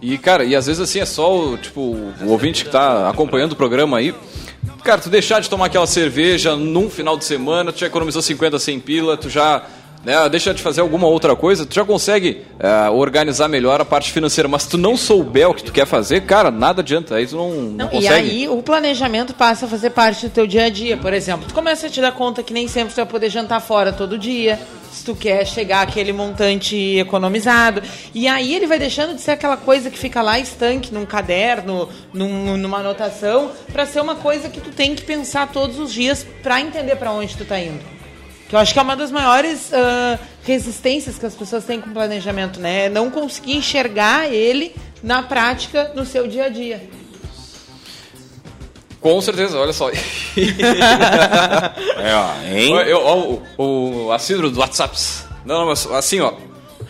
E, 0.00 0.16
cara, 0.18 0.44
e 0.44 0.54
às 0.54 0.66
vezes 0.66 0.80
assim 0.80 1.00
é 1.00 1.04
só 1.04 1.36
o, 1.36 1.56
tipo, 1.56 1.80
o 1.80 2.28
ouvinte 2.28 2.64
que 2.64 2.70
tá 2.70 3.08
acompanhando 3.08 3.52
o 3.52 3.56
programa 3.56 3.98
aí. 3.98 4.14
Cara, 4.82 5.00
tu 5.00 5.08
deixar 5.10 5.40
de 5.40 5.50
tomar 5.50 5.66
aquela 5.66 5.86
cerveja 5.86 6.56
num 6.56 6.88
final 6.88 7.16
de 7.16 7.24
semana, 7.24 7.72
tu 7.72 7.80
já 7.80 7.86
economizou 7.86 8.22
50, 8.22 8.58
100 8.58 8.80
pila, 8.80 9.16
tu 9.16 9.28
já 9.28 9.62
né, 10.04 10.28
deixa 10.28 10.54
de 10.54 10.62
fazer 10.62 10.80
alguma 10.80 11.06
outra 11.06 11.34
coisa, 11.34 11.66
tu 11.66 11.74
já 11.74 11.84
consegue 11.84 12.42
é, 12.58 12.88
organizar 12.88 13.48
melhor 13.48 13.80
a 13.80 13.84
parte 13.84 14.12
financeira. 14.12 14.48
Mas 14.48 14.62
se 14.62 14.70
tu 14.70 14.78
não 14.78 14.96
souber 14.96 15.48
o 15.50 15.54
que 15.54 15.62
tu 15.62 15.72
quer 15.72 15.86
fazer, 15.86 16.22
cara, 16.22 16.50
nada 16.50 16.80
adianta. 16.80 17.16
Aí 17.16 17.26
tu 17.26 17.36
não, 17.36 17.50
não, 17.50 17.70
Não, 17.72 17.86
e 17.86 17.90
consegue. 17.90 18.12
aí 18.30 18.48
o 18.48 18.62
planejamento 18.62 19.34
passa 19.34 19.66
a 19.66 19.68
fazer 19.68 19.90
parte 19.90 20.26
do 20.28 20.32
teu 20.32 20.46
dia 20.46 20.64
a 20.64 20.68
dia. 20.68 20.96
Por 20.96 21.12
exemplo, 21.12 21.46
tu 21.48 21.54
começa 21.54 21.86
a 21.86 21.90
te 21.90 22.00
dar 22.00 22.12
conta 22.12 22.42
que 22.42 22.52
nem 22.52 22.68
sempre 22.68 22.94
tu 22.94 22.96
vai 22.96 23.06
poder 23.06 23.28
jantar 23.28 23.60
fora 23.60 23.92
todo 23.92 24.16
dia. 24.16 24.58
Se 24.98 25.04
tu 25.04 25.14
quer 25.14 25.46
chegar 25.46 25.82
àquele 25.82 26.12
montante 26.12 26.76
economizado. 26.98 27.80
E 28.12 28.26
aí 28.26 28.52
ele 28.54 28.66
vai 28.66 28.78
deixando 28.80 29.14
de 29.14 29.20
ser 29.20 29.30
aquela 29.32 29.56
coisa 29.56 29.90
que 29.90 29.98
fica 29.98 30.20
lá 30.20 30.38
estanque 30.40 30.92
num 30.92 31.06
caderno, 31.06 31.88
num- 32.12 32.56
numa 32.56 32.78
anotação, 32.78 33.52
para 33.72 33.86
ser 33.86 34.00
uma 34.00 34.16
coisa 34.16 34.48
que 34.48 34.60
tu 34.60 34.70
tem 34.70 34.94
que 34.96 35.02
pensar 35.02 35.52
todos 35.52 35.78
os 35.78 35.92
dias 35.92 36.26
para 36.42 36.60
entender 36.60 36.96
para 36.96 37.12
onde 37.12 37.36
tu 37.36 37.44
tá 37.44 37.60
indo. 37.60 37.80
Que 38.48 38.56
eu 38.56 38.58
acho 38.58 38.72
que 38.72 38.78
é 38.78 38.82
uma 38.82 38.96
das 38.96 39.10
maiores 39.12 39.72
ah, 39.72 40.18
resistências 40.44 41.16
que 41.18 41.26
as 41.26 41.34
pessoas 41.34 41.64
têm 41.64 41.80
com 41.80 41.90
o 41.90 41.92
planejamento, 41.92 42.58
né? 42.58 42.86
É 42.86 42.88
não 42.88 43.08
conseguir 43.10 43.56
enxergar 43.56 44.32
ele 44.32 44.74
na 45.02 45.22
prática 45.22 45.92
no 45.94 46.04
seu 46.04 46.26
dia 46.26 46.46
a 46.46 46.48
dia. 46.48 46.82
Com 49.00 49.20
certeza, 49.20 49.58
olha 49.58 49.72
só. 49.72 49.90
É, 51.98 52.14
ó, 52.14 52.54
hein? 52.54 52.72
Olha, 52.74 52.88
eu- 52.88 53.00
ó, 53.04 53.16
o, 53.18 53.42
o, 54.06 54.12
a 54.12 54.18
síndrome 54.18 54.52
do 54.52 54.60
WhatsApp. 54.60 54.96
Não, 55.44 55.60
não, 55.60 55.66
mas 55.66 55.86
assim, 55.92 56.20
ó. 56.20 56.32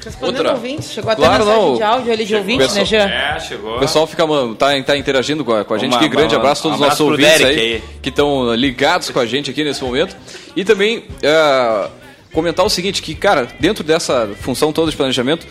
Respondendo 0.05 0.37
Outra. 0.39 0.53
ouvintes, 0.53 0.93
chegou 0.93 1.11
até 1.11 1.21
Claro, 1.23 1.45
mensagem 1.45 1.67
não. 1.69 1.77
de 1.77 1.83
áudio 1.83 2.13
ali 2.13 2.23
de 2.25 2.29
Chegou. 2.29 2.41
ouvintes, 2.41 2.75
né, 2.75 2.81
Pessoal- 2.83 3.01
Jean? 3.09 3.09
É, 3.15 3.41
chegou. 3.41 3.77
O 3.77 3.81
pessoal 3.81 4.07
fica, 4.07 4.27
mano, 4.27 4.55
tá, 4.55 4.83
tá 4.83 4.97
interagindo 4.97 5.45
com 5.45 5.53
a, 5.53 5.65
com 5.65 5.75
a 5.75 5.79
gente 5.79 5.91
Uma- 5.93 5.99
aqui. 5.99 6.09
Grande 6.09 6.35
uma- 6.35 6.41
abraço 6.41 6.61
a 6.61 6.63
todos 6.63 6.79
um 6.79 6.83
os 6.83 6.89
nossos 6.89 7.01
ouvintes 7.01 7.39
Derek 7.39 7.61
aí, 7.61 7.73
aí. 7.75 7.83
que 8.01 8.09
estão 8.11 8.55
ligados 8.55 9.11
com 9.11 9.19
a 9.19 9.27
gente 9.27 9.51
aqui 9.51 9.65
nesse 9.65 9.83
momento. 9.83 10.17
E 10.55 10.65
também 10.65 11.05
é, 11.23 11.89
comentar 12.33 12.65
o 12.65 12.71
seguinte, 12.71 13.03
que, 13.03 13.15
cara, 13.15 13.49
dentro 13.59 13.83
dessa 13.83 14.29
função 14.41 14.73
toda 14.73 14.91
de 14.91 14.97
planejamento, 14.97 15.47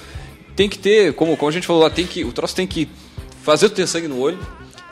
tem 0.56 0.70
que 0.70 0.78
ter, 0.80 1.14
como, 1.14 1.36
como 1.36 1.50
a 1.50 1.54
gente 1.54 1.68
falou 1.68 1.84
lá, 1.84 1.90
tem 1.90 2.06
que, 2.08 2.24
o 2.24 2.32
troço 2.32 2.56
tem 2.56 2.66
que 2.66 2.88
fazer 3.44 3.68
tu 3.70 3.76
ter 3.76 3.86
sangue 3.88 4.08
no 4.08 4.20
olho, 4.20 4.40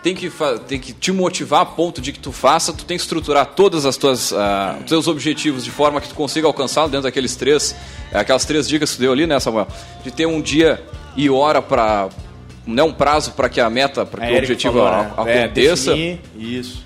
tem 0.05 0.13
que, 0.13 0.31
tem 0.67 0.79
que 0.79 0.93
te 0.93 1.11
motivar 1.11 1.61
a 1.61 1.65
ponto 1.65 1.99
de 1.99 2.11
que 2.11 2.19
tu 2.19 2.31
faça, 2.31 2.71
tu 2.71 2.85
tem 2.85 2.95
que 2.95 3.01
estruturar 3.01 3.43
todas 3.55 3.87
as 3.87 3.97
tuas, 3.97 4.31
ah, 4.33 4.77
os 4.79 4.85
teus 4.85 5.07
objetivos 5.07 5.63
de 5.63 5.71
forma 5.71 5.99
que 5.99 6.07
tu 6.07 6.13
consiga 6.13 6.45
alcançá-los 6.45 6.91
dentro 6.91 7.05
daqueles 7.05 7.35
três, 7.35 7.75
aquelas 8.13 8.45
três 8.45 8.67
dicas 8.67 8.91
que 8.91 8.97
tu 8.97 8.99
deu 8.99 9.11
ali, 9.11 9.25
né, 9.25 9.39
Samuel? 9.39 9.67
De 10.03 10.11
ter 10.11 10.27
um 10.27 10.43
dia 10.43 10.79
e 11.17 11.27
hora 11.27 11.59
para 11.59 12.09
né, 12.67 12.83
um 12.83 12.93
prazo 12.93 13.31
para 13.31 13.49
que 13.49 13.59
a 13.59 13.67
meta, 13.67 14.05
para 14.05 14.27
que 14.27 14.31
A 14.31 14.35
o 14.35 14.37
objetivo 14.37 14.73
falou, 14.77 14.91
né? 14.91 15.11
aconteça. 15.17 15.91
É, 15.91 15.95
definir, 15.95 16.21
isso. 16.37 16.83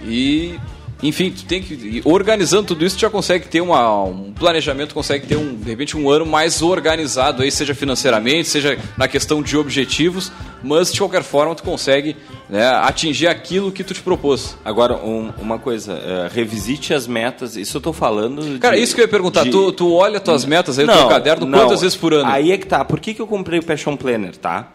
E, 0.00 0.58
enfim, 1.02 1.30
tu 1.30 1.44
tem 1.44 1.60
que. 1.62 2.00
organizando 2.04 2.68
tudo 2.68 2.84
isso, 2.84 2.96
tu 2.96 3.00
já 3.00 3.10
consegue 3.10 3.48
ter 3.48 3.60
uma, 3.60 4.04
um 4.04 4.32
planejamento, 4.32 4.94
consegue 4.94 5.26
ter 5.26 5.36
um, 5.36 5.54
de 5.56 5.68
repente, 5.68 5.96
um 5.96 6.08
ano 6.08 6.24
mais 6.24 6.62
organizado 6.62 7.42
aí, 7.42 7.50
seja 7.50 7.74
financeiramente, 7.74 8.48
seja 8.48 8.78
na 8.96 9.08
questão 9.08 9.42
de 9.42 9.56
objetivos, 9.56 10.30
mas 10.62 10.92
de 10.92 10.98
qualquer 11.00 11.22
forma 11.22 11.54
tu 11.54 11.62
consegue 11.62 12.16
né, 12.48 12.66
atingir 12.68 13.26
aquilo 13.26 13.72
que 13.72 13.82
tu 13.82 13.92
te 13.94 14.00
propôs. 14.00 14.56
Agora, 14.64 14.94
um- 14.96 15.32
uma 15.38 15.58
coisa, 15.58 15.92
é, 15.94 16.28
revisite 16.32 16.94
as 16.94 17.06
metas, 17.06 17.56
isso 17.56 17.76
eu 17.78 17.80
tô 17.80 17.92
falando. 17.92 18.58
Cara, 18.60 18.76
de- 18.76 18.82
isso 18.82 18.94
que 18.94 19.00
eu 19.00 19.04
ia 19.04 19.08
perguntar, 19.10 19.42
de- 19.44 19.50
tu, 19.50 19.72
tu 19.72 19.92
olha 19.94 20.20
tuas 20.20 20.44
metas 20.44 20.78
aí 20.78 20.86
no 20.86 20.92
teu 20.92 21.08
caderno 21.08 21.46
não. 21.46 21.58
quantas 21.58 21.80
vezes 21.80 21.96
por 21.96 22.12
ano? 22.14 22.30
Aí 22.30 22.52
é 22.52 22.58
que 22.58 22.66
tá. 22.66 22.84
Por 22.84 23.00
que, 23.00 23.12
que 23.14 23.20
eu 23.20 23.26
comprei 23.26 23.58
o 23.58 23.62
Passion 23.64 23.96
Planner, 23.96 24.36
tá? 24.36 24.68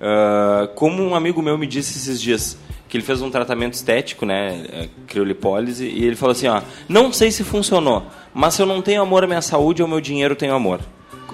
Ah, 0.00 0.68
como 0.74 1.02
um 1.02 1.14
amigo 1.14 1.40
meu 1.42 1.56
me 1.56 1.66
disse 1.66 1.98
esses 1.98 2.20
dias, 2.20 2.56
que 2.94 2.98
ele 2.98 3.04
fez 3.04 3.20
um 3.20 3.28
tratamento 3.28 3.74
estético, 3.74 4.24
né? 4.24 4.64
é, 4.70 4.88
Criolipólise, 5.08 5.84
e 5.84 6.04
ele 6.04 6.14
falou 6.14 6.30
assim: 6.30 6.46
ó, 6.46 6.62
não 6.88 7.12
sei 7.12 7.32
se 7.32 7.42
funcionou, 7.42 8.06
mas 8.32 8.54
se 8.54 8.62
eu 8.62 8.66
não 8.66 8.80
tenho 8.80 9.02
amor 9.02 9.24
à 9.24 9.26
minha 9.26 9.42
saúde, 9.42 9.82
ao 9.82 9.88
meu 9.88 10.00
dinheiro 10.00 10.36
tenho 10.36 10.54
amor. 10.54 10.80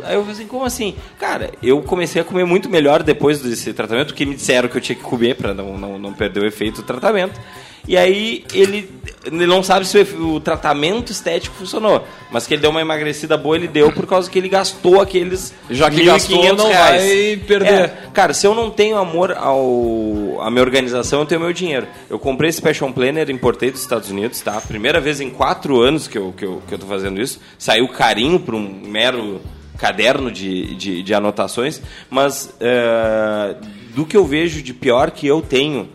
Aí 0.02 0.14
eu 0.14 0.22
falei 0.22 0.32
assim, 0.32 0.46
como 0.46 0.64
assim? 0.64 0.94
Cara, 1.18 1.50
eu 1.62 1.82
comecei 1.82 2.22
a 2.22 2.24
comer 2.24 2.46
muito 2.46 2.70
melhor 2.70 3.02
depois 3.02 3.42
desse 3.42 3.74
tratamento, 3.74 4.06
porque 4.06 4.24
me 4.24 4.34
disseram 4.34 4.70
que 4.70 4.78
eu 4.78 4.80
tinha 4.80 4.96
que 4.96 5.02
comer 5.02 5.36
para 5.36 5.52
não, 5.52 5.76
não, 5.76 5.98
não 5.98 6.14
perder 6.14 6.42
o 6.42 6.46
efeito 6.46 6.80
do 6.80 6.86
tratamento. 6.86 7.38
E 7.86 7.96
aí 7.96 8.44
ele, 8.52 8.88
ele 9.24 9.46
não 9.46 9.62
sabe 9.62 9.86
se 9.86 9.98
o, 9.98 10.40
tratamento 10.40 11.10
estético 11.10 11.56
funcionou, 11.56 12.04
mas 12.30 12.46
que 12.46 12.54
ele 12.54 12.60
deu 12.60 12.70
uma 12.70 12.80
emagrecida 12.80 13.36
boa, 13.36 13.56
ele 13.56 13.68
deu 13.68 13.90
por 13.92 14.06
causa 14.06 14.30
que 14.30 14.38
ele 14.38 14.48
gastou 14.48 15.00
aqueles 15.00 15.54
Já 15.68 15.90
que 15.90 15.96
1.500 15.96 16.04
gastou, 16.04 16.56
não 16.56 16.68
reais. 16.68 17.02
vai 17.02 17.36
perder. 17.46 17.72
É, 17.72 17.96
cara, 18.12 18.32
se 18.32 18.46
eu 18.46 18.54
não 18.54 18.70
tenho 18.70 18.96
amor 18.96 19.32
ao 19.32 20.40
à 20.40 20.50
minha 20.50 20.62
organização, 20.62 21.20
eu 21.20 21.26
tenho 21.26 21.40
meu 21.40 21.52
dinheiro. 21.52 21.86
Eu 22.08 22.18
comprei 22.18 22.50
esse 22.50 22.62
Passion 22.62 22.92
Planner, 22.92 23.30
importei 23.30 23.70
dos 23.70 23.80
Estados 23.80 24.10
Unidos, 24.10 24.40
tá? 24.40 24.60
Primeira 24.60 25.00
vez 25.00 25.20
em 25.20 25.30
quatro 25.30 25.80
anos 25.80 26.08
que 26.08 26.16
eu, 26.16 26.32
que 26.36 26.44
eu, 26.44 26.62
que 26.66 26.74
eu 26.74 26.78
tô 26.78 26.86
fazendo 26.86 27.20
isso. 27.20 27.40
Saiu 27.58 27.88
carinho 27.88 28.40
para 28.40 28.56
um 28.56 28.80
mero 28.84 29.40
caderno 29.76 30.30
de, 30.30 30.74
de, 30.76 31.02
de 31.02 31.14
anotações, 31.14 31.80
mas 32.10 32.54
é, 32.60 33.56
do 33.94 34.04
que 34.04 34.16
eu 34.16 34.26
vejo 34.26 34.62
de 34.62 34.74
pior 34.74 35.10
que 35.10 35.26
eu 35.26 35.40
tenho 35.40 35.88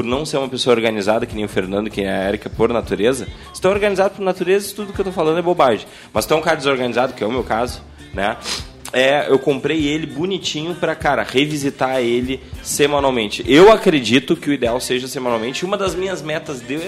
por 0.00 0.04
não 0.06 0.24
ser 0.24 0.38
uma 0.38 0.48
pessoa 0.48 0.74
organizada, 0.74 1.26
que 1.26 1.34
nem 1.34 1.44
o 1.44 1.48
Fernando, 1.48 1.90
que 1.90 2.00
nem 2.00 2.08
a 2.08 2.26
Erika, 2.26 2.48
por 2.48 2.72
natureza, 2.72 3.28
se 3.52 3.60
tu 3.60 3.68
é 3.68 3.70
organizado 3.70 4.14
por 4.14 4.22
natureza, 4.22 4.74
tudo 4.74 4.94
que 4.94 4.98
eu 4.98 5.04
tô 5.04 5.12
falando 5.12 5.38
é 5.38 5.42
bobagem. 5.42 5.86
Mas 6.10 6.24
tu 6.24 6.32
é 6.32 6.38
um 6.38 6.40
cara 6.40 6.56
desorganizado, 6.56 7.12
que 7.12 7.22
é 7.22 7.26
o 7.26 7.30
meu 7.30 7.44
caso, 7.44 7.82
né? 8.14 8.38
É, 8.94 9.30
eu 9.30 9.38
comprei 9.38 9.86
ele 9.86 10.06
bonitinho 10.06 10.74
pra, 10.74 10.94
cara, 10.94 11.22
revisitar 11.22 11.98
ele 11.98 12.40
semanalmente. 12.62 13.44
Eu 13.46 13.70
acredito 13.70 14.34
que 14.36 14.48
o 14.48 14.54
ideal 14.54 14.80
seja 14.80 15.06
semanalmente. 15.06 15.66
Uma 15.66 15.76
das 15.76 15.94
minhas 15.94 16.22
metas 16.22 16.62
de, 16.62 16.80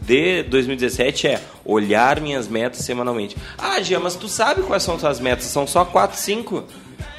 de 0.00 0.44
2017 0.44 1.26
é 1.26 1.42
olhar 1.66 2.18
minhas 2.18 2.48
metas 2.48 2.78
semanalmente. 2.78 3.36
Ah, 3.58 3.78
Gia, 3.82 4.00
mas 4.00 4.16
tu 4.16 4.26
sabe 4.26 4.62
quais 4.62 4.82
são 4.82 4.96
tuas 4.96 5.20
metas? 5.20 5.44
São 5.44 5.66
só 5.66 5.84
4, 5.84 6.16
5? 6.16 6.64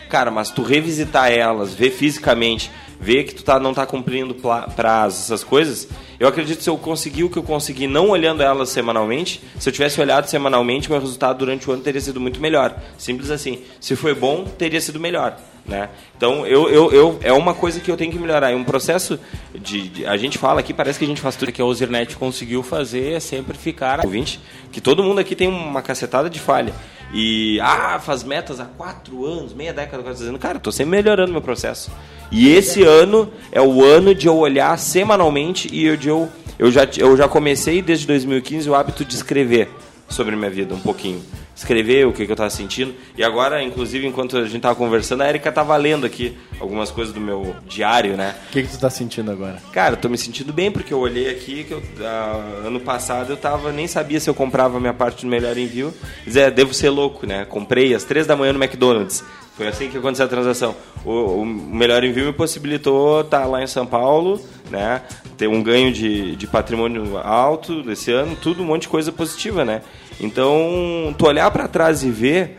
Cara, 0.10 0.32
mas 0.32 0.50
tu 0.50 0.64
revisitar 0.64 1.32
elas, 1.32 1.76
ver 1.76 1.92
fisicamente, 1.92 2.72
ver 3.00 3.24
que 3.24 3.36
tu 3.36 3.44
tá, 3.44 3.60
não 3.60 3.74
tá 3.74 3.86
cumprindo 3.86 4.36
prazos, 4.76 5.26
essas 5.26 5.44
coisas, 5.44 5.88
eu 6.20 6.28
acredito 6.28 6.58
que 6.58 6.64
se 6.64 6.70
eu 6.70 6.78
conseguir 6.78 7.24
o 7.24 7.30
que 7.30 7.38
eu 7.38 7.44
consegui 7.44 7.88
não 7.88 8.10
olhando 8.10 8.42
elas 8.42 8.70
semanalmente, 8.70 9.42
se 9.60 9.68
eu 9.68 9.74
tivesse 9.74 10.00
olhado 10.00 10.28
semanalmente, 10.28 10.90
meu 10.90 11.00
resultado 11.00 11.40
durante 11.40 11.70
o 11.70 11.74
ano 11.74 11.82
teria 11.82 12.02
sido 12.02 12.20
muito 12.20 12.40
melhor. 12.40 12.76
Simples 12.98 13.30
assim. 13.30 13.62
Se 13.80 13.96
foi 13.96 14.14
bom, 14.14 14.46
teria 14.46 14.80
sido 14.80 15.00
melhor. 15.00 15.38
Né? 15.68 15.90
Então, 16.16 16.46
eu, 16.46 16.70
eu, 16.70 16.92
eu, 16.92 17.20
é 17.24 17.34
uma 17.34 17.54
coisa 17.54 17.80
que 17.80 17.90
eu 17.90 17.98
tenho 17.98 18.12
que 18.12 18.20
melhorar. 18.20 18.52
É 18.52 18.56
um 18.56 18.64
processo 18.64 19.20
de, 19.54 19.90
de- 19.90 20.06
A 20.06 20.16
gente 20.16 20.38
fala 20.38 20.60
aqui, 20.60 20.74
parece 20.74 21.00
que 21.00 21.06
a 21.06 21.08
gente 21.08 21.20
faz 21.22 21.36
tudo 21.36 21.52
que 21.52 21.62
a 21.62 21.66
Ozirnet 21.66 22.16
conseguiu 22.18 22.62
fazer 22.62 23.14
é 23.14 23.20
sempre 23.20 23.58
ficar 23.58 24.06
ouvinte, 24.06 24.40
que 24.72 24.80
todo 24.80 25.04
mundo 25.04 25.20
aqui 25.20 25.36
tem 25.36 25.48
uma 25.48 25.82
cacetada 25.82 26.30
de 26.30 26.40
falha. 26.40 26.72
E, 27.14 27.60
ah, 27.62 28.00
faz 28.00 28.24
metas 28.24 28.60
há 28.60 28.66
quatro 28.66 29.26
anos, 29.26 29.54
meia 29.54 29.74
década, 29.74 30.04
quase 30.04 30.20
dizendo, 30.20 30.38
cara, 30.38 30.60
tô 30.60 30.72
sempre 30.72 30.92
melhorando 30.92 31.32
meu 31.32 31.42
processo. 31.42 31.90
E 32.32 32.50
esse 32.50 32.84
ano 32.84 33.32
é 33.52 33.62
o 33.62 33.84
ano 33.84 34.14
de 34.14 34.28
eu 34.28 34.36
olhar 34.38 34.78
semanalmente 34.78 35.68
e 35.74 35.96
de 35.98 36.10
eu 36.10 36.30
eu 36.58 36.72
já, 36.72 36.88
eu 36.98 37.18
já 37.18 37.28
comecei 37.28 37.82
desde 37.82 38.08
2015 38.08 38.70
o 38.70 38.76
hábito 38.76 39.04
de 39.04 39.14
escrever 39.14 39.70
sobre 40.08 40.36
minha 40.38 40.50
vida 40.50 40.74
um 40.74 40.80
pouquinho. 40.80 41.22
Escrever 41.56 42.06
o 42.06 42.12
que, 42.12 42.26
que 42.26 42.32
eu 42.32 42.34
estava 42.34 42.50
sentindo. 42.50 42.94
E 43.18 43.24
agora, 43.24 43.64
inclusive, 43.64 44.06
enquanto 44.06 44.38
a 44.38 44.44
gente 44.44 44.58
estava 44.58 44.76
conversando, 44.76 45.22
a 45.22 45.30
Erika 45.30 45.50
estava 45.50 45.76
lendo 45.78 46.06
aqui 46.06 46.38
algumas 46.60 46.92
coisas 46.92 47.14
do 47.14 47.22
meu 47.22 47.56
diário, 47.66 48.18
né? 48.18 48.36
O 48.50 48.52
que, 48.52 48.64
que 48.64 48.70
tu 48.70 48.80
tá 48.80 48.90
sentindo 48.90 49.32
agora? 49.32 49.62
Cara, 49.72 49.94
eu 49.94 49.98
tô 49.98 50.10
me 50.10 50.18
sentindo 50.18 50.52
bem 50.52 50.70
porque 50.70 50.94
eu 50.94 51.00
olhei 51.00 51.30
aqui 51.30 51.64
que 51.64 51.72
eu, 51.72 51.82
ah, 52.02 52.64
ano 52.66 52.80
passado 52.82 53.32
eu 53.32 53.38
tava 53.38 53.72
nem 53.72 53.88
sabia 53.88 54.20
se 54.20 54.30
eu 54.30 54.34
comprava 54.34 54.78
a 54.78 54.80
minha 54.82 54.94
parte 54.94 55.26
do 55.26 55.30
melhor 55.30 55.58
envio. 55.58 55.94
Zé, 56.30 56.52
devo 56.52 56.74
ser 56.74 56.90
louco, 56.90 57.26
né? 57.26 57.46
Comprei 57.46 57.94
às 57.94 58.04
três 58.04 58.28
da 58.28 58.36
manhã 58.36 58.52
no 58.52 58.62
McDonald's. 58.62 59.24
Foi 59.56 59.68
assim 59.68 59.90
que 59.90 59.98
aconteceu 59.98 60.26
a 60.26 60.30
transação. 60.30 60.76
O, 61.06 61.42
o 61.42 61.46
melhor 61.46 62.04
envio 62.04 62.26
me 62.26 62.34
possibilitou 62.34 63.22
estar 63.22 63.46
lá 63.46 63.64
em 63.64 63.68
São 63.68 63.86
Paulo, 63.86 64.42
né? 64.70 65.02
Ter 65.38 65.48
um 65.48 65.64
ganho 65.64 65.94
de, 65.94 66.36
de 66.36 66.46
patrimônio 66.46 67.18
alto 67.18 67.82
desse 67.82 68.12
ano, 68.12 68.36
tudo 68.36 68.62
um 68.62 68.66
monte 68.66 68.84
de 68.84 68.90
coisa 68.90 69.14
positiva, 69.14 69.64
né? 69.64 69.82
Então, 70.20 71.14
tu 71.18 71.26
olhar 71.28 71.50
para 71.52 71.68
trás 71.68 72.04
e 72.04 72.10
ver 72.10 72.58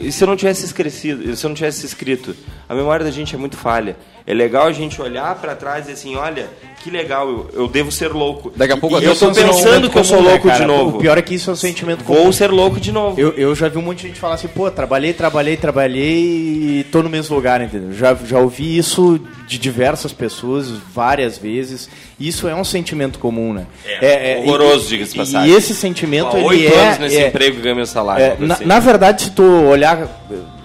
E 0.00 0.10
se 0.10 0.24
eu 0.24 0.28
não 0.28 0.36
tivesse 0.36 0.64
esquecido, 0.64 1.36
se 1.36 1.46
eu 1.46 1.48
não 1.48 1.54
tivesse 1.54 1.86
escrito, 1.86 2.34
a 2.68 2.74
memória 2.74 3.04
da 3.04 3.10
gente 3.10 3.34
é 3.34 3.38
muito 3.38 3.56
falha. 3.56 3.96
É 4.30 4.34
legal 4.34 4.66
a 4.66 4.72
gente 4.72 5.00
olhar 5.00 5.34
pra 5.36 5.54
trás 5.54 5.88
e 5.88 5.92
assim, 5.92 6.14
olha, 6.14 6.48
que 6.84 6.90
legal, 6.90 7.26
eu, 7.26 7.50
eu 7.54 7.66
devo 7.66 7.90
ser 7.90 8.12
louco. 8.12 8.52
Daqui 8.54 8.74
a 8.74 8.76
pouco 8.76 9.00
e 9.00 9.04
eu 9.04 9.12
o 9.12 9.16
tô 9.16 9.32
pensando 9.32 9.88
que 9.88 9.98
eu 9.98 10.04
sou 10.04 10.22
né, 10.22 10.32
louco 10.32 10.50
de 10.50 10.66
novo. 10.66 10.98
O 10.98 11.00
pior 11.00 11.16
é 11.16 11.22
que 11.22 11.34
isso 11.34 11.48
é 11.48 11.54
um 11.54 11.56
sentimento 11.56 12.04
Vou 12.04 12.14
comum. 12.18 12.30
ser 12.32 12.50
louco 12.50 12.78
de 12.78 12.92
novo. 12.92 13.18
Eu, 13.18 13.30
eu 13.38 13.54
já 13.54 13.68
vi 13.68 13.78
um 13.78 13.82
monte 13.82 14.02
de 14.02 14.08
gente 14.08 14.20
falar 14.20 14.34
assim, 14.34 14.46
pô, 14.48 14.70
trabalhei, 14.70 15.14
trabalhei, 15.14 15.56
trabalhei 15.56 16.18
e 16.20 16.86
tô 16.92 17.02
no 17.02 17.08
mesmo 17.08 17.34
lugar, 17.34 17.62
entendeu? 17.62 17.94
Já, 17.94 18.14
já 18.14 18.38
ouvi 18.38 18.76
isso 18.76 19.18
de 19.46 19.56
diversas 19.58 20.12
pessoas 20.12 20.68
várias 20.92 21.38
vezes. 21.38 21.88
Isso 22.20 22.46
é 22.46 22.54
um 22.54 22.64
sentimento 22.64 23.18
comum, 23.18 23.54
né? 23.54 23.66
É, 24.02 24.42
horroroso, 24.44 24.84
e- 24.86 24.88
diga-se 24.88 25.12
de 25.12 25.16
e- 25.16 25.24
passagem. 25.24 25.50
E 25.50 25.54
esse 25.56 25.74
sentimento, 25.74 26.36
Há 26.36 26.40
ele 26.40 26.48
oito 26.48 26.74
é... 26.74 26.84
anos 26.86 26.98
nesse 26.98 27.16
é- 27.16 27.28
emprego 27.28 27.56
e 27.58 27.62
ganho 27.62 27.76
meu 27.76 27.86
salário. 27.86 28.22
é, 28.22 28.36
na, 28.38 28.54
assim. 28.54 28.64
na 28.66 28.78
verdade, 28.78 29.22
se 29.22 29.30
tu 29.30 29.42
olhar, 29.42 30.06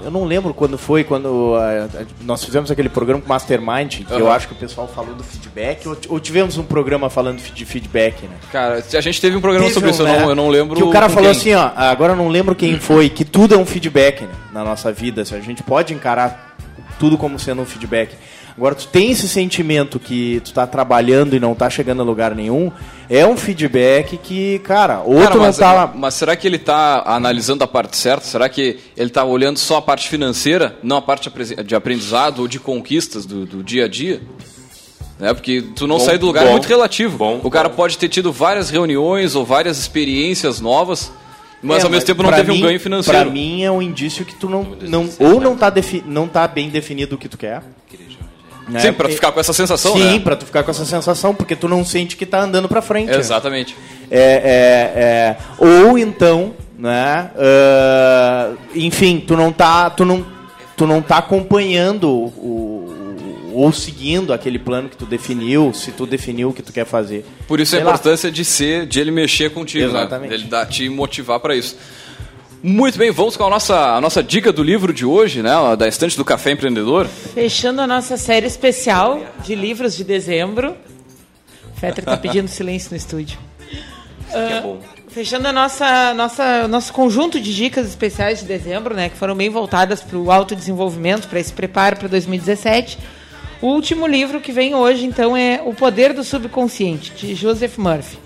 eu 0.04 0.12
não 0.12 0.26
lembro 0.26 0.54
quando 0.54 0.78
foi, 0.78 1.04
quando 1.04 1.56
ah, 1.56 2.06
nós 2.22 2.43
fizemos 2.43 2.70
aquele 2.70 2.89
programa 2.89 3.22
com 3.22 3.26
o 3.26 3.30
Mastermind, 3.30 4.04
que 4.06 4.12
eu 4.12 4.28
Aham. 4.28 4.36
acho 4.36 4.47
que 4.47 4.54
o 4.54 4.58
pessoal 4.58 4.88
falou 4.88 5.16
do 5.16 5.24
feedback, 5.24 5.88
ou, 5.88 5.97
ou 6.10 6.20
tivemos 6.20 6.58
um 6.58 6.64
programa 6.64 7.10
falando 7.10 7.41
de 7.41 7.66
feedback, 7.66 8.24
né? 8.24 8.36
Cara, 8.51 8.84
a 8.93 9.01
gente 9.01 9.20
teve 9.20 9.36
um 9.36 9.41
programa 9.41 9.66
Teve 9.66 9.74
sobre 9.74 9.89
um, 9.89 9.93
isso, 9.93 10.01
eu, 10.01 10.06
né? 10.08 10.20
não, 10.20 10.30
eu 10.30 10.36
não 10.36 10.49
lembro. 10.49 10.76
Que 10.76 10.84
o 10.84 10.91
cara 10.91 11.10
falou 11.10 11.32
quem. 11.32 11.39
assim, 11.39 11.54
ó, 11.54 11.72
agora 11.76 12.14
eu 12.14 12.18
não 12.18 12.28
lembro 12.28 12.54
quem 12.56 12.80
foi, 12.80 13.10
que 13.10 13.24
tudo 13.24 13.56
é 13.56 13.58
um 13.58 13.66
feedback 13.66 14.24
né, 14.24 14.30
na 14.51 14.64
nossa 14.64 14.91
vida. 14.91 15.24
se 15.26 15.34
A 15.34 15.39
gente 15.39 15.64
pode 15.64 15.93
encarar 15.93 16.56
tudo 16.99 17.18
como 17.18 17.39
sendo 17.39 17.62
um 17.62 17.66
feedback. 17.66 18.16
Agora, 18.56 18.76
tu 18.76 18.88
tem 18.88 19.10
esse 19.12 19.28
sentimento 19.28 19.99
que 19.99 20.39
tu 20.45 20.54
tá 20.54 20.68
trabalhando 20.68 21.36
e 21.36 21.39
não 21.39 21.56
tá 21.56 21.70
chegando 21.72 22.04
a 22.04 22.06
lugar 22.06 22.36
nenhum, 22.36 22.72
é 23.10 23.26
um 23.26 23.36
feedback 23.36 24.16
que, 24.18 24.60
cara, 24.60 24.99
ou 25.01 25.16
Cara, 25.16 25.32
tu 25.32 25.38
não 25.38 25.45
mas, 25.45 25.58
tá... 25.58 25.91
mas 25.95 26.14
será 26.14 26.36
que 26.36 26.47
ele 26.47 26.58
está 26.58 27.01
analisando 27.06 27.64
a 27.64 27.68
parte 27.68 27.97
certa? 27.97 28.26
Será 28.28 28.47
que 28.47 28.78
ele 28.95 29.08
está 29.08 29.24
olhando 29.24 29.58
só 29.58 29.78
a 29.78 29.82
parte 29.82 30.08
financeira, 30.08 30.78
não 30.84 30.97
a 30.97 31.01
parte 31.01 31.32
de 31.66 31.76
aprendizado 31.76 32.39
ou 32.39 32.47
de 32.47 32.60
conquistas 32.60 33.26
do, 33.26 33.43
do 33.45 33.64
dia 33.64 33.86
a 33.86 33.88
dia? 33.88 34.22
Né? 35.20 35.34
Porque 35.34 35.64
tu 35.76 35.88
não 35.88 35.97
Bom, 35.97 36.06
sair 36.06 36.18
do 36.20 36.26
lugar 36.28 36.43
é 36.43 36.47
bom, 36.47 36.51
muito 36.54 36.68
relativo. 36.68 37.18
bom, 37.18 37.39
o 37.43 37.49
cara 37.49 37.70
bom. 37.70 37.76
pode 37.76 37.97
ter 37.97 38.08
tido 38.10 38.32
várias 38.32 38.70
reuniões 38.70 39.36
ou 39.36 39.43
várias 39.43 39.80
experiências 39.80 40.60
novas, 40.60 41.12
mas 41.62 41.82
É, 41.82 41.86
ao 41.86 41.89
mesmo 41.91 42.06
tempo 42.06 42.22
não 42.24 42.32
teve 42.32 42.51
mim- 42.51 42.60
um 42.60 42.68
ganho 42.68 42.80
financeiro. 42.80 43.20
Pra 43.22 43.30
mim 43.32 43.64
é 43.64 43.72
um 43.72 43.82
indício 43.82 44.26
que 44.26 44.36
tu 44.36 44.47
não, 44.49 44.76
não 44.82 45.10
ou 45.20 45.39
não 45.41 45.56
tá, 45.56 45.70
defi- 45.70 46.04
não 46.06 46.28
tá 46.28 46.47
bem 46.47 46.70
definido 46.70 47.16
o 47.16 47.18
que 47.18 47.30
tu 47.30 47.38
quer. 47.38 47.64
Né? 48.68 48.80
Sim, 48.80 48.93
pra 48.93 49.07
tu 49.09 49.16
ficar 49.16 49.32
com 49.32 49.39
essa 49.39 49.53
sensação, 49.53 49.93
Sim, 49.93 50.14
né? 50.14 50.20
pra 50.20 50.36
tu 50.36 50.45
ficar 50.45 50.64
com 50.64 50.72
essa 50.72 50.86
sensação, 50.86 51.34
porque 51.36 51.55
tu 51.55 51.68
não 51.68 51.84
sente 51.86 52.16
que 52.16 52.26
tá 52.26 52.41
andando 52.41 52.68
pra 52.70 52.82
frente. 52.82 53.09
né? 53.11 53.18
Exatamente. 53.18 53.76
É, 54.09 54.18
é, 54.22 55.01
é, 55.01 55.38
ou 55.57 55.97
então, 55.97 56.53
né? 56.78 57.32
ah, 57.38 58.51
enfim, 58.76 59.24
tu 59.26 59.36
não 59.36 59.51
tá, 59.51 59.89
tu 59.89 60.05
não, 60.05 60.26
tu 60.78 60.86
não 60.88 61.01
tá 61.01 61.18
acompanhando 61.18 62.09
o, 62.09 63.51
ou 63.53 63.72
seguindo 63.72 64.34
aquele 64.34 64.57
plano 64.57 64.89
que 64.89 64.97
tu 64.97 65.05
definiu, 65.05 65.72
se 65.74 65.91
tu 65.91 66.05
definiu 66.07 66.49
o 66.49 66.53
que 66.53 66.64
tu 66.64 66.74
quer 66.74 66.86
fazer. 66.86 67.24
Por 67.47 67.59
isso 67.59 67.72
Sei 67.72 67.82
a 67.82 67.84
lá. 67.84 67.91
importância 67.91 68.32
de 68.32 68.43
ser, 68.43 68.86
de 68.88 68.99
ele 68.99 69.11
mexer 69.11 69.51
contigo, 69.51 69.86
Exatamente. 69.86 70.30
né? 70.30 70.36
Ele 70.36 70.45
dar, 70.45 70.66
te 70.66 70.89
motivar 70.89 71.39
para 71.39 71.55
isso. 71.55 71.78
Muito 72.66 72.97
bem, 72.97 73.11
vamos 73.11 73.36
com 73.36 73.43
a 73.43 73.49
nossa, 73.49 73.76
a 73.97 73.99
nossa 73.99 74.24
dica 74.24 74.49
do 74.49 74.64
livro 74.64 74.93
de 74.93 75.05
hoje, 75.05 75.43
né? 75.43 75.51
Da 75.78 75.86
estante 75.86 76.16
do 76.16 76.24
Café 76.24 76.51
Empreendedor. 76.51 77.07
Fechando 77.07 77.82
a 77.82 77.88
nossa 77.88 78.16
série 78.16 78.47
especial 78.47 79.20
de 79.43 79.53
livros 79.53 79.97
de 79.97 80.05
dezembro. 80.05 80.74
O 81.76 81.78
Fetter 81.78 82.05
tá 82.05 82.16
pedindo 82.16 82.47
silêncio 82.49 82.91
no 82.91 82.95
estúdio. 82.95 83.38
bom. 84.61 84.80
Fechando 85.09 85.49
a 85.49 85.51
nossa, 85.51 86.14
nossa, 86.14 86.66
nosso 86.70 86.93
conjunto 86.93 87.38
de 87.38 87.53
dicas 87.53 87.86
especiais 87.86 88.39
de 88.39 88.45
dezembro, 88.45 88.95
né, 88.95 89.09
que 89.09 89.18
foram 89.18 89.36
bem 89.36 89.49
voltadas 89.49 90.01
para 90.01 90.18
o 90.18 90.32
autodesenvolvimento, 90.32 91.28
para 91.28 91.41
esse 91.41 91.51
preparo 91.51 91.97
para 91.97 92.07
2017. 92.07 92.97
O 93.61 93.68
último 93.68 94.07
livro 94.07 94.39
que 94.39 94.53
vem 94.53 94.74
hoje, 94.74 95.05
então, 95.05 95.36
é 95.36 95.61
O 95.66 95.74
Poder 95.74 96.14
do 96.14 96.24
Subconsciente, 96.24 97.11
de 97.11 97.36
Joseph 97.36 97.78
Murphy. 97.78 98.22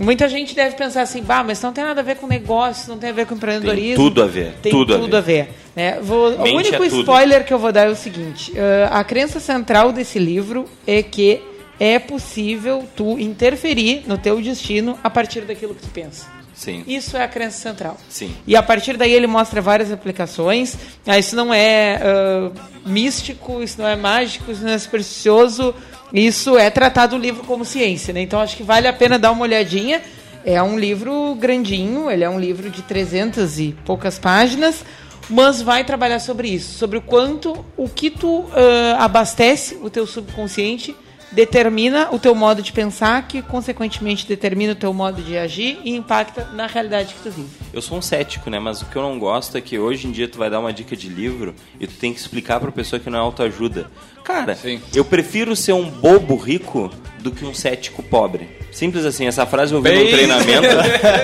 Muita 0.00 0.28
gente 0.28 0.54
deve 0.54 0.76
pensar 0.76 1.02
assim, 1.02 1.22
bah, 1.22 1.44
mas 1.44 1.60
não 1.60 1.72
tem 1.72 1.84
nada 1.84 2.00
a 2.00 2.04
ver 2.04 2.16
com 2.16 2.26
negócio, 2.26 2.88
não 2.88 2.98
tem 2.98 3.10
a 3.10 3.12
ver 3.12 3.26
com 3.26 3.34
empreendedorismo. 3.34 3.96
Tem 3.96 4.04
tudo 4.04 4.22
a 4.22 4.26
ver, 4.26 4.54
Tem 4.62 4.72
tudo 4.72 4.94
a 4.94 4.98
tudo 4.98 5.16
a 5.16 5.20
ver. 5.20 5.50
né? 5.76 5.98
Vou- 6.00 6.30
o 6.32 6.42
único 6.42 6.74
é 6.82 6.88
tudo. 6.88 7.00
spoiler 7.00 7.44
que 7.44 7.52
eu 7.52 7.58
vou 7.58 7.70
dar 7.70 7.86
é 7.86 7.90
o 7.90 7.96
seguinte: 7.96 8.52
ah, 8.90 8.98
a 9.00 9.04
crença 9.04 9.38
central 9.38 9.92
desse 9.92 10.18
livro 10.18 10.66
é 10.86 11.02
que 11.02 11.42
é 11.78 11.98
possível 11.98 12.84
tu 12.96 13.18
interferir 13.18 14.02
no 14.06 14.16
teu 14.18 14.40
destino 14.40 14.98
a 15.04 15.08
partir 15.10 15.42
daquilo 15.42 15.74
que 15.74 15.82
tu 15.82 15.88
pensa. 15.88 16.26
Sim. 16.54 16.84
Isso 16.86 17.16
é 17.16 17.22
a 17.24 17.28
crença 17.28 17.56
central. 17.58 17.96
Sim. 18.08 18.34
E 18.46 18.54
a 18.54 18.62
partir 18.62 18.96
daí 18.98 19.12
ele 19.12 19.26
mostra 19.26 19.62
várias 19.62 19.90
aplicações. 19.90 20.76
Ah, 21.06 21.18
isso 21.18 21.34
não 21.34 21.54
é 21.54 21.98
ah, 22.02 22.50
místico, 22.84 23.62
isso 23.62 23.80
não 23.80 23.88
é 23.88 23.96
mágico, 23.96 24.50
isso 24.52 24.62
não 24.62 24.70
é 24.70 24.76
supersticioso. 24.78 25.74
Isso 26.12 26.58
é 26.58 26.68
tratado 26.70 27.16
no 27.16 27.22
livro 27.22 27.44
como 27.44 27.64
ciência, 27.64 28.12
né? 28.12 28.20
Então 28.22 28.40
acho 28.40 28.56
que 28.56 28.62
vale 28.62 28.88
a 28.88 28.92
pena 28.92 29.18
dar 29.18 29.30
uma 29.30 29.42
olhadinha. 29.42 30.02
É 30.44 30.62
um 30.62 30.78
livro 30.78 31.34
grandinho, 31.34 32.10
ele 32.10 32.24
é 32.24 32.30
um 32.30 32.40
livro 32.40 32.70
de 32.70 32.82
300 32.82 33.58
e 33.58 33.76
poucas 33.84 34.18
páginas, 34.18 34.84
mas 35.28 35.60
vai 35.60 35.84
trabalhar 35.84 36.18
sobre 36.18 36.48
isso, 36.48 36.78
sobre 36.78 36.96
o 36.96 37.02
quanto 37.02 37.64
o 37.76 37.88
que 37.88 38.10
tu 38.10 38.46
ah, 38.52 39.04
abastece 39.04 39.78
o 39.82 39.90
teu 39.90 40.06
subconsciente 40.06 40.96
determina 41.32 42.08
o 42.12 42.18
teu 42.18 42.34
modo 42.34 42.62
de 42.62 42.72
pensar, 42.72 43.26
que 43.28 43.40
consequentemente 43.42 44.26
determina 44.26 44.72
o 44.72 44.76
teu 44.76 44.92
modo 44.92 45.22
de 45.22 45.36
agir 45.38 45.78
e 45.84 45.94
impacta 45.94 46.44
na 46.52 46.66
realidade 46.66 47.14
que 47.14 47.20
tu 47.22 47.30
vive. 47.30 47.48
Eu 47.72 47.80
sou 47.80 47.98
um 47.98 48.02
cético, 48.02 48.50
né? 48.50 48.58
Mas 48.58 48.82
o 48.82 48.86
que 48.86 48.96
eu 48.96 49.02
não 49.02 49.18
gosto 49.18 49.56
é 49.56 49.60
que 49.60 49.78
hoje 49.78 50.06
em 50.06 50.10
dia 50.10 50.26
tu 50.28 50.38
vai 50.38 50.50
dar 50.50 50.58
uma 50.60 50.72
dica 50.72 50.96
de 50.96 51.08
livro 51.08 51.54
e 51.78 51.86
tu 51.86 51.94
tem 51.94 52.12
que 52.12 52.18
explicar 52.20 52.58
pra 52.60 52.72
pessoa 52.72 52.98
que 52.98 53.08
não 53.08 53.18
é 53.18 53.22
autoajuda. 53.22 53.90
Cara, 54.24 54.56
eu 54.94 55.04
prefiro 55.04 55.56
ser 55.56 55.72
um 55.72 55.88
bobo 55.88 56.36
rico 56.36 56.90
do 57.20 57.30
que 57.30 57.44
um 57.44 57.54
cético 57.54 58.02
pobre. 58.02 58.48
Simples 58.70 59.04
assim, 59.04 59.26
essa 59.26 59.44
frase 59.46 59.72
eu 59.72 59.78
ouvi 59.78 59.90
Bem- 59.90 60.04
num 60.04 60.10
treinamento. 60.10 60.66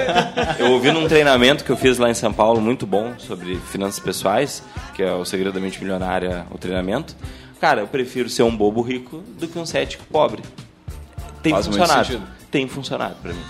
eu 0.58 0.72
ouvi 0.72 0.90
num 0.90 1.06
treinamento 1.06 1.64
que 1.64 1.70
eu 1.70 1.76
fiz 1.76 1.98
lá 1.98 2.10
em 2.10 2.14
São 2.14 2.32
Paulo, 2.32 2.60
muito 2.60 2.86
bom, 2.86 3.14
sobre 3.18 3.56
finanças 3.70 4.00
pessoais, 4.00 4.62
que 4.94 5.02
é 5.02 5.12
o 5.12 5.24
Segredo 5.24 5.52
da 5.54 5.60
Mente 5.60 5.78
Milionária, 5.80 6.46
o 6.50 6.58
treinamento. 6.58 7.14
Cara, 7.60 7.80
eu 7.80 7.86
prefiro 7.86 8.28
ser 8.28 8.42
um 8.42 8.54
bobo 8.54 8.82
rico 8.82 9.22
do 9.38 9.48
que 9.48 9.58
um 9.58 9.66
cético 9.66 10.04
pobre. 10.10 10.42
Tem 11.42 11.52
Faz 11.52 11.66
funcionado. 11.66 12.22
Tem 12.50 12.68
funcionado 12.68 13.16
pra 13.22 13.32
mim. 13.32 13.40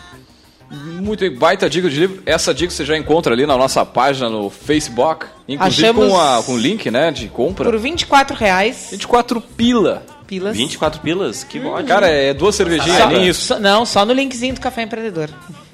Muito 1.00 1.20
bem, 1.20 1.32
baita 1.36 1.70
dica 1.70 1.88
de 1.88 1.98
livro. 1.98 2.22
Essa 2.26 2.52
dica 2.52 2.72
você 2.72 2.84
já 2.84 2.96
encontra 2.96 3.32
ali 3.32 3.46
na 3.46 3.56
nossa 3.56 3.84
página 3.86 4.28
no 4.28 4.50
Facebook, 4.50 5.26
inclusive 5.46 5.88
Achamos- 5.88 6.08
com, 6.08 6.20
a, 6.20 6.42
com 6.42 6.52
o 6.54 6.58
link 6.58 6.90
né, 6.90 7.10
de 7.12 7.28
compra. 7.28 7.70
Por 7.70 7.78
24 7.78 8.36
reais. 8.36 8.88
24 8.90 9.40
pila. 9.40 10.04
Pilas. 10.26 10.56
24 10.56 11.00
pilas? 11.00 11.44
Que 11.44 11.60
bom. 11.60 11.80
Cara, 11.84 12.08
é 12.08 12.34
duas 12.34 12.54
cervejinhas, 12.54 12.98
Só- 12.98 13.06
nem 13.08 13.26
isso. 13.28 13.40
só- 13.46 13.58
não, 13.60 13.86
só 13.86 14.04
no 14.04 14.12
linkzinho 14.12 14.54
do 14.54 14.60
Café 14.60 14.82
Empreendedor. 14.82 15.28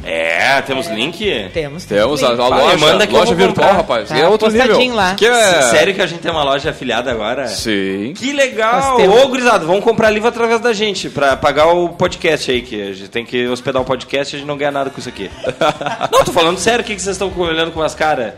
É, 0.05 0.61
temos 0.63 0.89
link? 0.89 1.25
Temos. 1.55 1.85
Temos 1.85 2.23
a, 2.23 2.29
a 2.29 2.31
link. 2.33 2.39
loja, 2.41 2.77
manda 2.77 3.07
que 3.07 3.15
eu 3.15 3.19
loja 3.21 3.35
virtual, 3.35 3.67
comprar. 3.69 3.73
rapaz. 3.81 4.09
Tá 4.09 4.19
é 4.19 4.29
outro 4.29 4.49
postadinho 4.51 4.79
nível. 4.79 4.97
lá. 4.97 5.15
Que 5.15 5.27
é... 5.27 5.63
Sério 5.63 5.95
que 5.95 6.03
a 6.03 6.07
gente 6.07 6.21
tem 6.21 6.31
uma 6.31 6.43
loja 6.43 6.71
afiliada 6.71 7.11
agora? 7.11 7.47
Sim. 7.47 8.13
Que 8.17 8.33
legal! 8.33 8.99
Ô, 9.01 9.29
gurizada, 9.29 9.65
vamos 9.65 9.85
comprar 9.85 10.11
livro 10.11 10.29
através 10.29 10.61
da 10.61 10.73
gente, 10.73 11.09
pra 11.09 11.37
pagar 11.37 11.69
o 11.69 11.91
podcast 11.91 12.51
aí, 12.51 12.63
que 12.63 12.83
a 12.83 12.93
gente 12.93 13.09
tem 13.11 13.25
que 13.25 13.47
hospedar 13.47 13.81
o 13.81 13.85
podcast 13.85 14.35
e 14.35 14.37
a 14.37 14.39
gente 14.41 14.49
não 14.49 14.57
ganha 14.57 14.73
nada 14.73 14.91
com 14.91 14.99
isso 14.99 15.09
aqui. 15.09 15.31
não, 16.13 16.25
tô 16.25 16.33
falando 16.33 16.59
sério, 16.59 16.83
o 16.83 16.85
que 16.87 16.95
que 16.97 17.01
vocês 17.01 17.15
estão 17.15 17.33
olhando 17.39 17.71
com 17.71 17.81
as 17.81 17.95
caras? 17.95 18.33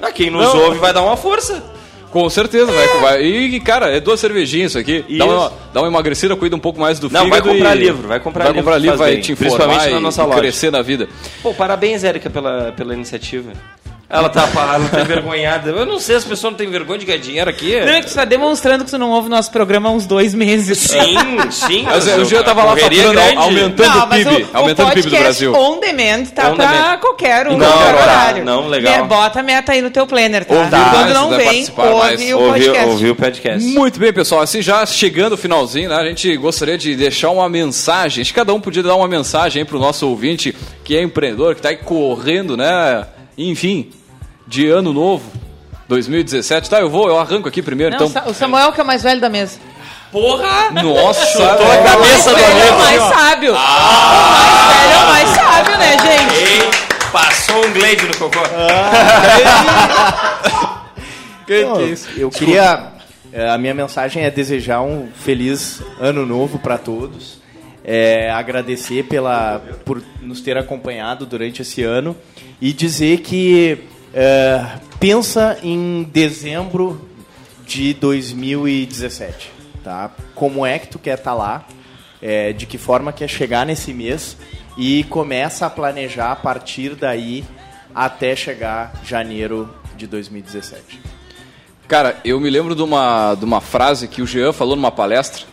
Ah, 0.00 0.10
quem 0.10 0.30
nos 0.30 0.42
Não. 0.54 0.64
ouve 0.64 0.78
vai 0.78 0.92
dar 0.94 1.02
uma 1.02 1.16
força. 1.18 1.62
Com 2.10 2.28
certeza, 2.28 2.72
vai, 2.72 2.88
vai. 3.00 3.22
E, 3.24 3.60
cara, 3.60 3.88
é 3.88 4.00
duas 4.00 4.18
cervejinhas 4.18 4.72
isso 4.72 4.78
aqui. 4.78 5.00
Dá 5.02 5.24
Isso. 5.24 5.26
uma, 5.26 5.52
dá 5.72 5.80
uma 5.82 5.88
emagrecida, 5.88 6.34
cuida 6.34 6.56
um 6.56 6.58
pouco 6.60 6.80
mais 6.80 6.98
do 6.98 7.08
Não, 7.08 7.24
fígado 7.24 7.44
vai 7.44 7.54
comprar 7.54 7.76
e- 7.76 7.78
livro, 7.78 8.08
vai 8.08 8.18
comprar 8.20 8.44
vai 8.44 8.52
livro, 8.52 8.64
comprar 8.64 8.78
livro, 8.78 8.98
vai 8.98 9.12
bem. 9.12 9.20
te 9.20 9.32
informar 9.32 9.56
Principalmente 9.56 9.94
na 9.94 10.00
nossa 10.00 10.22
e 10.22 10.26
loja. 10.26 10.38
crescer 10.40 10.72
na 10.72 10.82
vida. 10.82 11.08
Pô, 11.42 11.54
parabéns, 11.54 12.02
Érica, 12.02 12.28
pela, 12.28 12.72
pela 12.72 12.94
iniciativa. 12.94 13.52
Ela 14.12 14.28
tá, 14.28 14.48
ela 14.74 14.88
tá 14.88 15.00
envergonhada. 15.02 15.70
Eu 15.70 15.86
não 15.86 16.00
sei, 16.00 16.16
as 16.16 16.24
pessoas 16.24 16.50
não 16.52 16.58
têm 16.58 16.68
vergonha 16.68 16.98
de 16.98 17.06
ganhar 17.06 17.18
dinheiro 17.20 17.48
aqui. 17.48 17.78
Não, 17.80 17.92
é 17.92 18.00
que 18.00 18.08
tu 18.08 18.14
tá 18.14 18.24
demonstrando 18.24 18.84
que 18.84 18.90
tu 18.90 18.98
não 18.98 19.10
ouve 19.10 19.28
nosso 19.28 19.52
programa 19.52 19.88
há 19.88 19.92
uns 19.92 20.04
dois 20.04 20.34
meses. 20.34 20.78
Sim, 20.78 21.14
sim. 21.52 21.82
Mas 21.84 22.06
mas 22.06 22.18
o 22.18 22.24
Jean 22.24 22.42
tava 22.42 22.64
lá 22.64 22.76
faturando, 22.76 23.12
grande. 23.12 23.36
aumentando 23.36 23.88
Não, 23.88 24.04
o 24.04 24.08
PIB. 24.08 24.30
o, 24.42 24.48
aumentando 24.52 24.88
o 24.88 24.90
o 24.90 24.94
PIB 24.94 25.08
do 25.08 25.10
podcast 25.16 25.44
Brasil. 25.46 25.54
on 25.54 25.78
demand 25.78 26.24
tá 26.34 26.50
On 26.50 26.56
pra 26.56 26.66
demand. 26.66 26.98
qualquer 26.98 27.46
um, 27.46 27.56
Não, 27.56 27.66
qualquer 27.70 27.94
tá, 27.96 28.02
horário. 28.02 28.44
não, 28.44 28.66
legal. 28.66 28.94
É, 28.94 29.02
bota 29.04 29.38
a 29.38 29.42
meta 29.44 29.72
aí 29.72 29.80
no 29.80 29.90
teu 29.90 30.04
planner, 30.08 30.44
tá? 30.44 30.54
Ouvir 30.56 30.70
Quando 30.90 31.14
não 31.14 31.30
vem, 31.30 31.66
ouve 31.76 32.34
o 32.34 32.38
Ouviu, 32.40 32.48
podcast. 32.48 32.86
ouviu 32.90 33.12
o 33.12 33.16
podcast. 33.16 33.68
Muito 33.68 34.00
bem, 34.00 34.12
pessoal. 34.12 34.40
Assim, 34.42 34.60
já 34.60 34.84
chegando 34.86 35.34
o 35.34 35.38
finalzinho, 35.38 35.88
né, 35.88 35.94
a 35.94 36.04
gente 36.04 36.36
gostaria 36.36 36.76
de 36.76 36.96
deixar 36.96 37.30
uma 37.30 37.48
mensagem. 37.48 38.22
Acho 38.22 38.32
que 38.32 38.40
cada 38.40 38.52
um 38.52 38.60
podia 38.60 38.82
dar 38.82 38.96
uma 38.96 39.06
mensagem 39.06 39.60
aí 39.62 39.64
pro 39.64 39.78
nosso 39.78 40.08
ouvinte 40.08 40.52
que 40.82 40.96
é 40.96 41.02
empreendedor, 41.02 41.54
que 41.54 41.62
tá 41.62 41.68
aí 41.68 41.76
correndo, 41.76 42.56
né? 42.56 43.06
Enfim, 43.38 43.90
de 44.50 44.66
ano 44.68 44.92
novo, 44.92 45.30
2017. 45.88 46.68
Tá, 46.68 46.80
eu 46.80 46.90
vou, 46.90 47.06
eu 47.08 47.16
arranco 47.18 47.48
aqui 47.48 47.62
primeiro, 47.62 47.96
Não, 47.96 48.06
então. 48.08 48.26
o 48.28 48.34
Samuel 48.34 48.72
que 48.72 48.80
é 48.80 48.82
o 48.82 48.86
mais 48.86 49.02
velho 49.02 49.20
da 49.20 49.28
mesa. 49.30 49.58
Porra! 50.10 50.72
Nossa, 50.72 51.24
Chutou 51.26 51.46
a 51.46 51.54
velho. 51.54 51.84
cabeça 51.84 52.30
o 52.32 52.34
do 52.34 52.40
é 52.40 52.72
o 52.72 52.78
mais 52.78 53.02
sábio. 53.02 53.52
O 53.52 53.56
mais 53.56 54.76
velho 54.76 54.92
é 54.92 54.98
o 54.98 55.06
mais 55.06 55.28
sábio, 55.28 55.78
né, 55.78 55.90
gente? 55.98 56.34
Ei, 56.34 56.70
passou 57.12 57.64
um 57.64 57.72
glade 57.72 58.06
no 58.06 58.16
cocô. 58.16 58.40
Não, 61.48 61.80
Eu 62.16 62.30
queria. 62.30 62.92
eh, 63.32 63.48
A 63.50 63.58
minha 63.58 63.74
mensagem 63.74 64.22
é 64.24 64.30
desejar 64.30 64.82
um 64.82 65.08
feliz 65.14 65.80
ano 66.00 66.24
novo 66.26 66.58
para 66.58 66.76
todos. 66.78 67.38
É, 67.84 68.30
agradecer 68.30 69.04
pela, 69.04 69.60
por 69.84 70.02
nos 70.20 70.40
ter 70.40 70.56
acompanhado 70.58 71.24
durante 71.26 71.62
esse 71.62 71.82
ano 71.82 72.16
e 72.60 72.72
dizer 72.72 73.18
que 73.20 73.78
eh, 74.14 74.66
pensa 74.98 75.58
em 75.62 76.02
dezembro 76.02 77.08
de 77.66 77.94
2017, 77.94 79.50
tá? 79.84 80.10
Como 80.34 80.66
é 80.66 80.78
que 80.78 80.88
tu 80.88 80.98
quer 80.98 81.18
estar 81.18 81.34
lá? 81.34 81.64
Eh, 82.22 82.52
de 82.52 82.66
que 82.66 82.76
forma 82.76 83.12
quer 83.12 83.28
chegar 83.28 83.64
nesse 83.64 83.94
mês 83.94 84.36
e 84.76 85.04
começa 85.04 85.66
a 85.66 85.70
planejar 85.70 86.32
a 86.32 86.36
partir 86.36 86.94
daí 86.94 87.44
até 87.94 88.36
chegar 88.36 88.92
janeiro 89.04 89.74
de 89.96 90.06
2017. 90.06 91.00
Cara, 91.88 92.16
eu 92.24 92.38
me 92.38 92.48
lembro 92.50 92.74
de 92.74 92.82
uma, 92.82 93.34
de 93.34 93.44
uma 93.44 93.60
frase 93.60 94.06
que 94.06 94.22
o 94.22 94.26
Jean 94.26 94.52
falou 94.52 94.76
numa 94.76 94.92
palestra. 94.92 95.44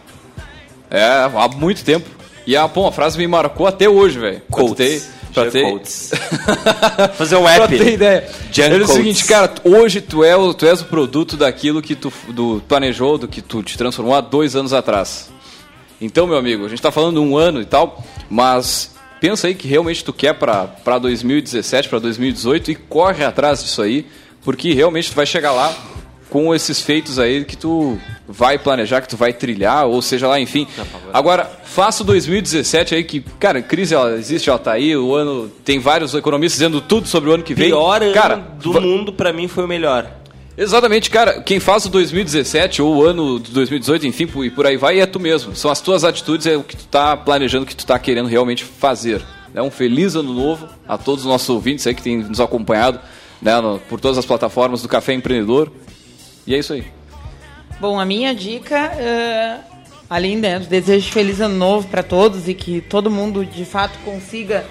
É, 0.89 1.03
há 1.03 1.47
muito 1.47 1.83
tempo. 1.83 2.07
E 2.45 2.55
a, 2.55 2.67
pô, 2.67 2.87
a 2.87 2.91
frase 2.91 3.17
me 3.17 3.27
marcou 3.27 3.65
até 3.65 3.89
hoje, 3.89 4.19
velho. 4.19 4.41
Quotes. 4.49 5.09
Pra 5.41 5.51
ter. 5.51 5.81
Fazer 7.15 7.35
um 7.35 7.43
pra 7.43 7.63
app. 7.63 7.77
ter 7.77 7.93
ideia. 7.93 8.27
Jean 8.51 8.65
Ele 8.65 8.83
é 8.83 8.85
o 8.85 8.87
seguinte, 8.87 9.25
cara, 9.25 9.53
hoje 9.63 10.01
tu, 10.01 10.23
é 10.23 10.35
o, 10.35 10.53
tu 10.53 10.65
és 10.65 10.81
o 10.81 10.85
produto 10.85 11.37
daquilo 11.37 11.81
que 11.81 11.95
tu 11.95 12.11
do, 12.29 12.61
planejou, 12.67 13.17
do 13.17 13.27
que 13.27 13.41
tu 13.41 13.61
te 13.61 13.77
transformou 13.77 14.15
há 14.15 14.21
dois 14.21 14.55
anos 14.55 14.73
atrás. 14.73 15.29
Então, 16.01 16.25
meu 16.27 16.37
amigo, 16.37 16.65
a 16.65 16.69
gente 16.69 16.81
tá 16.81 16.91
falando 16.91 17.21
um 17.21 17.37
ano 17.37 17.61
e 17.61 17.65
tal, 17.65 18.03
mas 18.29 18.95
pensa 19.19 19.47
aí 19.47 19.55
que 19.55 19.67
realmente 19.67 20.03
tu 20.03 20.13
quer 20.13 20.33
pra, 20.33 20.65
pra 20.65 20.97
2017, 20.97 21.89
pra 21.89 21.99
2018 21.99 22.71
e 22.71 22.75
corre 22.75 23.23
atrás 23.23 23.63
disso 23.63 23.81
aí, 23.81 24.05
porque 24.43 24.73
realmente 24.73 25.11
tu 25.11 25.15
vai 25.15 25.25
chegar 25.25 25.51
lá 25.51 25.75
com 26.29 26.53
esses 26.53 26.81
feitos 26.81 27.17
aí 27.19 27.45
que 27.45 27.55
tu 27.55 27.97
vai 28.27 28.57
planejar, 28.59 29.01
que 29.01 29.07
tu 29.07 29.15
vai 29.17 29.31
trilhar, 29.33 29.85
ou 29.85 30.01
seja 30.01 30.27
lá, 30.27 30.39
enfim. 30.39 30.67
Agora, 31.13 31.49
faça 31.63 32.03
o 32.03 32.05
2017 32.05 32.95
aí 32.95 33.03
que, 33.03 33.21
cara, 33.39 33.61
crise 33.61 33.93
ela 33.95 34.11
existe, 34.17 34.49
ela 34.49 34.59
tá 34.59 34.73
aí, 34.73 34.95
o 34.95 35.15
ano 35.15 35.49
tem 35.63 35.79
vários 35.79 36.13
economistas 36.13 36.59
dizendo 36.59 36.81
tudo 36.81 37.07
sobre 37.07 37.29
o 37.29 37.33
ano 37.33 37.43
que 37.43 37.53
vem. 37.53 37.69
Pior 37.69 38.01
ano 38.03 38.13
cara, 38.13 38.35
do 38.61 38.73
va- 38.73 38.81
mundo 38.81 39.13
pra 39.13 39.31
mim 39.31 39.47
foi 39.47 39.63
o 39.63 39.67
melhor. 39.67 40.09
Exatamente, 40.57 41.09
cara. 41.11 41.39
Quem 41.41 41.59
faz 41.59 41.85
o 41.85 41.89
2017 41.89 42.81
ou 42.81 42.95
o 42.97 43.03
ano 43.05 43.39
de 43.39 43.51
2018, 43.51 44.07
enfim, 44.07 44.27
e 44.43 44.49
por 44.49 44.65
aí 44.65 44.75
vai, 44.75 44.99
é 44.99 45.05
tu 45.05 45.19
mesmo. 45.19 45.55
São 45.55 45.69
as 45.69 45.79
tuas 45.79 46.03
atitudes, 46.03 46.47
é 46.47 46.57
o 46.57 46.63
que 46.63 46.75
tu 46.75 46.85
tá 46.87 47.15
planejando, 47.15 47.63
o 47.63 47.67
que 47.67 47.75
tu 47.75 47.85
tá 47.85 47.97
querendo 47.99 48.27
realmente 48.27 48.63
fazer. 48.63 49.21
É 49.53 49.61
um 49.61 49.69
feliz 49.71 50.15
ano 50.15 50.33
novo 50.33 50.67
a 50.87 50.97
todos 50.97 51.23
os 51.25 51.29
nossos 51.29 51.47
ouvintes 51.49 51.85
aí 51.87 51.93
que 51.93 52.01
têm 52.01 52.17
nos 52.17 52.39
acompanhado 52.41 52.99
né, 53.41 53.61
no- 53.61 53.79
por 53.87 53.99
todas 53.99 54.17
as 54.17 54.25
plataformas 54.25 54.81
do 54.81 54.87
Café 54.89 55.13
Empreendedor. 55.13 55.71
E 56.47 56.55
é 56.55 56.59
isso 56.59 56.73
aí. 56.73 56.85
Bom, 57.79 57.99
a 57.99 58.05
minha 58.05 58.33
dica, 58.33 58.75
eh, 58.97 59.57
além 60.09 60.37
né, 60.37 60.57
do 60.57 60.65
desejo 60.65 61.05
de 61.05 61.11
feliz 61.11 61.41
ano 61.41 61.55
novo 61.55 61.87
para 61.89 62.01
todos 62.01 62.47
e 62.47 62.53
que 62.53 62.79
todo 62.81 63.11
mundo 63.11 63.45
de 63.45 63.65
fato 63.65 63.99
consiga, 64.05 64.65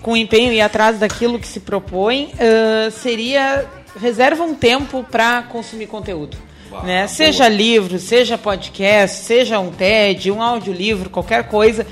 com 0.00 0.16
empenho, 0.16 0.52
ir 0.52 0.60
atrás 0.60 0.98
daquilo 1.00 1.38
que 1.38 1.48
se 1.48 1.60
propõe, 1.60 2.32
eh, 2.38 2.88
seria 2.90 3.66
reserva 4.00 4.44
um 4.44 4.54
tempo 4.54 5.04
para 5.10 5.42
consumir 5.42 5.86
conteúdo. 5.86 6.36
Né? 6.84 7.06
Seja 7.06 7.48
livro, 7.48 7.98
seja 7.98 8.36
podcast, 8.36 9.24
seja 9.24 9.58
um 9.58 9.70
TED, 9.70 10.30
um 10.30 10.42
audiolivro, 10.42 11.10
qualquer 11.10 11.48
coisa. 11.48 11.86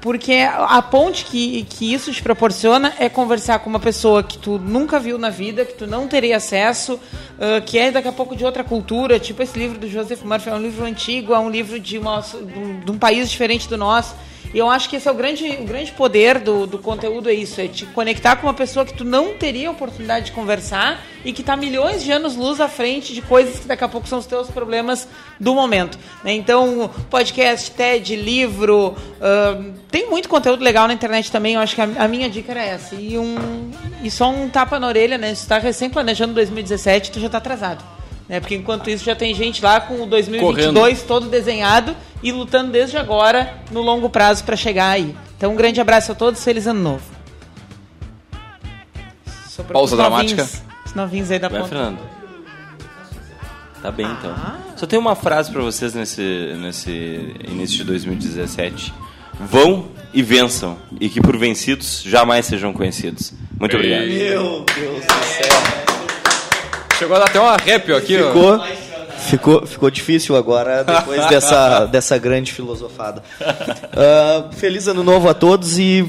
Porque 0.00 0.32
a 0.32 0.80
ponte 0.80 1.26
que, 1.26 1.64
que 1.64 1.92
isso 1.92 2.10
te 2.10 2.22
proporciona 2.22 2.94
é 2.98 3.08
conversar 3.08 3.58
com 3.58 3.68
uma 3.68 3.78
pessoa 3.78 4.22
que 4.22 4.38
tu 4.38 4.58
nunca 4.58 4.98
viu 4.98 5.18
na 5.18 5.28
vida, 5.28 5.64
que 5.64 5.74
tu 5.74 5.86
não 5.86 6.08
teria 6.08 6.38
acesso, 6.38 6.98
ah, 7.38 7.60
que 7.60 7.78
é 7.78 7.90
daqui 7.90 8.08
a 8.08 8.12
pouco 8.12 8.34
de 8.34 8.44
outra 8.44 8.62
cultura, 8.64 9.18
tipo 9.18 9.42
esse 9.42 9.58
livro 9.58 9.78
do 9.78 9.88
Joseph 9.88 10.22
Murphy, 10.22 10.50
é 10.50 10.54
um 10.54 10.62
livro 10.62 10.84
antigo, 10.84 11.34
é 11.34 11.38
um 11.38 11.50
livro 11.50 11.78
de, 11.78 11.98
uma, 11.98 12.24
um, 12.34 12.80
de 12.80 12.90
um 12.90 12.98
país 12.98 13.30
diferente 13.30 13.68
do 13.68 13.76
nosso. 13.76 14.14
E 14.52 14.58
eu 14.58 14.68
acho 14.68 14.88
que 14.88 14.96
esse 14.96 15.08
é 15.08 15.12
o 15.12 15.14
grande, 15.14 15.46
o 15.60 15.64
grande 15.64 15.92
poder 15.92 16.38
do, 16.40 16.66
do 16.66 16.78
conteúdo, 16.78 17.30
é 17.30 17.32
isso, 17.32 17.60
é 17.60 17.68
te 17.68 17.86
conectar 17.86 18.36
com 18.36 18.46
uma 18.46 18.54
pessoa 18.54 18.84
que 18.84 18.92
tu 18.92 19.04
não 19.04 19.34
teria 19.34 19.70
oportunidade 19.70 20.26
de 20.26 20.32
conversar 20.32 21.00
e 21.24 21.32
que 21.32 21.40
está 21.40 21.56
milhões 21.56 22.02
de 22.02 22.10
anos 22.10 22.34
luz 22.34 22.60
à 22.60 22.68
frente 22.68 23.14
de 23.14 23.22
coisas 23.22 23.60
que 23.60 23.68
daqui 23.68 23.84
a 23.84 23.88
pouco 23.88 24.08
são 24.08 24.18
os 24.18 24.26
teus 24.26 24.50
problemas 24.50 25.06
do 25.38 25.54
momento. 25.54 25.98
né? 26.24 26.32
Então, 26.32 26.90
podcast, 27.08 27.70
TED, 27.70 28.16
livro, 28.16 28.96
ahn, 29.20 29.72
tem 29.88 30.10
muito 30.10 30.28
conteúdo 30.28 30.64
legal 30.64 30.88
na 30.88 30.94
internet 30.94 31.30
também, 31.30 31.54
eu 31.54 31.60
acho 31.60 31.76
que 31.76 31.80
a, 31.80 31.88
a 31.98 32.08
minha 32.08 32.28
dica 32.28 32.50
era 32.50 32.62
essa. 32.62 32.96
E, 32.96 33.16
um, 33.16 33.70
e 34.02 34.10
só 34.10 34.30
um 34.30 34.48
tapa 34.48 34.80
na 34.80 34.88
orelha, 34.88 35.16
né? 35.16 35.32
Se 35.32 35.44
tu 35.44 35.48
tá 35.50 35.58
recém 35.58 35.88
planejando 35.88 36.34
2017, 36.34 37.12
tu 37.12 37.20
já 37.20 37.28
tá 37.28 37.38
atrasado. 37.38 37.99
Né? 38.30 38.38
Porque 38.38 38.54
enquanto 38.54 38.88
isso 38.88 39.04
já 39.04 39.16
tem 39.16 39.34
gente 39.34 39.60
lá 39.60 39.80
com 39.80 40.04
o 40.04 40.06
2022 40.06 41.02
todo 41.02 41.28
desenhado 41.28 41.96
e 42.22 42.30
lutando 42.30 42.70
desde 42.70 42.96
agora 42.96 43.58
no 43.72 43.82
longo 43.82 44.08
prazo 44.08 44.44
para 44.44 44.54
chegar 44.54 44.90
aí. 44.90 45.16
Então 45.36 45.52
um 45.52 45.56
grande 45.56 45.80
abraço 45.80 46.12
a 46.12 46.14
todos, 46.14 46.44
feliz 46.44 46.68
ano 46.68 46.80
novo. 46.80 47.02
Sobrou 49.48 49.72
Pausa 49.80 49.96
dramática. 49.96 50.42
novinhos, 50.42 50.62
Os 50.86 50.94
novinhos 50.94 51.30
aí 51.32 51.40
da 51.40 51.48
Vai, 51.48 51.60
ponta. 51.60 51.74
Fernando. 51.74 51.98
Tá 53.82 53.90
bem, 53.90 54.06
então. 54.06 54.36
Só 54.76 54.86
tenho 54.86 55.02
uma 55.02 55.16
frase 55.16 55.50
pra 55.50 55.62
vocês 55.62 55.92
nesse, 55.94 56.54
nesse 56.56 57.34
início 57.48 57.78
de 57.78 57.84
2017. 57.84 58.94
Vão 59.40 59.88
e 60.14 60.22
vençam, 60.22 60.78
e 61.00 61.08
que 61.08 61.20
por 61.20 61.36
vencidos 61.36 62.02
jamais 62.04 62.46
sejam 62.46 62.72
conhecidos. 62.72 63.32
Muito 63.58 63.74
obrigado. 63.74 64.06
Meu 64.06 64.64
Deus 64.76 65.04
do 65.04 65.24
céu. 65.24 65.79
Chegou 67.00 67.16
a 67.16 67.20
dar 67.20 67.28
até 67.28 67.40
um 67.40 67.48
arrepio 67.48 67.96
aqui, 67.96 68.20
ó. 68.20 68.26
Ficou, 68.26 68.60
ficou, 69.16 69.66
ficou 69.66 69.90
difícil 69.90 70.36
agora, 70.36 70.84
depois 70.84 71.26
dessa, 71.28 71.86
dessa 71.90 72.18
grande 72.18 72.52
filosofada. 72.52 73.22
Ah, 73.40 74.50
feliz 74.52 74.86
ano 74.86 75.02
novo 75.02 75.26
a 75.26 75.32
todos 75.32 75.78
e 75.78 76.06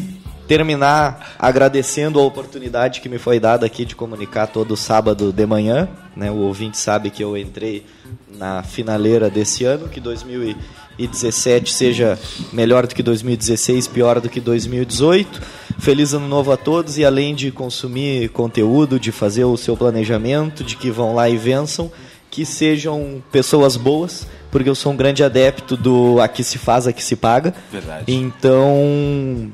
terminar 0.52 1.38
agradecendo 1.40 2.20
a 2.20 2.24
oportunidade 2.24 3.00
que 3.00 3.08
me 3.08 3.18
foi 3.18 3.40
dada 3.40 3.66
aqui 3.66 3.86
de 3.86 3.96
comunicar 3.96 4.48
todo 4.48 4.76
sábado 4.76 5.32
de 5.32 5.46
manhã. 5.46 5.88
Né? 6.14 6.30
O 6.30 6.40
ouvinte 6.40 6.78
sabe 6.78 7.10
que 7.10 7.24
eu 7.24 7.38
entrei 7.38 7.86
na 8.28 8.62
finaleira 8.62 9.30
desse 9.30 9.64
ano, 9.64 9.88
que 9.88 10.02
2017 10.02 11.72
seja 11.72 12.20
melhor 12.52 12.86
do 12.86 12.94
que 12.94 13.02
2016, 13.02 13.88
pior 13.88 14.20
do 14.20 14.28
que 14.28 14.42
2018. 14.42 15.42
Feliz 15.80 16.14
ano 16.14 16.28
novo 16.28 16.52
a 16.52 16.58
todos 16.58 16.98
e 16.98 17.06
além 17.06 17.34
de 17.34 17.50
consumir 17.50 18.28
conteúdo, 18.32 19.00
de 19.00 19.14
fazer 19.14 19.46
o 19.46 19.56
seu 19.56 19.78
planejamento, 19.78 20.66
de 20.66 20.76
que 20.76 20.92
vão 20.92 21.16
lá 21.16 21.30
e 21.30 21.38
vençam, 21.38 21.90
que 22.30 22.46
sejam 22.46 23.24
pessoas 23.32 23.78
boas, 23.78 24.28
porque 24.52 24.68
eu 24.68 24.76
sou 24.76 24.92
um 24.92 24.98
grande 24.98 25.24
adepto 25.24 25.78
do 25.78 26.20
aqui 26.20 26.44
se 26.44 26.58
faz, 26.58 26.88
aqui 26.88 27.02
se 27.02 27.16
paga. 27.16 27.54
Verdade. 27.72 28.04
Então, 28.14 29.50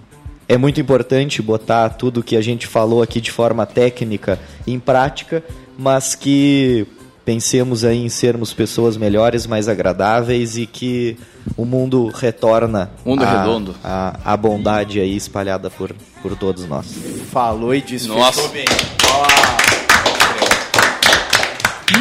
é 0.48 0.58
muito 0.58 0.80
importante 0.80 1.42
botar 1.42 1.90
tudo 1.90 2.24
que 2.24 2.36
a 2.36 2.42
gente 2.42 2.68
falou 2.68 3.02
aqui 3.02 3.20
de 3.20 3.32
forma 3.32 3.66
técnica 3.66 4.40
em 4.66 4.80
prática, 4.80 5.44
mas 5.78 6.16
que 6.16 6.88
pensemos 7.26 7.84
aí 7.84 7.98
em 7.98 8.08
sermos 8.08 8.54
pessoas 8.54 8.96
melhores, 8.96 9.46
mais 9.46 9.68
agradáveis 9.68 10.58
e 10.58 10.66
que 10.66 11.18
o 11.58 11.66
mundo 11.66 12.08
retorna 12.08 12.90
Mundo 13.06 13.24
a, 13.24 13.40
redondo. 13.40 13.76
A, 13.84 14.20
a 14.24 14.38
bondade 14.38 15.02
aí 15.02 15.16
espalhada 15.16 15.70
por, 15.70 15.94
por 16.22 16.38
todos 16.38 16.66
nós. 16.66 16.88
Falou 17.30 17.76
e 17.76 17.82
disse 17.82 18.08
Nossa. 18.08 18.42
fechou 18.42 18.50
bem. 18.50 19.77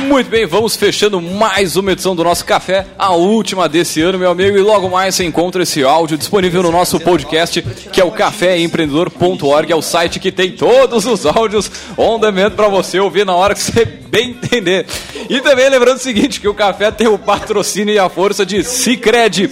Muito 0.06 0.30
bem, 0.30 0.46
vamos 0.46 0.76
fechando 0.76 1.20
mais 1.20 1.74
uma 1.74 1.90
edição 1.90 2.14
do 2.14 2.22
nosso 2.22 2.44
café, 2.44 2.86
a 2.96 3.12
última 3.12 3.68
desse 3.68 4.00
ano, 4.00 4.16
meu 4.16 4.30
amigo, 4.30 4.56
e 4.56 4.62
logo 4.62 4.88
mais 4.88 5.16
você 5.16 5.24
encontra 5.24 5.64
esse 5.64 5.82
áudio 5.82 6.16
disponível 6.16 6.62
no 6.62 6.70
nosso 6.70 7.00
podcast, 7.00 7.60
que 7.92 8.00
é 8.00 8.04
o 8.04 8.12
caféempreendedor.org, 8.12 9.72
é 9.72 9.74
o 9.74 9.82
site 9.82 10.20
que 10.20 10.30
tem 10.30 10.52
todos 10.52 11.04
os 11.06 11.26
áudios 11.26 11.68
on 11.98 12.20
demand 12.20 12.52
para 12.52 12.68
você 12.68 13.00
ouvir 13.00 13.26
na 13.26 13.34
hora 13.34 13.52
que 13.52 13.60
você 13.60 13.84
bem 13.84 14.30
entender. 14.30 14.86
E 15.28 15.40
também 15.40 15.68
lembrando 15.68 15.96
o 15.96 16.00
seguinte, 16.00 16.40
que 16.40 16.48
o 16.48 16.54
café 16.54 16.92
tem 16.92 17.08
o 17.08 17.18
patrocínio 17.18 17.92
e 17.92 17.98
a 17.98 18.08
força 18.08 18.46
de 18.46 18.62
Cicred. 18.62 19.50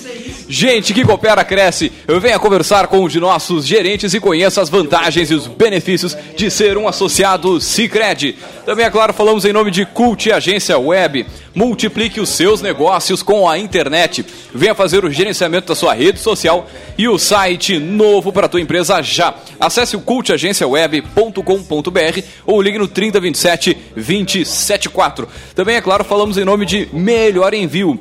Gente 0.49 0.93
que 0.93 1.05
coopera, 1.05 1.45
cresce. 1.45 1.91
Venha 2.21 2.39
conversar 2.39 2.87
com 2.87 3.01
um 3.01 3.09
de 3.09 3.19
nossos 3.19 3.67
gerentes 3.67 4.13
e 4.13 4.21
conheça 4.21 4.61
as 4.61 4.69
vantagens 4.69 5.31
e 5.31 5.35
os 5.35 5.47
benefícios 5.47 6.17
de 6.37 6.51
ser 6.51 6.77
um 6.77 6.87
associado 6.87 7.61
Cicred. 7.61 8.37
Também, 8.67 8.85
é 8.85 8.91
claro, 8.91 9.15
falamos 9.15 9.45
em 9.45 9.53
nome 9.53 9.71
de 9.71 9.87
Cult 9.87 10.31
Agência 10.31 10.79
Web. 10.79 11.27
Multiplique 11.55 12.21
os 12.21 12.31
seus 12.31 12.61
negócios 12.61 13.23
com 13.23 13.49
a 13.49 13.59
internet. 13.59 14.25
Venha 14.55 14.75
fazer 14.75 15.05
o 15.05 15.11
gerenciamento 15.11 15.69
da 15.69 15.75
sua 15.75 15.95
rede 15.95 16.19
social 16.19 16.69
e 16.99 17.09
o 17.09 17.19
site 17.19 17.79
novo 17.79 18.33
para 18.33 18.47
a 18.47 18.49
tua 18.49 18.61
empresa 18.61 19.01
já. 19.03 19.35
Acesse 19.59 19.97
o 19.97 20.01
cultagenciaweb.com.br 20.01 22.21
ou 22.45 22.61
ligue 22.61 22.79
no 22.79 22.89
3027 22.89 23.77
274. 23.95 25.29
Também, 25.55 25.77
é 25.77 25.81
claro, 25.81 26.05
falamos 26.05 26.37
em 26.37 26.45
nome 26.45 26.67
de 26.67 26.89
Melhor 26.93 27.55
Envio. 27.55 27.99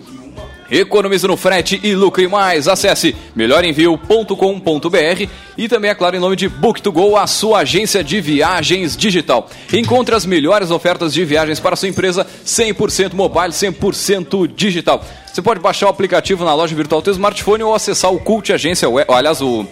Economize 0.74 1.28
no 1.28 1.38
frete 1.38 1.80
e 1.84 1.94
lucre 1.94 2.28
mais. 2.28 2.68
Acesse 2.68 3.16
melhorenvio.com.br 3.36 5.30
e 5.56 5.68
também, 5.68 5.92
é 5.92 5.94
claro, 5.94 6.16
em 6.16 6.20
nome 6.20 6.36
de 6.36 6.50
Book2Go, 6.50 7.22
a 7.22 7.28
sua 7.28 7.60
agência 7.60 8.04
de 8.04 8.20
viagens 8.20 8.98
digital. 8.98 9.48
Encontre 9.72 10.16
as 10.16 10.26
melhores 10.26 10.72
ofertas 10.72 11.14
de 11.14 11.24
viagens 11.24 11.60
para 11.60 11.76
sua 11.76 11.90
empresa 11.90 12.26
100% 12.44 13.14
mobile, 13.14 13.50
100% 13.50 14.52
digital. 14.56 15.06
Você 15.32 15.44
pode 15.44 15.60
baixar 15.60 15.86
o 15.86 15.90
aplicativo 15.90 16.44
na 16.44 16.56
loja 16.56 16.76
virtual 16.76 17.02
do 17.02 17.06
seu 17.06 17.14
smartphone 17.14 17.62
ou 17.62 17.76
acessar 17.76 18.12
o 18.12 18.20
Cult 18.20 18.52
Agência 18.52 18.88
aliás, 19.10 19.42
o 19.42 19.68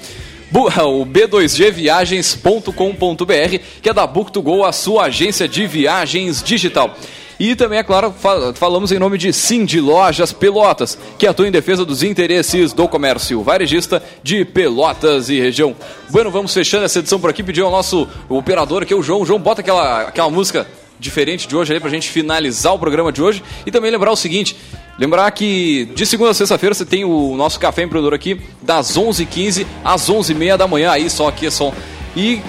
o 0.54 1.06
b2gviagens.com.br, 1.06 3.64
que 3.82 3.90
é 3.90 3.94
da 3.94 4.08
Book2Go, 4.08 4.68
a 4.68 4.72
sua 4.72 5.06
agência 5.06 5.48
de 5.48 5.66
viagens 5.66 6.44
digital. 6.44 6.96
E 7.44 7.56
também, 7.56 7.80
é 7.80 7.84
claro, 7.84 8.14
fa- 8.16 8.54
falamos 8.54 8.92
em 8.92 9.00
nome 9.00 9.18
de 9.18 9.34
Sim 9.34 9.66
de 9.66 9.82
Lojas 9.82 10.32
Pelotas, 10.32 10.96
que 11.18 11.26
atua 11.26 11.48
em 11.48 11.52
defesa 11.52 11.84
dos 11.84 12.04
interesses 12.04 12.72
do 12.72 12.88
comércio 12.88 13.42
varejista 13.42 14.04
de 14.22 14.46
Pelotas 14.46 15.28
e 15.28 15.40
região. 15.40 15.76
Bueno, 16.12 16.30
vamos 16.30 16.54
fechando 16.54 16.86
essa 16.86 17.00
edição 17.00 17.20
por 17.20 17.32
aqui, 17.32 17.42
pedir 17.42 17.62
ao 17.62 17.72
nosso 17.72 18.08
operador 18.30 18.84
aqui, 18.84 18.94
o 18.94 19.02
João. 19.02 19.26
João, 19.26 19.40
bota 19.40 19.62
aquela, 19.62 20.02
aquela 20.04 20.30
música 20.30 20.68
diferente 21.00 21.48
de 21.48 21.56
hoje 21.56 21.74
aí 21.74 21.80
pra 21.80 21.90
gente 21.90 22.10
finalizar 22.10 22.76
o 22.76 22.78
programa 22.78 23.12
de 23.12 23.24
hoje. 23.24 23.42
E 23.66 23.72
também 23.72 23.90
lembrar 23.90 24.12
o 24.12 24.16
seguinte, 24.16 24.56
lembrar 25.00 25.32
que 25.32 25.86
de 25.96 26.06
segunda 26.06 26.30
a 26.30 26.34
sexta-feira 26.36 26.76
você 26.76 26.86
tem 26.86 27.04
o 27.04 27.36
nosso 27.36 27.60
Café 27.60 27.82
Empreendedor 27.82 28.14
aqui, 28.14 28.40
das 28.62 28.96
11h15 28.96 29.66
às 29.84 30.08
11h30 30.12 30.58
da 30.58 30.68
manhã, 30.68 30.92
aí 30.92 31.10
só 31.10 31.28
aqui 31.28 31.48
é 31.48 31.50
som. 31.50 31.74
E 32.16 32.40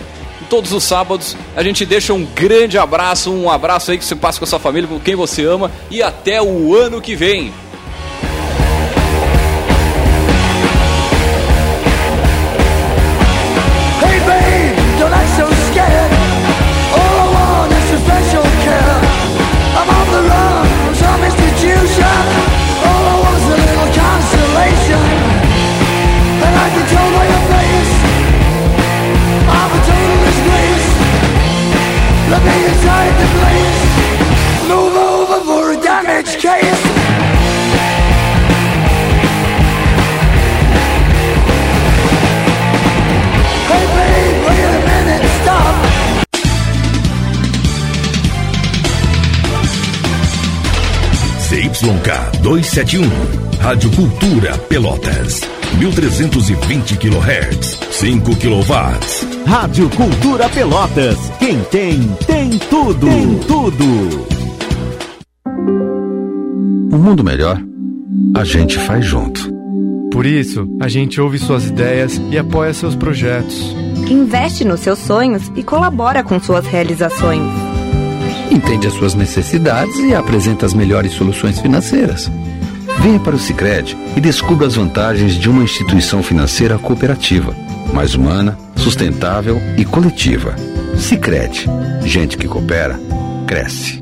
todos 0.53 0.71
os 0.75 0.85
sábados 0.85 1.35
a 1.57 1.63
gente 1.63 1.87
deixa 1.87 2.13
um 2.13 2.27
grande 2.27 2.77
abraço, 2.77 3.33
um 3.33 3.49
abraço 3.49 3.91
aí 3.91 3.97
que 3.97 4.05
você 4.05 4.15
passa 4.15 4.39
com 4.39 4.45
a 4.45 4.47
sua 4.47 4.59
família, 4.59 4.87
com 4.87 5.01
quem 5.01 5.15
você 5.15 5.47
ama 5.47 5.73
e 5.91 6.03
até 6.03 6.43
o 6.43 6.77
ano 6.77 7.01
que 7.01 7.17
vem. 7.17 7.55
CYK 52.03 52.43
271, 52.43 53.09
Rádio 53.61 53.91
Cultura 53.93 54.59
Pelotas, 54.69 55.41
1320 55.79 56.97
kHz, 56.97 57.79
5 57.93 58.37
kW. 58.37 59.47
Rádio 59.47 59.89
Cultura 59.91 60.49
Pelotas. 60.49 61.17
Quem 61.39 61.61
tem, 61.65 62.01
tem 62.27 62.59
tudo. 62.59 63.07
Tem 63.07 63.39
tudo. 63.47 63.85
Um 66.93 66.99
mundo 66.99 67.23
melhor, 67.23 67.63
a 68.35 68.43
gente 68.43 68.79
faz 68.79 69.05
junto. 69.05 69.49
Por 70.11 70.27
isso, 70.27 70.67
a 70.81 70.89
gente 70.89 71.21
ouve 71.21 71.39
suas 71.39 71.67
ideias 71.67 72.21
e 72.33 72.37
apoia 72.37 72.75
seus 72.75 72.97
projetos. 72.97 73.77
Investe 74.11 74.65
nos 74.65 74.81
seus 74.81 74.99
sonhos 74.99 75.53
e 75.55 75.63
colabora 75.63 76.25
com 76.25 76.41
suas 76.41 76.67
realizações. 76.67 77.62
Entende 78.51 78.87
as 78.87 78.95
suas 78.95 79.15
necessidades 79.15 79.99
e 79.99 80.15
apresenta 80.15 80.67
as 80.67 80.75
melhores 80.75 81.13
soluções 81.13 81.61
financeiras. 81.61 82.31
Venha 83.01 83.19
para 83.19 83.35
o 83.35 83.39
Sicredi 83.39 83.97
e 84.17 84.21
descubra 84.21 84.67
as 84.67 84.75
vantagens 84.75 85.35
de 85.35 85.49
uma 85.49 85.63
instituição 85.63 86.23
financeira 86.23 86.79
cooperativa, 86.79 87.55
mais 87.93 88.15
humana, 88.15 88.59
sustentável 88.77 89.61
e 89.77 89.85
coletiva. 89.85 90.55
Sicredi, 90.97 91.67
gente 92.05 92.37
que 92.37 92.47
coopera, 92.47 93.01
cresce. 93.47 94.02